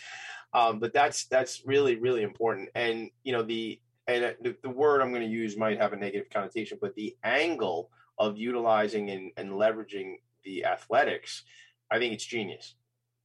um, 0.54 0.80
but 0.80 0.94
that's 0.94 1.26
that's 1.26 1.64
really 1.66 1.96
really 1.96 2.22
important. 2.22 2.70
And 2.76 3.10
you 3.24 3.34
know 3.34 3.44
the 3.44 3.80
and 4.08 4.36
the, 4.42 4.56
the 4.62 4.70
word 4.70 5.02
I'm 5.02 5.12
going 5.12 5.22
to 5.24 5.28
use 5.28 5.58
might 5.58 5.80
have 5.80 5.94
a 5.94 5.98
negative 5.98 6.30
connotation, 6.30 6.78
but 6.82 6.96
the 6.96 7.16
angle 7.24 7.90
of 8.18 8.38
utilizing 8.38 9.10
and, 9.10 9.32
and 9.38 9.52
leveraging 9.52 10.16
the 10.44 10.66
athletics, 10.66 11.44
I 11.90 12.00
think 12.00 12.14
it's 12.14 12.26
genius. 12.26 12.76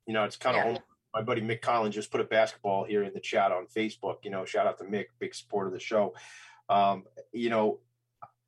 You 0.07 0.15
know, 0.15 0.25
it's 0.25 0.37
kind 0.37 0.57
of 0.57 0.83
my 1.13 1.23
buddy 1.23 1.41
Mick 1.41 1.61
Collins 1.61 1.95
just 1.95 2.11
put 2.11 2.21
a 2.21 2.25
basketball 2.25 2.85
here 2.85 3.03
in 3.03 3.13
the 3.13 3.21
chat 3.21 3.51
on 3.51 3.67
Facebook. 3.67 4.19
You 4.23 4.31
know, 4.31 4.45
shout 4.45 4.67
out 4.67 4.79
to 4.79 4.85
Mick, 4.85 5.07
big 5.19 5.35
supporter 5.35 5.69
of 5.69 5.75
the 5.75 5.81
show. 5.81 6.15
Um, 6.69 7.05
you 7.33 7.51
know, 7.51 7.81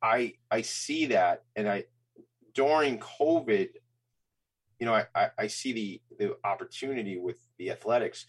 I 0.01 0.33
I 0.49 0.61
see 0.61 1.07
that, 1.07 1.43
and 1.55 1.69
I 1.69 1.85
during 2.53 2.99
COVID, 2.99 3.69
you 4.79 4.85
know, 4.85 4.93
I, 4.93 5.05
I, 5.15 5.29
I 5.37 5.47
see 5.47 5.73
the 5.73 6.01
the 6.17 6.37
opportunity 6.43 7.17
with 7.17 7.37
the 7.57 7.71
athletics. 7.71 8.25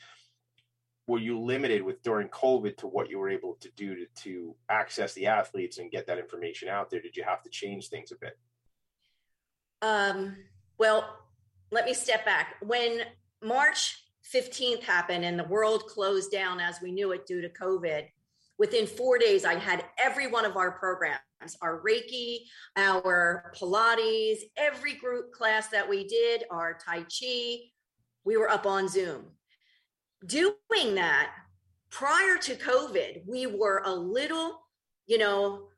Were 1.09 1.19
you 1.19 1.41
limited 1.41 1.83
with 1.83 2.03
during 2.03 2.29
COVID 2.29 2.77
to 2.79 2.87
what 2.87 3.11
you 3.11 3.19
were 3.19 3.29
able 3.29 3.55
to 3.61 3.69
do 3.77 3.97
to, 3.97 4.07
to 4.23 4.55
access 4.69 5.15
the 5.15 5.27
athletes 5.27 5.79
and 5.79 5.91
get 5.91 6.07
that 6.07 6.19
information 6.19 6.69
out 6.69 6.91
there? 6.91 7.01
Did 7.01 7.17
you 7.17 7.25
have 7.25 7.43
to 7.43 7.51
change 7.51 7.89
things 7.89 8.13
a 8.13 8.17
bit? 8.17 8.39
Um, 9.83 10.37
well, 10.79 11.19
let 11.73 11.87
me 11.87 11.93
step 11.93 12.25
back. 12.25 12.55
When 12.63 13.01
March 13.43 14.05
15th 14.33 14.85
happened 14.85 15.25
and 15.25 15.37
the 15.37 15.45
world 15.45 15.87
closed 15.87 16.31
down 16.31 16.61
as 16.61 16.81
we 16.81 16.93
knew 16.93 17.11
it 17.11 17.27
due 17.27 17.41
to 17.41 17.49
COVID, 17.49 18.07
within 18.59 18.87
four 18.87 19.19
days, 19.19 19.45
I 19.45 19.55
had 19.57 19.85
every 19.99 20.29
one 20.29 20.45
of 20.45 20.57
our 20.57 20.71
programs 20.71 21.19
our 21.61 21.81
Reiki, 21.81 22.41
our 22.77 23.53
Pilates, 23.57 24.39
every 24.57 24.95
group 24.95 25.33
class 25.33 25.69
that 25.69 25.89
we 25.89 26.07
did, 26.07 26.45
our 26.51 26.79
Tai 26.85 27.03
Chi, 27.03 27.59
we 28.25 28.37
were 28.37 28.51
up 28.51 28.67
on 28.67 28.89
Zoom. 28.89 29.25
Doing 30.27 30.95
that 30.95 31.31
prior 31.91 32.39
to 32.39 32.55
COVID, 32.55 33.27
we 33.27 33.47
were 33.47 33.83
a 33.85 33.95
little, 33.95 34.61
you 35.07 35.19
know, 35.19 35.69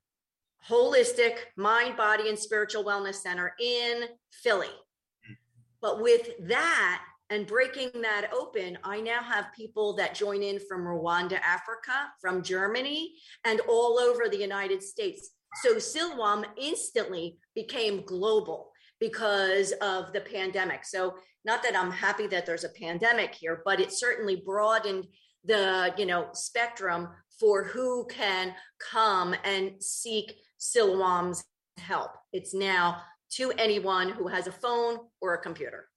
holistic 0.68 1.36
mind, 1.56 1.96
body, 1.96 2.28
and 2.28 2.38
spiritual 2.38 2.84
wellness 2.84 3.16
center 3.16 3.54
in 3.60 4.04
Philly. 4.32 4.66
Mm-hmm. 4.66 5.32
But 5.80 6.00
with 6.00 6.30
that 6.48 7.02
and 7.30 7.46
breaking 7.46 7.90
that 8.02 8.30
open, 8.32 8.78
I 8.84 9.00
now 9.00 9.22
have 9.22 9.46
people 9.56 9.94
that 9.96 10.14
join 10.14 10.42
in 10.42 10.60
from 10.60 10.82
Rwanda, 10.82 11.40
Africa, 11.40 12.12
from 12.20 12.42
Germany, 12.42 13.14
and 13.44 13.60
all 13.68 13.98
over 13.98 14.28
the 14.28 14.38
United 14.38 14.82
States. 14.82 15.30
So 15.62 15.78
Siloam 15.78 16.44
instantly 16.56 17.38
became 17.54 18.04
global 18.04 18.70
because 19.00 19.72
of 19.82 20.12
the 20.12 20.20
pandemic. 20.20 20.84
So 20.84 21.14
not 21.44 21.62
that 21.62 21.76
I'm 21.76 21.90
happy 21.90 22.26
that 22.28 22.46
there's 22.46 22.64
a 22.64 22.70
pandemic 22.70 23.34
here, 23.34 23.62
but 23.64 23.80
it 23.80 23.92
certainly 23.92 24.36
broadened 24.36 25.06
the 25.44 25.92
you 25.98 26.06
know 26.06 26.28
spectrum 26.32 27.08
for 27.38 27.64
who 27.64 28.06
can 28.06 28.54
come 28.78 29.34
and 29.44 29.72
seek 29.82 30.34
Siloam's 30.58 31.44
help. 31.76 32.12
It's 32.32 32.54
now 32.54 33.02
to 33.32 33.52
anyone 33.58 34.08
who 34.08 34.28
has 34.28 34.46
a 34.46 34.52
phone 34.52 34.98
or 35.20 35.34
a 35.34 35.38
computer. 35.38 35.88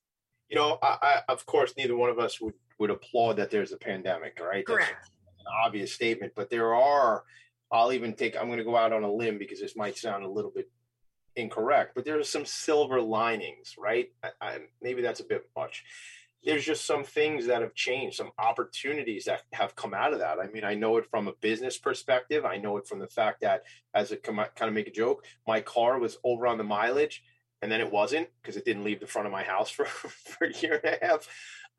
You 0.49 0.57
know, 0.57 0.79
I, 0.81 0.97
I, 1.01 1.31
of 1.31 1.45
course, 1.45 1.73
neither 1.77 1.95
one 1.95 2.09
of 2.09 2.19
us 2.19 2.41
would 2.41 2.53
would 2.79 2.89
applaud 2.89 3.33
that 3.37 3.49
there's 3.49 3.71
a 3.71 3.77
pandemic, 3.77 4.39
right? 4.39 4.63
That's 4.67 4.77
Correct. 4.77 5.09
an 5.39 5.45
obvious 5.65 5.93
statement, 5.93 6.33
but 6.35 6.49
there 6.49 6.75
are. 6.75 7.23
I'll 7.71 7.91
even 7.93 8.13
take. 8.13 8.37
I'm 8.37 8.47
going 8.47 8.59
to 8.59 8.63
go 8.63 8.77
out 8.77 8.93
on 8.93 9.03
a 9.03 9.11
limb 9.11 9.37
because 9.37 9.59
this 9.59 9.75
might 9.75 9.97
sound 9.97 10.23
a 10.23 10.29
little 10.29 10.51
bit 10.51 10.69
incorrect, 11.37 11.93
but 11.95 12.03
there's 12.05 12.29
some 12.29 12.45
silver 12.45 13.01
linings, 13.01 13.75
right? 13.77 14.09
I, 14.23 14.29
I, 14.41 14.57
maybe 14.81 15.01
that's 15.01 15.19
a 15.19 15.25
bit 15.25 15.49
much. 15.55 15.83
There's 16.43 16.65
just 16.65 16.85
some 16.85 17.03
things 17.03 17.47
that 17.47 17.61
have 17.61 17.73
changed, 17.73 18.15
some 18.15 18.31
opportunities 18.39 19.25
that 19.25 19.41
have 19.53 19.75
come 19.75 19.93
out 19.93 20.13
of 20.13 20.19
that. 20.19 20.39
I 20.39 20.47
mean, 20.47 20.63
I 20.63 20.75
know 20.75 20.97
it 20.97 21.09
from 21.09 21.27
a 21.27 21.33
business 21.41 21.77
perspective. 21.77 22.45
I 22.45 22.57
know 22.57 22.77
it 22.77 22.87
from 22.87 22.99
the 22.99 23.07
fact 23.07 23.41
that, 23.41 23.63
as 23.93 24.11
a 24.11 24.17
kind 24.17 24.47
of 24.61 24.73
make 24.73 24.87
a 24.87 24.91
joke, 24.91 25.25
my 25.47 25.61
car 25.61 25.99
was 25.99 26.17
over 26.23 26.47
on 26.47 26.57
the 26.57 26.63
mileage, 26.63 27.23
and 27.61 27.71
then 27.71 27.81
it 27.81 27.91
wasn't 27.91 28.29
because 28.41 28.55
it 28.55 28.65
didn't 28.65 28.83
leave 28.83 28.99
the 28.99 29.07
front 29.07 29.25
of 29.25 29.31
my 29.31 29.43
house 29.43 29.69
for, 29.71 29.85
for 29.85 30.45
a 30.45 30.53
year 30.53 30.79
and 30.83 30.93
a 31.01 31.05
half. 31.05 31.27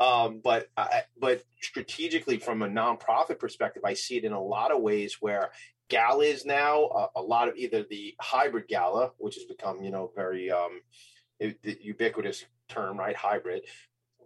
Um, 0.01 0.41
but 0.43 0.69
I, 0.77 1.03
but 1.21 1.43
strategically, 1.61 2.39
from 2.39 2.63
a 2.63 2.69
nonprofit 2.69 3.39
perspective, 3.39 3.83
I 3.85 3.95
see 3.95 4.17
it 4.17 4.25
in 4.25 4.33
a 4.33 4.43
lot 4.43 4.71
of 4.71 4.81
ways 4.81 5.17
where 5.21 5.51
galas 5.89 6.45
now 6.45 6.85
uh, 6.85 7.09
a 7.17 7.23
lot 7.23 7.49
of 7.49 7.57
either 7.57 7.83
the 7.83 8.15
hybrid 8.21 8.69
gala 8.69 9.13
which 9.19 9.35
has 9.37 9.45
become 9.45 9.83
you 9.83 9.91
know 9.91 10.11
very 10.15 10.51
um 10.51 10.81
it, 11.41 11.63
the 11.63 11.79
ubiquitous 11.83 12.45
term 12.69 12.99
right 12.99 13.17
hybrid 13.17 13.63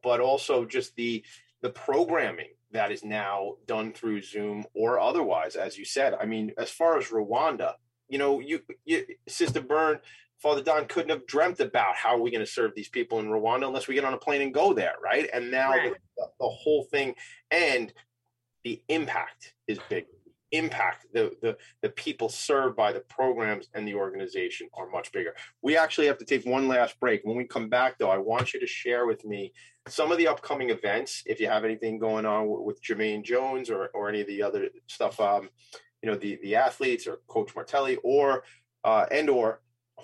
but 0.02 0.20
also 0.20 0.64
just 0.64 0.94
the 0.96 1.24
the 1.60 1.70
programming 1.70 2.48
that 2.72 2.90
is 2.90 3.04
now 3.04 3.54
done 3.66 3.92
through 3.92 4.20
zoom 4.22 4.64
or 4.74 4.98
otherwise 4.98 5.56
as 5.56 5.78
you 5.78 5.84
said. 5.84 6.14
I 6.20 6.24
mean 6.26 6.52
as 6.58 6.70
far 6.70 6.98
as 6.98 7.06
rwanda 7.08 7.74
you 8.08 8.18
know 8.18 8.40
you, 8.40 8.60
you 8.84 9.06
sister 9.28 9.60
bern 9.60 10.00
father 10.38 10.62
don 10.62 10.86
couldn't 10.86 11.10
have 11.10 11.26
dreamt 11.26 11.60
about 11.60 11.94
how 11.94 12.16
are 12.16 12.20
we 12.20 12.30
going 12.30 12.44
to 12.44 12.50
serve 12.50 12.74
these 12.74 12.88
people 12.88 13.20
in 13.20 13.26
rwanda 13.26 13.66
unless 13.66 13.86
we 13.86 13.94
get 13.94 14.04
on 14.04 14.14
a 14.14 14.18
plane 14.18 14.42
and 14.42 14.52
go 14.54 14.72
there 14.72 14.94
right? 15.02 15.28
And 15.32 15.50
now 15.50 15.70
Right. 15.70 15.92
the, 16.16 16.26
the 16.40 16.48
whole 16.48 16.84
thing 16.90 17.14
and 17.50 17.92
the 18.64 18.82
impact 18.88 19.54
is 19.68 19.78
big 19.88 20.06
impact. 20.52 21.06
The, 21.12 21.32
the 21.42 21.56
the 21.80 21.88
people 21.88 22.28
served 22.28 22.76
by 22.76 22.92
the 22.92 23.00
programs 23.00 23.68
and 23.74 23.86
the 23.86 23.94
organization 23.94 24.68
are 24.74 24.88
much 24.88 25.10
bigger. 25.12 25.34
We 25.62 25.76
actually 25.76 26.06
have 26.06 26.18
to 26.18 26.24
take 26.24 26.44
one 26.44 26.68
last 26.68 26.98
break. 27.00 27.22
When 27.24 27.36
we 27.36 27.44
come 27.44 27.68
back 27.68 27.98
though 27.98 28.10
i 28.10 28.18
want 28.18 28.54
you 28.54 28.60
to 28.60 28.66
share 28.66 29.06
with 29.06 29.24
me 29.24 29.52
some 29.88 30.12
of 30.12 30.18
the 30.18 30.28
upcoming 30.28 30.70
events 30.70 31.22
if 31.26 31.40
you 31.40 31.48
have 31.48 31.64
anything 31.64 31.98
going 31.98 32.24
on 32.24 32.48
with, 32.48 32.62
with 32.62 32.82
jumaine 32.82 33.24
jones 33.24 33.70
or, 33.70 33.86
or 33.94 34.08
any 34.08 34.20
of 34.20 34.26
the 34.26 34.42
other 34.42 34.68
stuff 34.86 35.18
um, 35.20 35.48
you 36.02 36.10
know 36.10 36.16
the 36.16 36.38
the 36.42 36.54
athletes 36.54 37.06
or 37.06 37.18
coach 37.26 37.54
martelli 37.54 37.96
or 38.04 38.44
uh, 38.84 39.06
and 39.10 39.30
or 39.30 39.60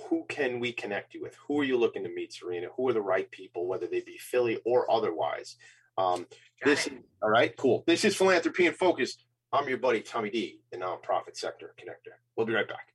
who 0.09 0.25
can 0.29 0.61
we 0.61 0.73
connect 0.73 1.15
you 1.15 1.23
with? 1.23 1.35
Who 1.47 1.61
are 1.61 1.65
you 1.65 1.77
looking 1.77 2.05
to 2.05 2.15
meet 2.15 2.33
serena? 2.33 2.69
Who 2.77 2.89
are 2.89 2.93
the 2.93 3.03
right 3.03 3.29
people 3.31 3.67
whether 3.67 3.87
they 3.87 4.01
be 4.01 4.19
philly 4.19 4.61
or 4.65 4.91
otherwise? 4.91 5.57
Um, 5.97 6.27
this 6.65 6.87
is, 6.87 6.93
all 7.23 7.31
right 7.31 7.57
cool. 7.57 7.83
This 7.87 8.05
is 8.05 8.15
philanthropy 8.15 8.67
and 8.67 8.77
focus 8.77 9.17
I'm 9.51 9.67
your 9.67 9.79
buddy 9.79 10.03
Tommy 10.03 10.29
D, 10.29 10.61
the 10.71 10.77
nonprofit 10.77 11.35
sector 11.35 11.75
connector. 11.81 12.13
We'll 12.37 12.47
be 12.47 12.53
right 12.53 12.69
back. 12.69 12.89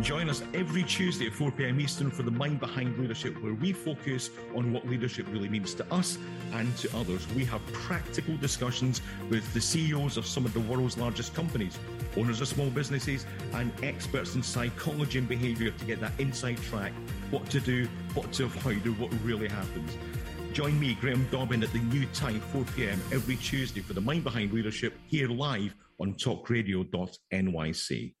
Join 0.00 0.28
us 0.28 0.44
every 0.54 0.84
Tuesday 0.84 1.26
at 1.26 1.32
4 1.32 1.50
p.m. 1.50 1.80
Eastern 1.80 2.08
for 2.08 2.22
the 2.22 2.30
Mind 2.30 2.60
Behind 2.60 2.96
Leadership, 2.98 3.40
where 3.42 3.54
we 3.54 3.72
focus 3.72 4.30
on 4.54 4.72
what 4.72 4.86
leadership 4.86 5.26
really 5.30 5.48
means 5.48 5.74
to 5.74 5.92
us 5.92 6.18
and 6.52 6.76
to 6.78 6.96
others. 6.96 7.26
We 7.34 7.44
have 7.46 7.64
practical 7.72 8.36
discussions 8.36 9.00
with 9.28 9.52
the 9.54 9.60
CEOs 9.60 10.16
of 10.16 10.26
some 10.26 10.44
of 10.44 10.54
the 10.54 10.60
world's 10.60 10.98
largest 10.98 11.34
companies, 11.34 11.76
owners 12.16 12.40
of 12.40 12.46
small 12.46 12.70
businesses, 12.70 13.26
and 13.54 13.72
experts 13.82 14.36
in 14.36 14.42
psychology 14.42 15.18
and 15.18 15.28
behavior 15.28 15.72
to 15.72 15.84
get 15.84 16.00
that 16.00 16.12
inside 16.18 16.58
track 16.58 16.92
what 17.30 17.48
to 17.50 17.58
do, 17.58 17.88
what 18.14 18.32
to 18.34 18.44
avoid, 18.44 18.86
or 18.86 18.92
what 18.92 19.12
really 19.24 19.48
happens. 19.48 19.96
Join 20.52 20.78
me, 20.78 20.94
Graham 21.00 21.26
Dobbin, 21.30 21.62
at 21.62 21.72
the 21.72 21.78
new 21.78 22.04
time, 22.06 22.38
4 22.38 22.64
p.m. 22.76 23.00
every 23.10 23.36
Tuesday 23.36 23.80
for 23.80 23.94
the 23.94 24.02
Mind 24.02 24.22
Behind 24.22 24.52
Leadership 24.52 24.92
here 25.06 25.28
live 25.28 25.74
on 25.98 26.12
talkradio.nyc. 26.12 28.14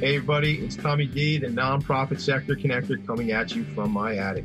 Hey, 0.00 0.16
everybody, 0.16 0.60
it's 0.60 0.76
Tommy 0.76 1.06
D, 1.06 1.38
the 1.38 1.48
nonprofit 1.48 2.20
sector 2.20 2.54
connector, 2.54 3.04
coming 3.04 3.32
at 3.32 3.56
you 3.56 3.64
from 3.64 3.90
my 3.90 4.16
attic. 4.16 4.44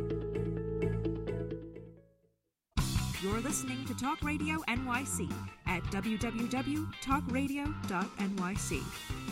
You're 3.21 3.41
listening 3.41 3.85
to 3.85 3.93
Talk 3.93 4.23
Radio 4.23 4.57
NYC 4.67 5.31
at 5.67 5.83
www.talkradio.nyc. 5.83 8.83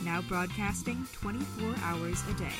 Now 0.06 0.22
broadcasting 0.22 1.08
24 1.14 1.74
hours 1.82 2.22
a 2.30 2.34
day. 2.36 2.54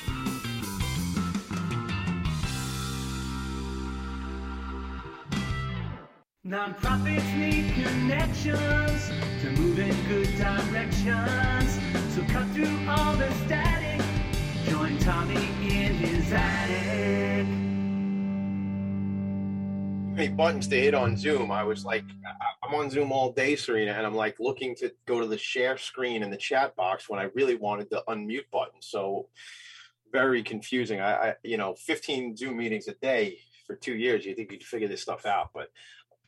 Nonprofits 6.44 7.38
need 7.38 7.72
connections 7.74 9.08
to 9.40 9.52
move 9.52 9.78
in 9.78 9.94
good 10.08 10.36
directions. 10.36 11.78
So 12.12 12.24
cut 12.24 12.48
through 12.48 12.76
all 12.88 13.14
the 13.14 13.30
static. 13.46 14.04
Join 14.68 14.98
Tommy 14.98 15.46
in 15.62 15.94
his 15.94 16.32
attic. 16.32 17.69
Many 20.20 20.32
buttons 20.34 20.68
to 20.68 20.78
hit 20.78 20.92
on 20.92 21.16
Zoom. 21.16 21.50
I 21.50 21.62
was 21.62 21.86
like, 21.86 22.04
I'm 22.62 22.74
on 22.74 22.90
Zoom 22.90 23.10
all 23.10 23.32
day, 23.32 23.56
Serena, 23.56 23.92
and 23.92 24.04
I'm 24.04 24.14
like 24.14 24.38
looking 24.38 24.74
to 24.76 24.92
go 25.06 25.18
to 25.18 25.26
the 25.26 25.38
share 25.38 25.78
screen 25.78 26.22
in 26.22 26.28
the 26.28 26.36
chat 26.36 26.76
box 26.76 27.08
when 27.08 27.18
I 27.18 27.30
really 27.34 27.54
wanted 27.54 27.88
the 27.88 28.04
unmute 28.06 28.50
button. 28.52 28.82
So 28.82 29.28
very 30.12 30.42
confusing. 30.42 31.00
I, 31.00 31.30
I 31.30 31.34
you 31.42 31.56
know, 31.56 31.74
15 31.74 32.36
Zoom 32.36 32.58
meetings 32.58 32.86
a 32.86 32.92
day 32.92 33.38
for 33.66 33.76
two 33.76 33.94
years. 33.94 34.26
You 34.26 34.34
think 34.34 34.52
you'd 34.52 34.62
figure 34.62 34.88
this 34.88 35.00
stuff 35.00 35.24
out, 35.24 35.52
but 35.54 35.68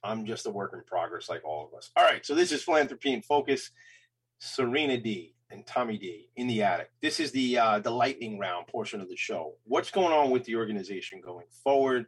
I'm 0.02 0.24
just 0.24 0.46
a 0.46 0.50
work 0.50 0.72
in 0.72 0.82
progress, 0.84 1.28
like 1.28 1.44
all 1.44 1.68
of 1.70 1.76
us. 1.76 1.90
All 1.94 2.04
right, 2.04 2.24
so 2.24 2.34
this 2.34 2.50
is 2.50 2.62
philanthropy 2.62 3.12
in 3.12 3.20
focus. 3.20 3.72
Serena 4.38 4.96
D 4.96 5.34
and 5.50 5.66
Tommy 5.66 5.98
D 5.98 6.30
in 6.36 6.46
the 6.46 6.62
attic. 6.62 6.90
This 7.02 7.20
is 7.20 7.30
the 7.32 7.58
uh, 7.58 7.78
the 7.80 7.90
lightning 7.90 8.38
round 8.38 8.68
portion 8.68 9.02
of 9.02 9.10
the 9.10 9.16
show. 9.16 9.56
What's 9.64 9.90
going 9.90 10.14
on 10.14 10.30
with 10.30 10.44
the 10.44 10.56
organization 10.56 11.20
going 11.20 11.46
forward? 11.62 12.06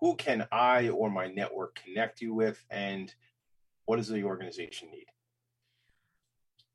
Who 0.00 0.16
can 0.16 0.46
I 0.52 0.88
or 0.88 1.10
my 1.10 1.28
network 1.28 1.80
connect 1.84 2.20
you 2.20 2.34
with, 2.34 2.62
and 2.70 3.12
what 3.86 3.96
does 3.96 4.08
the 4.08 4.24
organization 4.24 4.90
need? 4.90 5.06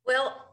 Well, 0.06 0.52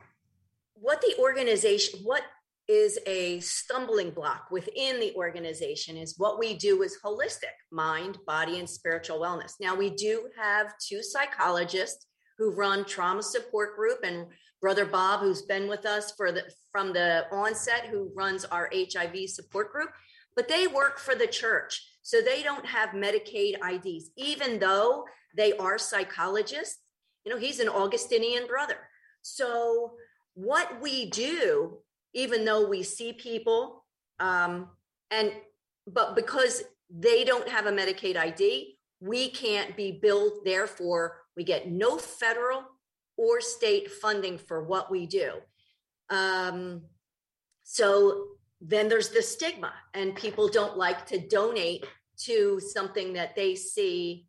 what 0.73 1.01
the 1.01 1.15
organization, 1.19 1.99
what 2.03 2.23
is 2.67 2.97
a 3.05 3.39
stumbling 3.41 4.11
block 4.11 4.47
within 4.49 4.99
the 4.99 5.13
organization 5.15 5.97
is 5.97 6.17
what 6.17 6.39
we 6.39 6.53
do 6.53 6.83
is 6.83 6.97
holistic 7.03 7.55
mind, 7.71 8.17
body, 8.25 8.59
and 8.59 8.69
spiritual 8.69 9.19
wellness. 9.19 9.53
Now, 9.59 9.75
we 9.75 9.89
do 9.89 10.29
have 10.37 10.73
two 10.77 11.03
psychologists 11.03 12.05
who 12.37 12.51
run 12.51 12.85
trauma 12.85 13.21
support 13.21 13.75
group 13.75 13.99
and 14.03 14.27
brother 14.61 14.85
bob 14.85 15.19
who's 15.19 15.41
been 15.41 15.67
with 15.67 15.85
us 15.85 16.13
for 16.15 16.31
the 16.31 16.43
from 16.71 16.93
the 16.93 17.25
onset 17.31 17.87
who 17.91 18.11
runs 18.15 18.45
our 18.45 18.69
hiv 18.73 19.15
support 19.27 19.71
group 19.71 19.89
but 20.35 20.47
they 20.47 20.67
work 20.67 20.99
for 20.99 21.15
the 21.15 21.27
church 21.27 21.83
so 22.01 22.21
they 22.21 22.43
don't 22.43 22.65
have 22.65 22.89
Medicaid 22.89 23.55
IDs, 23.63 24.09
even 24.17 24.59
though 24.59 25.05
they 25.35 25.53
are 25.53 25.77
psychologists. 25.77 26.79
You 27.25 27.31
know, 27.31 27.39
he's 27.39 27.59
an 27.59 27.69
Augustinian 27.69 28.47
brother. 28.47 28.77
So 29.21 29.93
what 30.33 30.81
we 30.81 31.09
do, 31.09 31.77
even 32.13 32.45
though 32.45 32.67
we 32.67 32.83
see 32.83 33.13
people, 33.13 33.85
um, 34.19 34.69
and 35.11 35.31
but 35.87 36.15
because 36.15 36.63
they 36.89 37.23
don't 37.23 37.47
have 37.47 37.65
a 37.65 37.71
Medicaid 37.71 38.17
ID, 38.17 38.77
we 38.99 39.29
can't 39.29 39.75
be 39.75 39.91
billed. 39.91 40.45
Therefore, 40.45 41.17
we 41.35 41.43
get 41.43 41.69
no 41.69 41.97
federal 41.97 42.63
or 43.17 43.41
state 43.41 43.91
funding 43.91 44.37
for 44.37 44.63
what 44.63 44.91
we 44.91 45.05
do. 45.05 45.33
Um, 46.09 46.83
so 47.63 48.25
then 48.61 48.87
there's 48.87 49.09
the 49.09 49.21
stigma 49.21 49.73
and 49.93 50.15
people 50.15 50.47
don't 50.47 50.77
like 50.77 51.05
to 51.07 51.17
donate 51.27 51.85
to 52.17 52.59
something 52.59 53.13
that 53.13 53.35
they 53.35 53.55
see 53.55 54.27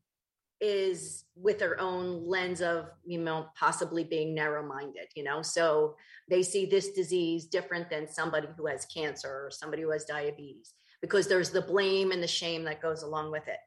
is 0.60 1.24
with 1.34 1.58
their 1.58 1.78
own 1.80 2.26
lens 2.26 2.62
of 2.62 2.86
you 3.04 3.18
know 3.18 3.46
possibly 3.58 4.04
being 4.04 4.34
narrow 4.34 4.66
minded 4.66 5.08
you 5.14 5.24
know? 5.24 5.42
So 5.42 5.96
they 6.30 6.42
see 6.42 6.66
this 6.66 6.90
disease 6.90 7.46
different 7.46 7.90
than 7.90 8.08
somebody 8.08 8.48
who 8.56 8.66
has 8.66 8.86
cancer 8.86 9.28
or 9.28 9.50
somebody 9.50 9.82
who 9.82 9.90
has 9.90 10.04
diabetes 10.04 10.72
because 11.00 11.26
there's 11.26 11.50
the 11.50 11.60
blame 11.60 12.12
and 12.12 12.22
the 12.22 12.28
shame 12.28 12.64
that 12.64 12.80
goes 12.80 13.02
along 13.02 13.32
with 13.32 13.48
it. 13.48 13.58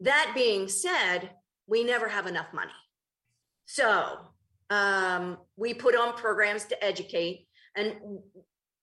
That 0.00 0.32
being 0.34 0.68
said 0.68 1.30
we 1.66 1.84
never 1.84 2.08
have 2.08 2.26
enough 2.26 2.52
money. 2.52 2.72
So 3.64 4.18
um, 4.68 5.38
we 5.56 5.74
put 5.74 5.96
on 5.96 6.14
programs 6.14 6.64
to 6.66 6.84
educate 6.84 7.46
and 7.76 7.96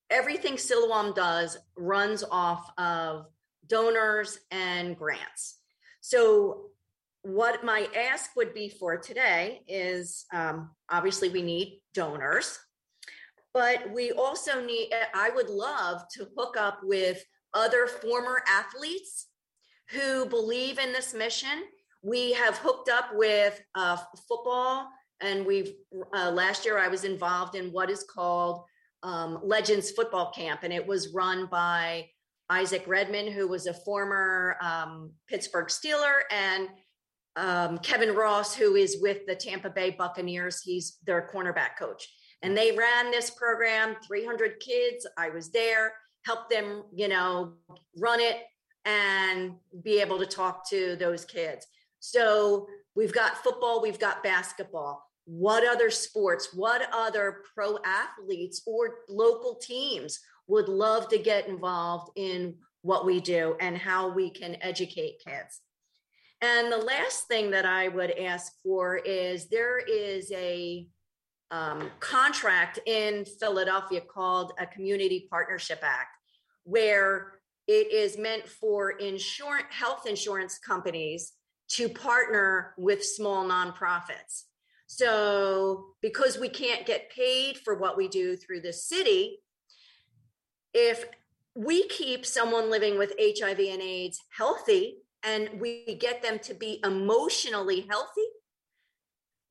everything 0.10 0.58
Siloam 0.58 1.14
does 1.14 1.58
runs 1.78 2.24
off 2.30 2.70
of 2.78 3.26
donors 3.68 4.40
and 4.52 4.98
grants. 4.98 5.60
So, 6.02 6.68
what 7.24 7.64
my 7.64 7.88
ask 7.94 8.36
would 8.38 8.54
be 8.54 8.70
for 8.70 8.96
today 8.96 9.62
is 9.68 10.26
um, 10.34 10.70
obviously 10.90 11.28
we 11.28 11.42
need 11.42 11.82
donors, 11.94 12.58
but 13.54 13.92
we 13.92 14.12
also 14.12 14.64
need, 14.64 14.92
I 15.14 15.32
would 15.32 15.50
love 15.50 16.04
to 16.14 16.28
hook 16.38 16.56
up 16.58 16.80
with 16.84 17.22
other 17.54 17.88
former 17.88 18.44
athletes 18.48 19.28
who 19.90 20.26
believe 20.26 20.80
in 20.80 20.94
this 20.94 21.14
mission. 21.14 21.64
We 22.02 22.32
have 22.34 22.58
hooked 22.60 22.90
up 22.90 23.10
with 23.14 23.62
uh, 23.76 23.98
football, 24.28 24.88
and 25.20 25.46
we've 25.46 25.74
uh, 26.16 26.32
last 26.32 26.66
year 26.66 26.78
I 26.78 26.88
was 26.88 27.04
involved 27.04 27.56
in 27.56 27.72
what 27.72 27.90
is 27.90 28.04
called 28.04 28.64
um, 29.04 29.40
Legends 29.44 29.92
Football 29.92 30.32
Camp, 30.32 30.62
and 30.64 30.74
it 30.74 30.86
was 30.86 31.14
run 31.14 31.48
by 31.48 32.08
Isaac 32.50 32.84
Redman, 32.88 33.32
who 33.32 33.48
was 33.48 33.68
a 33.68 33.74
former 33.74 34.58
um, 34.62 35.12
Pittsburgh 35.28 35.68
Steeler, 35.68 36.22
and 36.32 36.70
um, 37.36 37.78
Kevin 37.80 38.16
Ross, 38.16 38.56
who 38.56 38.76
is 38.76 38.98
with 39.02 39.26
the 39.28 39.36
Tampa 39.36 39.70
Bay 39.70 39.92
Buccaneers. 39.92 40.62
He's 40.62 40.98
their 41.06 41.30
cornerback 41.34 41.78
coach. 41.78 42.08
And 42.42 42.56
they 42.56 42.72
ran 42.72 43.12
this 43.12 43.30
program, 43.32 43.96
300 44.06 44.60
kids. 44.60 45.08
I 45.18 45.30
was 45.30 45.52
there, 45.52 45.94
helped 46.26 46.50
them, 46.50 46.84
you 46.94 47.08
know, 47.08 47.54
run 47.98 48.20
it 48.20 48.38
and 48.86 49.56
be 49.84 50.00
able 50.00 50.18
to 50.20 50.26
talk 50.26 50.68
to 50.70 50.96
those 50.96 51.26
kids. 51.26 51.66
So 52.00 52.68
we've 52.96 53.14
got 53.14 53.44
football, 53.44 53.82
we've 53.82 54.00
got 54.00 54.24
basketball. 54.24 55.07
What 55.30 55.68
other 55.68 55.92
sports, 55.92 56.54
what 56.54 56.88
other 56.94 57.44
pro 57.54 57.78
athletes 57.86 58.62
or 58.66 59.00
local 59.10 59.56
teams 59.56 60.22
would 60.48 60.70
love 60.70 61.10
to 61.10 61.18
get 61.18 61.50
involved 61.50 62.12
in 62.16 62.56
what 62.82 63.06
we 63.06 63.20
do 63.20 63.58
and 63.60 63.78
how 63.78 64.10
we 64.10 64.30
can 64.30 64.56
educate 64.62 65.22
kids? 65.26 65.60
And 66.42 66.72
the 66.72 66.78
last 66.78 67.28
thing 67.28 67.52
that 67.52 67.66
I 67.66 67.90
would 67.90 68.12
ask 68.12 68.54
for 68.64 68.96
is 68.96 69.50
there 69.50 69.80
is 69.80 70.32
a 70.32 70.88
um, 71.52 71.90
contract 72.00 72.80
in 72.86 73.26
Philadelphia 73.26 74.02
called 74.02 74.54
a 74.60 74.66
Community 74.66 75.28
Partnership 75.30 75.80
Act, 75.82 76.16
where 76.64 77.34
it 77.68 77.92
is 77.92 78.18
meant 78.18 78.48
for 78.48 78.92
insurance, 78.92 79.68
health 79.72 80.08
insurance 80.08 80.58
companies 80.58 81.34
to 81.70 81.90
partner 81.90 82.74
with 82.78 83.04
small 83.04 83.44
nonprofits. 83.46 84.44
So, 84.88 85.96
because 86.02 86.40
we 86.40 86.48
can't 86.48 86.86
get 86.86 87.12
paid 87.12 87.58
for 87.58 87.76
what 87.76 87.98
we 87.98 88.08
do 88.08 88.38
through 88.38 88.62
the 88.62 88.74
city, 88.74 89.40
if 90.74 91.06
we 91.56 91.88
keep 91.88 92.26
someone 92.26 92.72
living 92.72 92.98
with 92.98 93.14
HIV 93.20 93.60
and 93.60 93.82
AIDS 93.82 94.22
healthy 94.30 95.00
and 95.24 95.60
we 95.60 95.96
get 96.00 96.22
them 96.22 96.40
to 96.40 96.54
be 96.54 96.80
emotionally 96.86 97.86
healthy, 97.90 98.28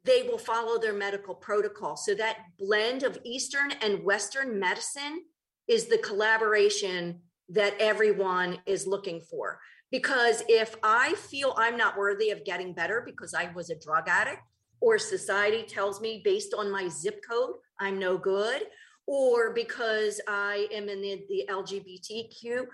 they 0.05 0.23
will 0.23 0.39
follow 0.39 0.79
their 0.79 0.95
medical 0.95 1.35
protocol. 1.35 1.97
So 1.97 2.15
that 2.15 2.39
blend 2.59 3.03
of 3.03 3.19
Eastern 3.25 3.73
and 3.83 4.05
Western 4.05 4.59
medicine 4.59 5.25
is 5.69 5.87
the 5.87 5.99
collaboration 5.99 7.21
that 7.49 7.75
everyone 7.79 8.59
is 8.67 8.87
looking 8.87 9.21
for. 9.21 9.61
Because 9.91 10.43
if 10.49 10.77
I 10.83 11.15
feel 11.15 11.55
I'm 11.57 11.77
not 11.77 11.99
worthy 11.99 12.31
of 12.31 12.45
getting 12.45 12.73
better 12.73 13.03
because 13.05 13.35
I 13.35 13.53
was 13.53 13.69
a 13.69 13.79
drug 13.79 14.09
addict, 14.09 14.41
or 14.87 15.01
society 15.01 15.65
tells 15.65 16.01
me 16.01 16.23
based 16.25 16.55
on 16.55 16.71
my 16.71 16.87
zip 16.87 17.21
code, 17.29 17.55
I'm 17.81 17.99
no 17.99 18.17
good, 18.17 18.63
or 19.09 19.53
because 19.53 20.21
I 20.29 20.69
am 20.73 20.89
in 20.89 21.03
the, 21.03 21.25
the 21.29 21.45
LGBTQ, 21.51 22.67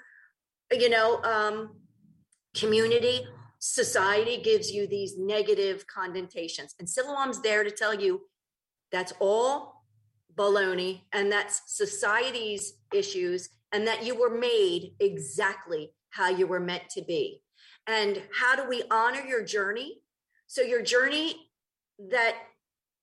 you 0.73 0.91
know, 0.91 1.23
um, 1.23 1.77
community, 2.55 3.27
society 3.61 4.43
gives 4.43 4.71
you 4.71 4.87
these 4.87 5.17
negative 5.17 5.87
connotations. 5.87 6.75
And 6.79 6.87
Siloam's 6.87 7.41
there 7.41 7.65
to 7.65 7.71
tell 7.71 7.95
you 7.95 8.21
that's 8.91 9.15
all 9.19 9.83
baloney 10.37 11.01
and 11.15 11.33
that's 11.33 11.63
society's 11.67 12.75
issues 12.93 13.49
and 13.73 13.87
that 13.87 14.05
you 14.05 14.15
were 14.15 14.39
made 14.39 14.93
exactly 15.01 15.95
how 16.11 16.29
you 16.29 16.47
were 16.47 16.61
meant 16.61 16.91
to 16.91 17.03
be. 17.03 17.41
And 17.87 18.21
how 18.39 18.55
do 18.55 18.69
we 18.69 18.83
honor 18.91 19.23
your 19.23 19.43
journey? 19.43 20.03
So, 20.47 20.61
your 20.61 20.83
journey 20.83 21.49
that 22.11 22.37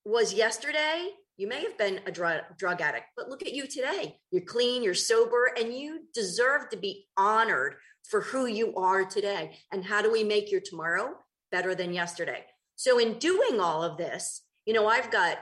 was 0.06 0.34
yesterday, 0.34 1.10
you 1.38 1.48
may 1.48 1.62
have 1.62 1.78
been 1.78 2.02
a 2.06 2.12
drug, 2.12 2.42
drug 2.58 2.82
addict, 2.82 3.06
but 3.16 3.30
look 3.30 3.42
at 3.42 3.54
you 3.54 3.68
today. 3.68 4.18
You're 4.32 4.44
clean, 4.44 4.84
you're 4.84 4.94
sober, 4.94 5.52
and 5.58 5.74
you 5.74 6.02
deserve 6.14 6.70
to 6.70 6.78
be 6.78 7.08
honored 7.16 7.76
for 8.10 8.22
who 8.22 8.46
you 8.46 8.76
are 8.76 9.06
today. 9.06 9.58
And 9.72 9.86
how 9.86 10.02
do 10.02 10.12
we 10.12 10.24
make 10.24 10.52
your 10.52 10.62
tomorrow 10.62 11.16
better 11.52 11.76
than 11.76 11.94
yesterday? 11.94 12.44
So, 12.76 13.00
in 13.00 13.20
doing 13.20 13.60
all 13.60 13.84
of 13.84 13.98
this, 13.98 14.42
you 14.66 14.74
know, 14.74 14.88
I've 14.88 15.12
got 15.12 15.38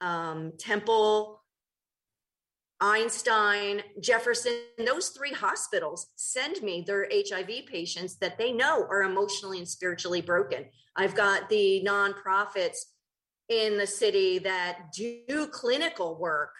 um, 0.00 0.52
Temple, 0.58 1.40
Einstein, 2.80 3.82
Jefferson, 4.00 4.58
those 4.84 5.10
three 5.10 5.32
hospitals 5.32 6.08
send 6.16 6.60
me 6.62 6.82
their 6.84 7.08
HIV 7.12 7.66
patients 7.66 8.16
that 8.16 8.38
they 8.38 8.52
know 8.52 8.86
are 8.90 9.04
emotionally 9.04 9.58
and 9.58 9.68
spiritually 9.68 10.20
broken. 10.20 10.66
I've 10.96 11.14
got 11.14 11.48
the 11.48 11.82
nonprofits 11.86 12.78
in 13.48 13.78
the 13.78 13.86
city 13.86 14.38
that 14.40 14.92
do 14.96 15.46
clinical 15.50 16.16
work 16.18 16.50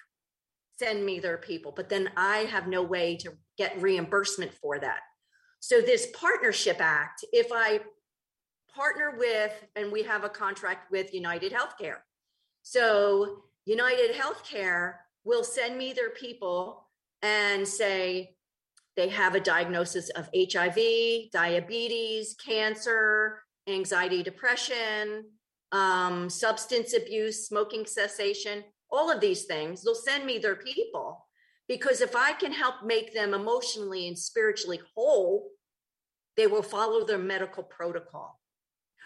send 0.79 1.05
me 1.05 1.21
their 1.21 1.39
people, 1.39 1.73
but 1.75 1.89
then 1.89 2.11
I 2.17 2.39
have 2.39 2.67
no 2.67 2.83
way 2.83 3.17
to 3.19 3.33
get 3.57 3.81
reimbursement 3.81 4.53
for 4.55 4.79
that. 4.79 5.01
So, 5.61 5.81
this 5.81 6.09
partnership 6.15 6.79
act, 6.81 7.25
if 7.33 7.49
I 7.53 7.81
partner 8.75 9.15
with, 9.17 9.53
and 9.77 9.93
we 9.93 10.03
have 10.03 10.25
a 10.25 10.29
contract 10.29 10.91
with 10.91 11.15
United 11.15 11.53
Healthcare. 11.53 11.99
So, 12.63 13.45
United 13.65 14.17
Healthcare 14.17 14.95
will 15.25 15.45
send 15.45 15.79
me 15.79 15.93
their 15.93 16.11
people 16.11 16.89
and 17.23 17.67
say 17.67 18.35
they 18.97 19.09
have 19.09 19.35
a 19.35 19.41
diagnosis 19.41 20.11
of 20.11 20.29
HIV, 20.35 21.31
diabetes, 21.33 22.35
cancer, 22.45 23.43
anxiety, 23.69 24.23
depression, 24.23 25.25
um, 25.73 26.29
substance 26.29 26.95
abuse, 26.95 27.47
smoking 27.47 27.87
cessation, 27.87 28.65
all 28.91 29.11
of 29.11 29.21
these 29.21 29.45
things. 29.45 29.83
They'll 29.83 29.95
send 29.95 30.27
me 30.27 30.39
their 30.39 30.57
people 30.57 31.27
because 31.69 32.01
if 32.01 32.15
I 32.15 32.33
can 32.33 32.53
help 32.53 32.85
make 32.85 33.15
them 33.15 33.35
emotionally 33.35 34.09
and 34.09 34.19
spiritually 34.19 34.81
whole, 34.95 35.49
they 36.37 36.47
will 36.47 36.63
follow 36.63 37.07
their 37.07 37.19
medical 37.19 37.63
protocol, 37.63 38.41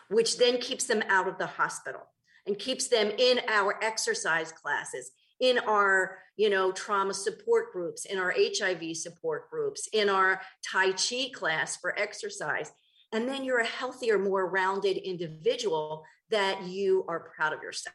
which 0.09 0.39
then 0.39 0.59
keeps 0.59 0.85
them 0.85 1.03
out 1.09 1.29
of 1.29 1.39
the 1.39 1.47
hospital 1.47 2.03
and 2.47 2.59
keeps 2.59 2.89
them 2.89 3.11
in 3.19 3.41
our 3.49 3.83
exercise 3.83 4.53
classes 4.53 5.11
in 5.41 5.59
our 5.61 6.19
you 6.37 6.49
know 6.49 6.73
trauma 6.73 7.13
support 7.13 7.73
groups 7.73 8.07
in 8.07 8.19
our 8.19 8.35
hiv 8.35 8.97
support 8.97 9.51
groups 9.51 9.89
in 9.93 10.09
our 10.09 10.41
tai 10.65 10.93
chi 10.93 11.29
class 11.35 11.77
for 11.77 11.99
exercise 11.99 12.73
and 13.17 13.29
then 13.29 13.45
you're 13.45 13.61
a 13.61 13.67
healthier 13.67 14.19
more 14.19 14.49
rounded 14.49 14.97
individual 14.99 16.05
that 16.31 16.63
you 16.65 17.05
are 17.09 17.31
proud 17.35 17.53
of 17.53 17.63
yourself 17.63 17.95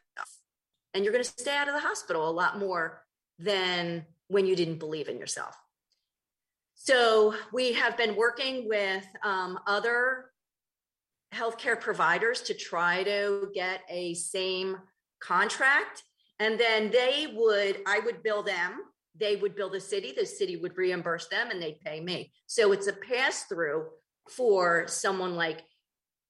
and 0.94 1.04
you're 1.04 1.12
going 1.12 1.24
to 1.24 1.30
stay 1.30 1.56
out 1.56 1.68
of 1.68 1.74
the 1.74 1.80
hospital 1.80 2.28
a 2.28 2.30
lot 2.30 2.58
more 2.58 3.02
than 3.38 4.04
when 4.28 4.46
you 4.46 4.56
didn't 4.56 4.78
believe 4.78 5.08
in 5.08 5.18
yourself 5.18 5.56
so 6.74 7.34
we 7.52 7.72
have 7.72 7.96
been 7.96 8.16
working 8.16 8.68
with 8.68 9.06
um, 9.22 9.58
other 9.66 10.26
healthcare 11.32 11.80
providers 11.80 12.42
to 12.42 12.54
try 12.54 13.02
to 13.04 13.50
get 13.54 13.82
a 13.88 14.14
same 14.14 14.76
contract 15.20 16.02
and 16.42 16.58
then 16.58 16.90
they 16.90 17.32
would, 17.32 17.78
I 17.86 18.00
would 18.00 18.24
bill 18.24 18.42
them. 18.42 18.80
They 19.14 19.36
would 19.36 19.54
bill 19.54 19.70
the 19.70 19.80
city. 19.80 20.12
The 20.16 20.26
city 20.26 20.56
would 20.56 20.76
reimburse 20.76 21.28
them 21.28 21.50
and 21.50 21.62
they'd 21.62 21.80
pay 21.80 22.00
me. 22.00 22.32
So 22.48 22.72
it's 22.72 22.88
a 22.88 22.92
pass 22.92 23.44
through 23.44 23.86
for 24.28 24.86
someone 24.86 25.34
like 25.34 25.62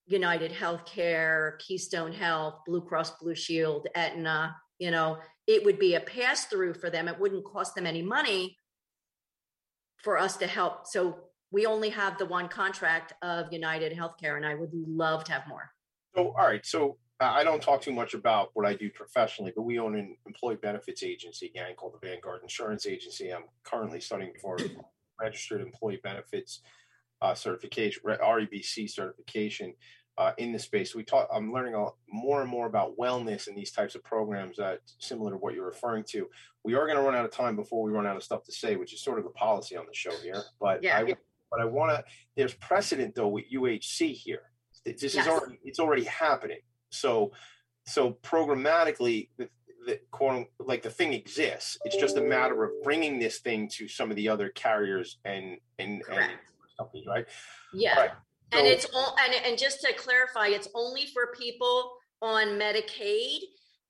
United 0.06 0.52
Healthcare, 0.52 1.58
Keystone 1.58 2.12
Health, 2.12 2.60
Blue 2.66 2.80
Cross 2.80 3.18
Blue 3.18 3.34
Shield, 3.34 3.86
Aetna. 3.94 4.56
You 4.78 4.90
know, 4.90 5.18
it 5.46 5.64
would 5.64 5.78
be 5.78 5.94
a 5.94 6.00
pass 6.00 6.46
through 6.46 6.74
for 6.74 6.90
them. 6.90 7.08
It 7.08 7.18
wouldn't 7.18 7.44
cost 7.44 7.74
them 7.74 7.86
any 7.86 8.02
money 8.02 8.56
for 10.02 10.18
us 10.18 10.36
to 10.38 10.46
help. 10.46 10.86
So 10.86 11.18
we 11.50 11.66
only 11.66 11.90
have 11.90 12.18
the 12.18 12.26
one 12.26 12.48
contract 12.48 13.12
of 13.22 13.52
United 13.52 13.96
Healthcare, 13.96 14.36
and 14.36 14.46
I 14.46 14.54
would 14.54 14.70
love 14.72 15.24
to 15.24 15.32
have 15.32 15.46
more. 15.46 15.70
So, 16.16 16.34
all 16.36 16.46
right. 16.46 16.64
So 16.64 16.96
uh, 17.20 17.26
I 17.26 17.44
don't 17.44 17.62
talk 17.62 17.82
too 17.82 17.92
much 17.92 18.14
about 18.14 18.50
what 18.54 18.66
I 18.66 18.74
do 18.74 18.90
professionally, 18.90 19.52
but 19.54 19.62
we 19.62 19.78
own 19.78 19.96
an 19.96 20.16
employee 20.26 20.56
benefits 20.56 21.02
agency 21.02 21.46
again 21.46 21.74
called 21.76 21.94
the 21.94 22.06
Vanguard 22.06 22.42
Insurance 22.42 22.86
Agency. 22.86 23.30
I'm 23.30 23.44
currently 23.62 24.00
studying 24.00 24.32
for 24.40 24.56
registered 25.20 25.60
employee 25.60 26.00
benefits 26.02 26.62
uh, 27.22 27.34
certification, 27.34 28.02
REBC 28.04 28.90
certification 28.90 29.72
uh, 30.18 30.32
in 30.36 30.52
the 30.52 30.58
space. 30.58 30.94
We 30.94 31.04
talk. 31.04 31.28
I'm 31.32 31.52
learning 31.52 31.74
a, 31.74 31.86
more 32.08 32.42
and 32.42 32.50
more 32.50 32.66
about 32.66 32.98
wellness 32.98 33.46
and 33.46 33.56
these 33.56 33.72
types 33.72 33.94
of 33.94 34.04
programs 34.04 34.58
that 34.58 34.80
similar 34.98 35.30
to 35.30 35.38
what 35.38 35.54
you're 35.54 35.64
referring 35.64 36.04
to. 36.10 36.28
We 36.64 36.74
are 36.74 36.86
going 36.86 36.98
to 36.98 37.02
run 37.02 37.14
out 37.14 37.24
of 37.24 37.30
time 37.30 37.56
before 37.56 37.82
we 37.82 37.92
run 37.92 38.06
out 38.06 38.16
of 38.16 38.22
stuff 38.22 38.44
to 38.44 38.52
say, 38.52 38.76
which 38.76 38.92
is 38.92 39.02
sort 39.02 39.18
of 39.18 39.24
the 39.24 39.30
policy 39.30 39.76
on 39.76 39.86
the 39.86 39.94
show 39.94 40.12
here. 40.22 40.42
But 40.60 40.82
yeah. 40.82 40.98
I, 40.98 41.14
but 41.50 41.60
I 41.60 41.64
want 41.64 41.92
to. 41.92 42.04
There's 42.36 42.54
precedent 42.54 43.14
though 43.14 43.28
with 43.28 43.44
UHC 43.52 44.12
here. 44.12 44.42
This 44.84 45.14
yes. 45.14 45.14
is 45.14 45.26
already 45.28 45.58
it's 45.64 45.78
already 45.78 46.04
happening. 46.04 46.60
So, 46.90 47.32
so 47.86 48.18
programmatically, 48.22 49.28
the, 49.38 49.48
the 49.86 50.00
quote 50.10 50.48
like 50.58 50.82
the 50.82 50.90
thing 50.90 51.12
exists. 51.14 51.78
It's 51.84 51.96
just 51.96 52.16
a 52.16 52.22
matter 52.22 52.64
of 52.64 52.70
bringing 52.82 53.18
this 53.18 53.38
thing 53.38 53.68
to 53.74 53.88
some 53.88 54.10
of 54.10 54.16
the 54.16 54.28
other 54.28 54.50
carriers 54.50 55.18
and 55.24 55.56
and, 55.78 56.02
and 56.10 56.30
companies, 56.82 57.06
right? 57.06 57.26
Yeah. 57.72 57.98
Right. 57.98 58.10
So, 58.52 58.58
and 58.58 58.66
it's 58.66 58.86
all 58.94 59.16
and, 59.24 59.34
and 59.46 59.58
just 59.58 59.80
to 59.80 59.92
clarify, 59.94 60.48
it's 60.48 60.68
only 60.74 61.06
for 61.06 61.28
people 61.38 61.92
on 62.20 62.58
Medicaid 62.58 63.38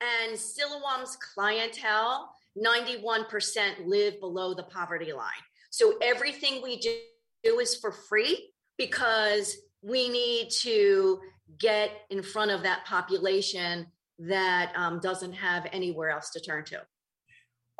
and 0.00 0.38
Siloam's 0.38 1.16
clientele, 1.34 2.34
91% 2.56 3.86
live 3.86 4.20
below 4.20 4.54
the 4.54 4.62
poverty 4.64 5.12
line. 5.12 5.30
So 5.70 5.94
everything 6.02 6.62
we 6.62 6.78
do 6.78 6.94
do 7.42 7.58
is 7.58 7.76
for 7.76 7.92
free 7.92 8.52
because 8.78 9.56
we 9.82 10.08
need 10.08 10.50
to 10.50 11.20
get 11.58 11.90
in 12.10 12.22
front 12.22 12.50
of 12.50 12.62
that 12.62 12.84
population 12.84 13.86
that 14.18 14.72
um, 14.76 15.00
doesn't 15.00 15.32
have 15.32 15.66
anywhere 15.72 16.10
else 16.10 16.30
to 16.30 16.40
turn 16.40 16.64
to. 16.66 16.80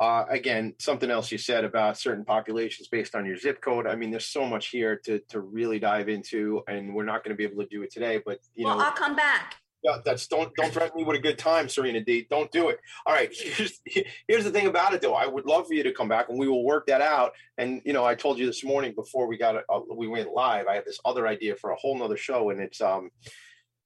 Uh, 0.03 0.25
again, 0.29 0.73
something 0.79 1.09
else 1.09 1.31
you 1.31 1.37
said 1.37 1.63
about 1.63 1.97
certain 1.97 2.25
populations 2.25 2.89
based 2.89 3.15
on 3.15 3.25
your 3.25 3.37
zip 3.37 3.61
code. 3.61 3.87
I 3.87 3.95
mean, 3.95 4.11
there's 4.11 4.25
so 4.25 4.45
much 4.45 4.67
here 4.67 4.99
to 5.05 5.19
to 5.29 5.39
really 5.39 5.79
dive 5.79 6.09
into, 6.09 6.61
and 6.67 6.93
we're 6.93 7.05
not 7.05 7.23
going 7.23 7.29
to 7.29 7.37
be 7.37 7.45
able 7.45 7.63
to 7.63 7.69
do 7.69 7.83
it 7.83 7.93
today. 7.93 8.21
But 8.25 8.39
you 8.53 8.65
well, 8.65 8.79
know, 8.79 8.83
I'll 8.83 8.91
come 8.91 9.15
back. 9.15 9.55
Yeah, 9.81 9.99
that's 10.03 10.27
don't 10.27 10.53
don't 10.57 10.73
threaten 10.73 10.97
me 10.97 11.05
with 11.05 11.15
a 11.15 11.21
good 11.21 11.37
time, 11.37 11.69
Serena 11.69 12.01
D. 12.01 12.27
Don't 12.29 12.51
do 12.51 12.67
it. 12.67 12.81
All 13.05 13.13
right. 13.13 13.33
Here's, 13.41 13.79
here's 14.27 14.43
the 14.43 14.51
thing 14.51 14.67
about 14.67 14.93
it, 14.93 15.01
though. 15.01 15.13
I 15.13 15.25
would 15.25 15.45
love 15.45 15.67
for 15.67 15.73
you 15.73 15.83
to 15.83 15.93
come 15.93 16.09
back, 16.09 16.27
and 16.27 16.37
we 16.37 16.49
will 16.49 16.65
work 16.65 16.85
that 16.87 16.99
out. 16.99 17.31
And 17.57 17.81
you 17.85 17.93
know, 17.93 18.03
I 18.03 18.13
told 18.13 18.37
you 18.37 18.45
this 18.45 18.61
morning 18.61 18.93
before 18.93 19.27
we 19.27 19.37
got 19.37 19.55
uh, 19.55 19.79
we 19.95 20.09
went 20.09 20.33
live. 20.33 20.67
I 20.67 20.75
have 20.75 20.83
this 20.83 20.99
other 21.05 21.27
idea 21.29 21.55
for 21.55 21.71
a 21.71 21.77
whole 21.77 21.97
nother 21.97 22.17
show, 22.17 22.49
and 22.49 22.59
it's 22.59 22.81
um, 22.81 23.09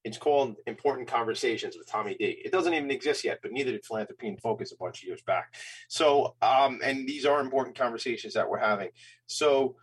it's 0.08 0.18
called 0.18 0.56
Important 0.66 1.08
Conversations 1.08 1.76
with 1.78 1.88
Tommy 1.88 2.16
D. 2.16 2.42
It 2.44 2.52
doesn't 2.52 2.74
even 2.74 2.90
exist 2.92 3.24
yet, 3.24 3.40
but 3.42 3.52
neither 3.52 3.72
did 3.72 3.86
Philanthropy 3.86 4.28
in 4.28 4.38
Focus 4.38 4.72
a 4.72 4.78
bunch 4.78 5.04
of 5.04 5.08
years 5.08 5.22
back. 5.22 5.54
So, 5.88 6.36
um, 6.42 6.80
and 6.84 7.08
these 7.08 7.26
are 7.26 7.40
important 7.40 7.78
conversations 7.78 8.34
that 8.34 8.50
we're 8.50 8.60
having. 8.60 8.90
So, 9.28 9.76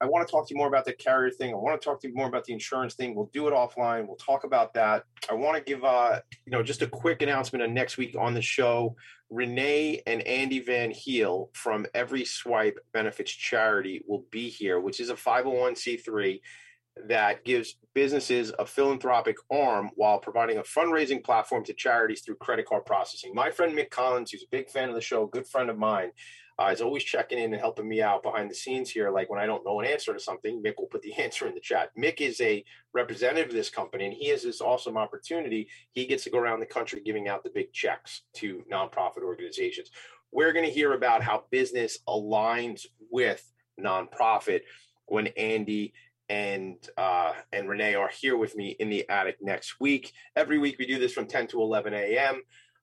I 0.00 0.06
want 0.06 0.26
to 0.26 0.30
talk 0.30 0.46
to 0.46 0.54
you 0.54 0.58
more 0.58 0.68
about 0.68 0.84
the 0.84 0.92
carrier 0.92 1.30
thing. 1.30 1.52
I 1.52 1.56
want 1.56 1.80
to 1.80 1.84
talk 1.84 2.00
to 2.02 2.08
you 2.08 2.14
more 2.14 2.28
about 2.28 2.44
the 2.44 2.52
insurance 2.52 2.94
thing. 2.94 3.16
We'll 3.16 3.30
do 3.32 3.48
it 3.48 3.52
offline. 3.52 4.06
We'll 4.06 4.16
talk 4.16 4.44
about 4.44 4.72
that. 4.74 5.02
I 5.28 5.34
want 5.34 5.56
to 5.56 5.62
give 5.62 5.84
uh, 5.84 6.20
you 6.46 6.52
know, 6.52 6.62
just 6.62 6.82
a 6.82 6.86
quick 6.86 7.20
announcement 7.20 7.64
of 7.64 7.70
next 7.70 7.96
week 7.96 8.14
on 8.16 8.34
the 8.34 8.42
show. 8.42 8.94
Renee 9.30 10.00
and 10.06 10.22
Andy 10.22 10.60
Van 10.60 10.92
Heel 10.92 11.50
from 11.52 11.86
Every 11.94 12.24
Swipe 12.24 12.78
Benefits 12.92 13.32
Charity 13.32 14.04
will 14.06 14.24
be 14.30 14.48
here, 14.48 14.78
which 14.78 15.00
is 15.00 15.10
a 15.10 15.14
501c3 15.14 16.40
that 17.06 17.44
gives 17.44 17.76
businesses 17.94 18.52
a 18.58 18.66
philanthropic 18.66 19.36
arm 19.50 19.90
while 19.94 20.18
providing 20.18 20.58
a 20.58 20.62
fundraising 20.62 21.22
platform 21.22 21.64
to 21.64 21.72
charities 21.72 22.22
through 22.22 22.36
credit 22.36 22.66
card 22.66 22.84
processing. 22.86 23.32
My 23.34 23.50
friend 23.50 23.76
Mick 23.76 23.90
Collins, 23.90 24.30
who's 24.30 24.42
a 24.42 24.50
big 24.50 24.70
fan 24.70 24.88
of 24.88 24.94
the 24.94 25.00
show, 25.00 25.26
good 25.26 25.46
friend 25.46 25.70
of 25.70 25.78
mine, 25.78 26.10
uh, 26.60 26.70
is 26.72 26.80
always 26.80 27.04
checking 27.04 27.38
in 27.38 27.52
and 27.52 27.60
helping 27.60 27.88
me 27.88 28.02
out 28.02 28.22
behind 28.22 28.50
the 28.50 28.54
scenes 28.54 28.90
here. 28.90 29.10
Like 29.10 29.30
when 29.30 29.38
I 29.38 29.46
don't 29.46 29.64
know 29.64 29.80
an 29.80 29.86
answer 29.86 30.12
to 30.12 30.18
something, 30.18 30.60
Mick 30.62 30.74
will 30.76 30.86
put 30.86 31.02
the 31.02 31.14
answer 31.22 31.46
in 31.46 31.54
the 31.54 31.60
chat. 31.60 31.90
Mick 31.96 32.20
is 32.20 32.40
a 32.40 32.64
representative 32.92 33.50
of 33.50 33.54
this 33.54 33.70
company, 33.70 34.06
and 34.06 34.14
he 34.14 34.28
has 34.28 34.42
this 34.42 34.60
awesome 34.60 34.96
opportunity. 34.96 35.68
He 35.92 36.06
gets 36.06 36.24
to 36.24 36.30
go 36.30 36.38
around 36.38 36.60
the 36.60 36.66
country 36.66 37.00
giving 37.04 37.28
out 37.28 37.44
the 37.44 37.50
big 37.50 37.72
checks 37.72 38.22
to 38.34 38.64
nonprofit 38.70 39.22
organizations. 39.22 39.90
We're 40.32 40.52
going 40.52 40.66
to 40.66 40.72
hear 40.72 40.92
about 40.92 41.22
how 41.22 41.44
business 41.50 42.00
aligns 42.08 42.86
with 43.10 43.44
nonprofit 43.80 44.62
when 45.06 45.28
Andy 45.28 45.94
and 46.28 46.76
uh, 46.96 47.32
and 47.52 47.68
Renee 47.68 47.94
are 47.94 48.10
here 48.10 48.36
with 48.36 48.56
me 48.56 48.76
in 48.78 48.90
the 48.90 49.08
attic 49.08 49.38
next 49.40 49.80
week. 49.80 50.12
Every 50.36 50.58
week 50.58 50.76
we 50.78 50.86
do 50.86 50.98
this 50.98 51.12
from 51.12 51.26
10 51.26 51.48
to 51.48 51.62
11 51.62 51.94
a.m. 51.94 52.42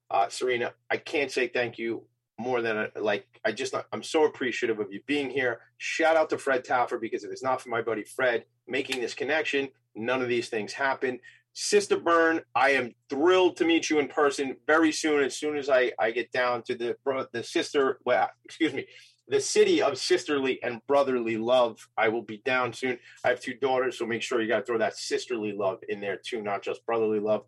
Uh, 0.10 0.30
Serena, 0.30 0.74
I 0.90 0.98
can't 0.98 1.32
say 1.32 1.48
thank 1.48 1.78
you 1.78 2.04
more 2.38 2.62
than 2.62 2.78
a, 2.78 2.90
like 3.00 3.26
I 3.46 3.52
just 3.52 3.74
I'm 3.92 4.04
so 4.04 4.26
appreciative 4.26 4.80
of 4.80 4.92
you 4.92 5.02
being 5.06 5.30
here. 5.30 5.62
Shout 5.78 6.18
out 6.18 6.30
to 6.32 6.38
Fred 6.38 6.66
Taffer 6.66 7.00
because 7.00 7.24
if 7.24 7.32
it's 7.32 7.44
not 7.44 7.62
for 7.62 7.70
my 7.70 7.82
buddy 7.82 8.04
Fred 8.04 8.46
making 8.68 9.02
this 9.02 9.14
connection, 9.14 9.70
none 9.96 10.22
of 10.22 10.28
these 10.28 10.50
things 10.50 10.74
happen. 10.74 11.20
Sister 11.54 11.98
Bern, 11.98 12.42
I 12.54 12.72
am 12.72 12.94
thrilled 13.10 13.56
to 13.58 13.66
meet 13.66 13.90
you 13.90 14.00
in 14.00 14.10
person 14.10 14.58
very 14.68 14.92
soon. 14.92 15.24
As 15.24 15.38
soon 15.38 15.56
as 15.56 15.70
I, 15.70 15.94
I 15.98 16.12
get 16.12 16.32
down 16.34 16.64
to 16.64 16.76
the 16.76 16.98
the 17.32 17.44
sister, 17.44 18.00
well, 18.06 18.30
excuse 18.44 18.74
me, 18.74 18.86
the 19.28 19.40
city 19.40 19.82
of 19.82 19.98
sisterly 19.98 20.62
and 20.64 20.82
brotherly 20.88 21.38
love. 21.38 21.88
I 21.98 22.10
will 22.10 22.22
be 22.22 22.38
down 22.46 22.74
soon. 22.74 23.00
I 23.24 23.30
have 23.30 23.40
two 23.40 23.56
daughters, 23.56 23.98
so 23.98 24.06
make 24.06 24.22
sure 24.22 24.42
you 24.42 24.48
got 24.48 24.60
to 24.60 24.66
throw 24.66 24.78
that 24.78 24.98
sisterly 24.98 25.52
love 25.52 25.80
in 25.90 26.00
there 26.00 26.18
too, 26.18 26.42
not 26.42 26.62
just 26.62 26.86
brotherly 26.86 27.20
love. 27.20 27.44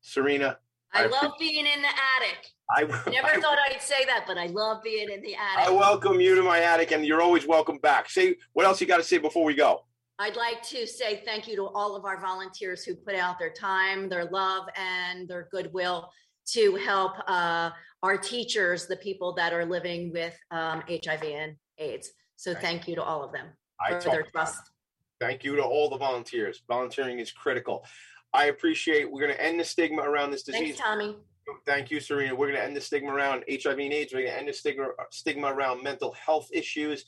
Serena, 0.00 0.58
I, 0.92 1.04
I 1.04 1.06
love 1.06 1.32
being 1.38 1.66
in 1.66 1.82
the 1.82 1.88
attic. 1.88 2.46
I 2.70 2.82
never 3.10 3.28
I, 3.28 3.40
thought 3.40 3.58
I'd 3.70 3.82
say 3.82 4.04
that, 4.06 4.24
but 4.26 4.38
I 4.38 4.46
love 4.46 4.82
being 4.82 5.10
in 5.10 5.20
the 5.20 5.34
attic. 5.34 5.66
I 5.66 5.70
welcome 5.70 6.20
you 6.20 6.34
to 6.34 6.42
my 6.42 6.60
attic, 6.60 6.92
and 6.92 7.04
you're 7.04 7.22
always 7.22 7.46
welcome 7.46 7.78
back. 7.78 8.08
Say 8.08 8.36
what 8.52 8.64
else 8.64 8.80
you 8.80 8.86
got 8.86 8.98
to 8.98 9.02
say 9.02 9.18
before 9.18 9.44
we 9.44 9.54
go. 9.54 9.84
I'd 10.20 10.36
like 10.36 10.62
to 10.64 10.86
say 10.86 11.22
thank 11.24 11.46
you 11.46 11.54
to 11.56 11.66
all 11.66 11.94
of 11.94 12.04
our 12.04 12.20
volunteers 12.20 12.84
who 12.84 12.96
put 12.96 13.14
out 13.14 13.38
their 13.38 13.52
time, 13.52 14.08
their 14.08 14.24
love, 14.24 14.64
and 14.76 15.28
their 15.28 15.48
goodwill 15.52 16.10
to 16.52 16.74
help 16.76 17.12
uh, 17.28 17.70
our 18.02 18.16
teachers, 18.16 18.86
the 18.86 18.96
people 18.96 19.34
that 19.34 19.52
are 19.52 19.64
living 19.64 20.12
with 20.12 20.38
um, 20.50 20.82
HIV 20.88 21.24
and 21.24 21.56
AIDS. 21.78 22.10
So 22.36 22.54
thank 22.54 22.86
you 22.86 22.94
to 22.96 23.02
all 23.02 23.24
of 23.24 23.32
them 23.32 23.48
for 23.88 24.10
their 24.10 24.22
trust. 24.22 24.70
Thank 25.20 25.42
you 25.42 25.56
to 25.56 25.62
all 25.62 25.90
the 25.90 25.96
volunteers. 25.96 26.62
Volunteering 26.68 27.18
is 27.18 27.32
critical. 27.32 27.84
I 28.32 28.46
appreciate. 28.46 29.10
We're 29.10 29.22
going 29.22 29.34
to 29.34 29.44
end 29.44 29.58
the 29.58 29.64
stigma 29.64 30.02
around 30.02 30.30
this 30.30 30.44
disease. 30.44 30.76
Thanks, 30.76 30.78
Tommy. 30.78 31.16
Thank 31.66 31.90
you, 31.90 31.98
Serena. 31.98 32.34
We're 32.34 32.48
going 32.48 32.60
to 32.60 32.64
end 32.64 32.76
the 32.76 32.80
stigma 32.80 33.12
around 33.12 33.44
HIV 33.50 33.78
and 33.78 33.92
AIDS. 33.92 34.12
We're 34.12 34.20
going 34.20 34.32
to 34.32 34.38
end 34.38 34.48
the 34.48 34.52
stigma 34.52 34.88
stigma 35.10 35.52
around 35.52 35.82
mental 35.82 36.12
health 36.12 36.48
issues. 36.52 37.04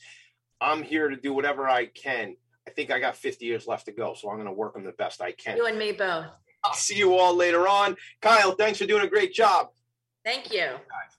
I'm 0.59 0.83
here 0.83 1.09
to 1.09 1.15
do 1.15 1.33
whatever 1.33 1.69
I 1.69 1.85
can. 1.85 2.35
I 2.67 2.71
think 2.71 2.91
I 2.91 2.99
got 2.99 3.15
50 3.15 3.45
years 3.45 3.67
left 3.67 3.85
to 3.85 3.91
go, 3.91 4.13
so 4.13 4.29
I'm 4.29 4.35
going 4.35 4.47
to 4.47 4.53
work 4.53 4.75
on 4.75 4.83
the 4.83 4.91
best 4.91 5.21
I 5.21 5.31
can. 5.31 5.57
You 5.57 5.67
and 5.67 5.77
me 5.77 5.91
both. 5.91 6.25
I'll 6.63 6.73
see 6.73 6.97
you 6.97 7.15
all 7.17 7.35
later 7.35 7.67
on. 7.67 7.95
Kyle, 8.21 8.51
thanks 8.51 8.77
for 8.77 8.85
doing 8.85 9.03
a 9.03 9.07
great 9.07 9.33
job. 9.33 9.69
Thank 10.23 10.53
you. 10.53 10.69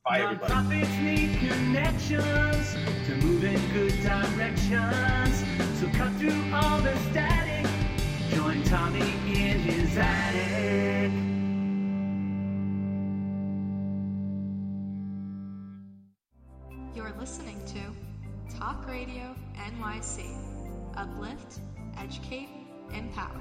Bye, 0.05 0.21
everybody. 0.21 0.53
Nonprofits 0.53 1.03
need 1.03 1.37
connections 1.41 2.75
to 3.07 3.17
move 3.17 3.43
in 3.43 3.61
good 3.73 4.01
directions. 4.01 5.45
So 5.81 5.89
cut 5.99 6.13
through 6.13 6.41
all 6.55 6.81
the 6.81 6.97
static. 7.11 7.69
Join 8.31 8.63
Tommy 8.63 9.01
in 9.27 9.59
his 9.59 9.99
attic. 9.99 11.11
You're 16.95 17.13
listening 17.19 17.61
to 17.67 18.57
Talk 18.57 18.87
Radio 18.87 19.35
NYC. 19.57 20.37
Uplift, 20.97 21.59
educate, 21.99 22.51
empower. 22.95 23.41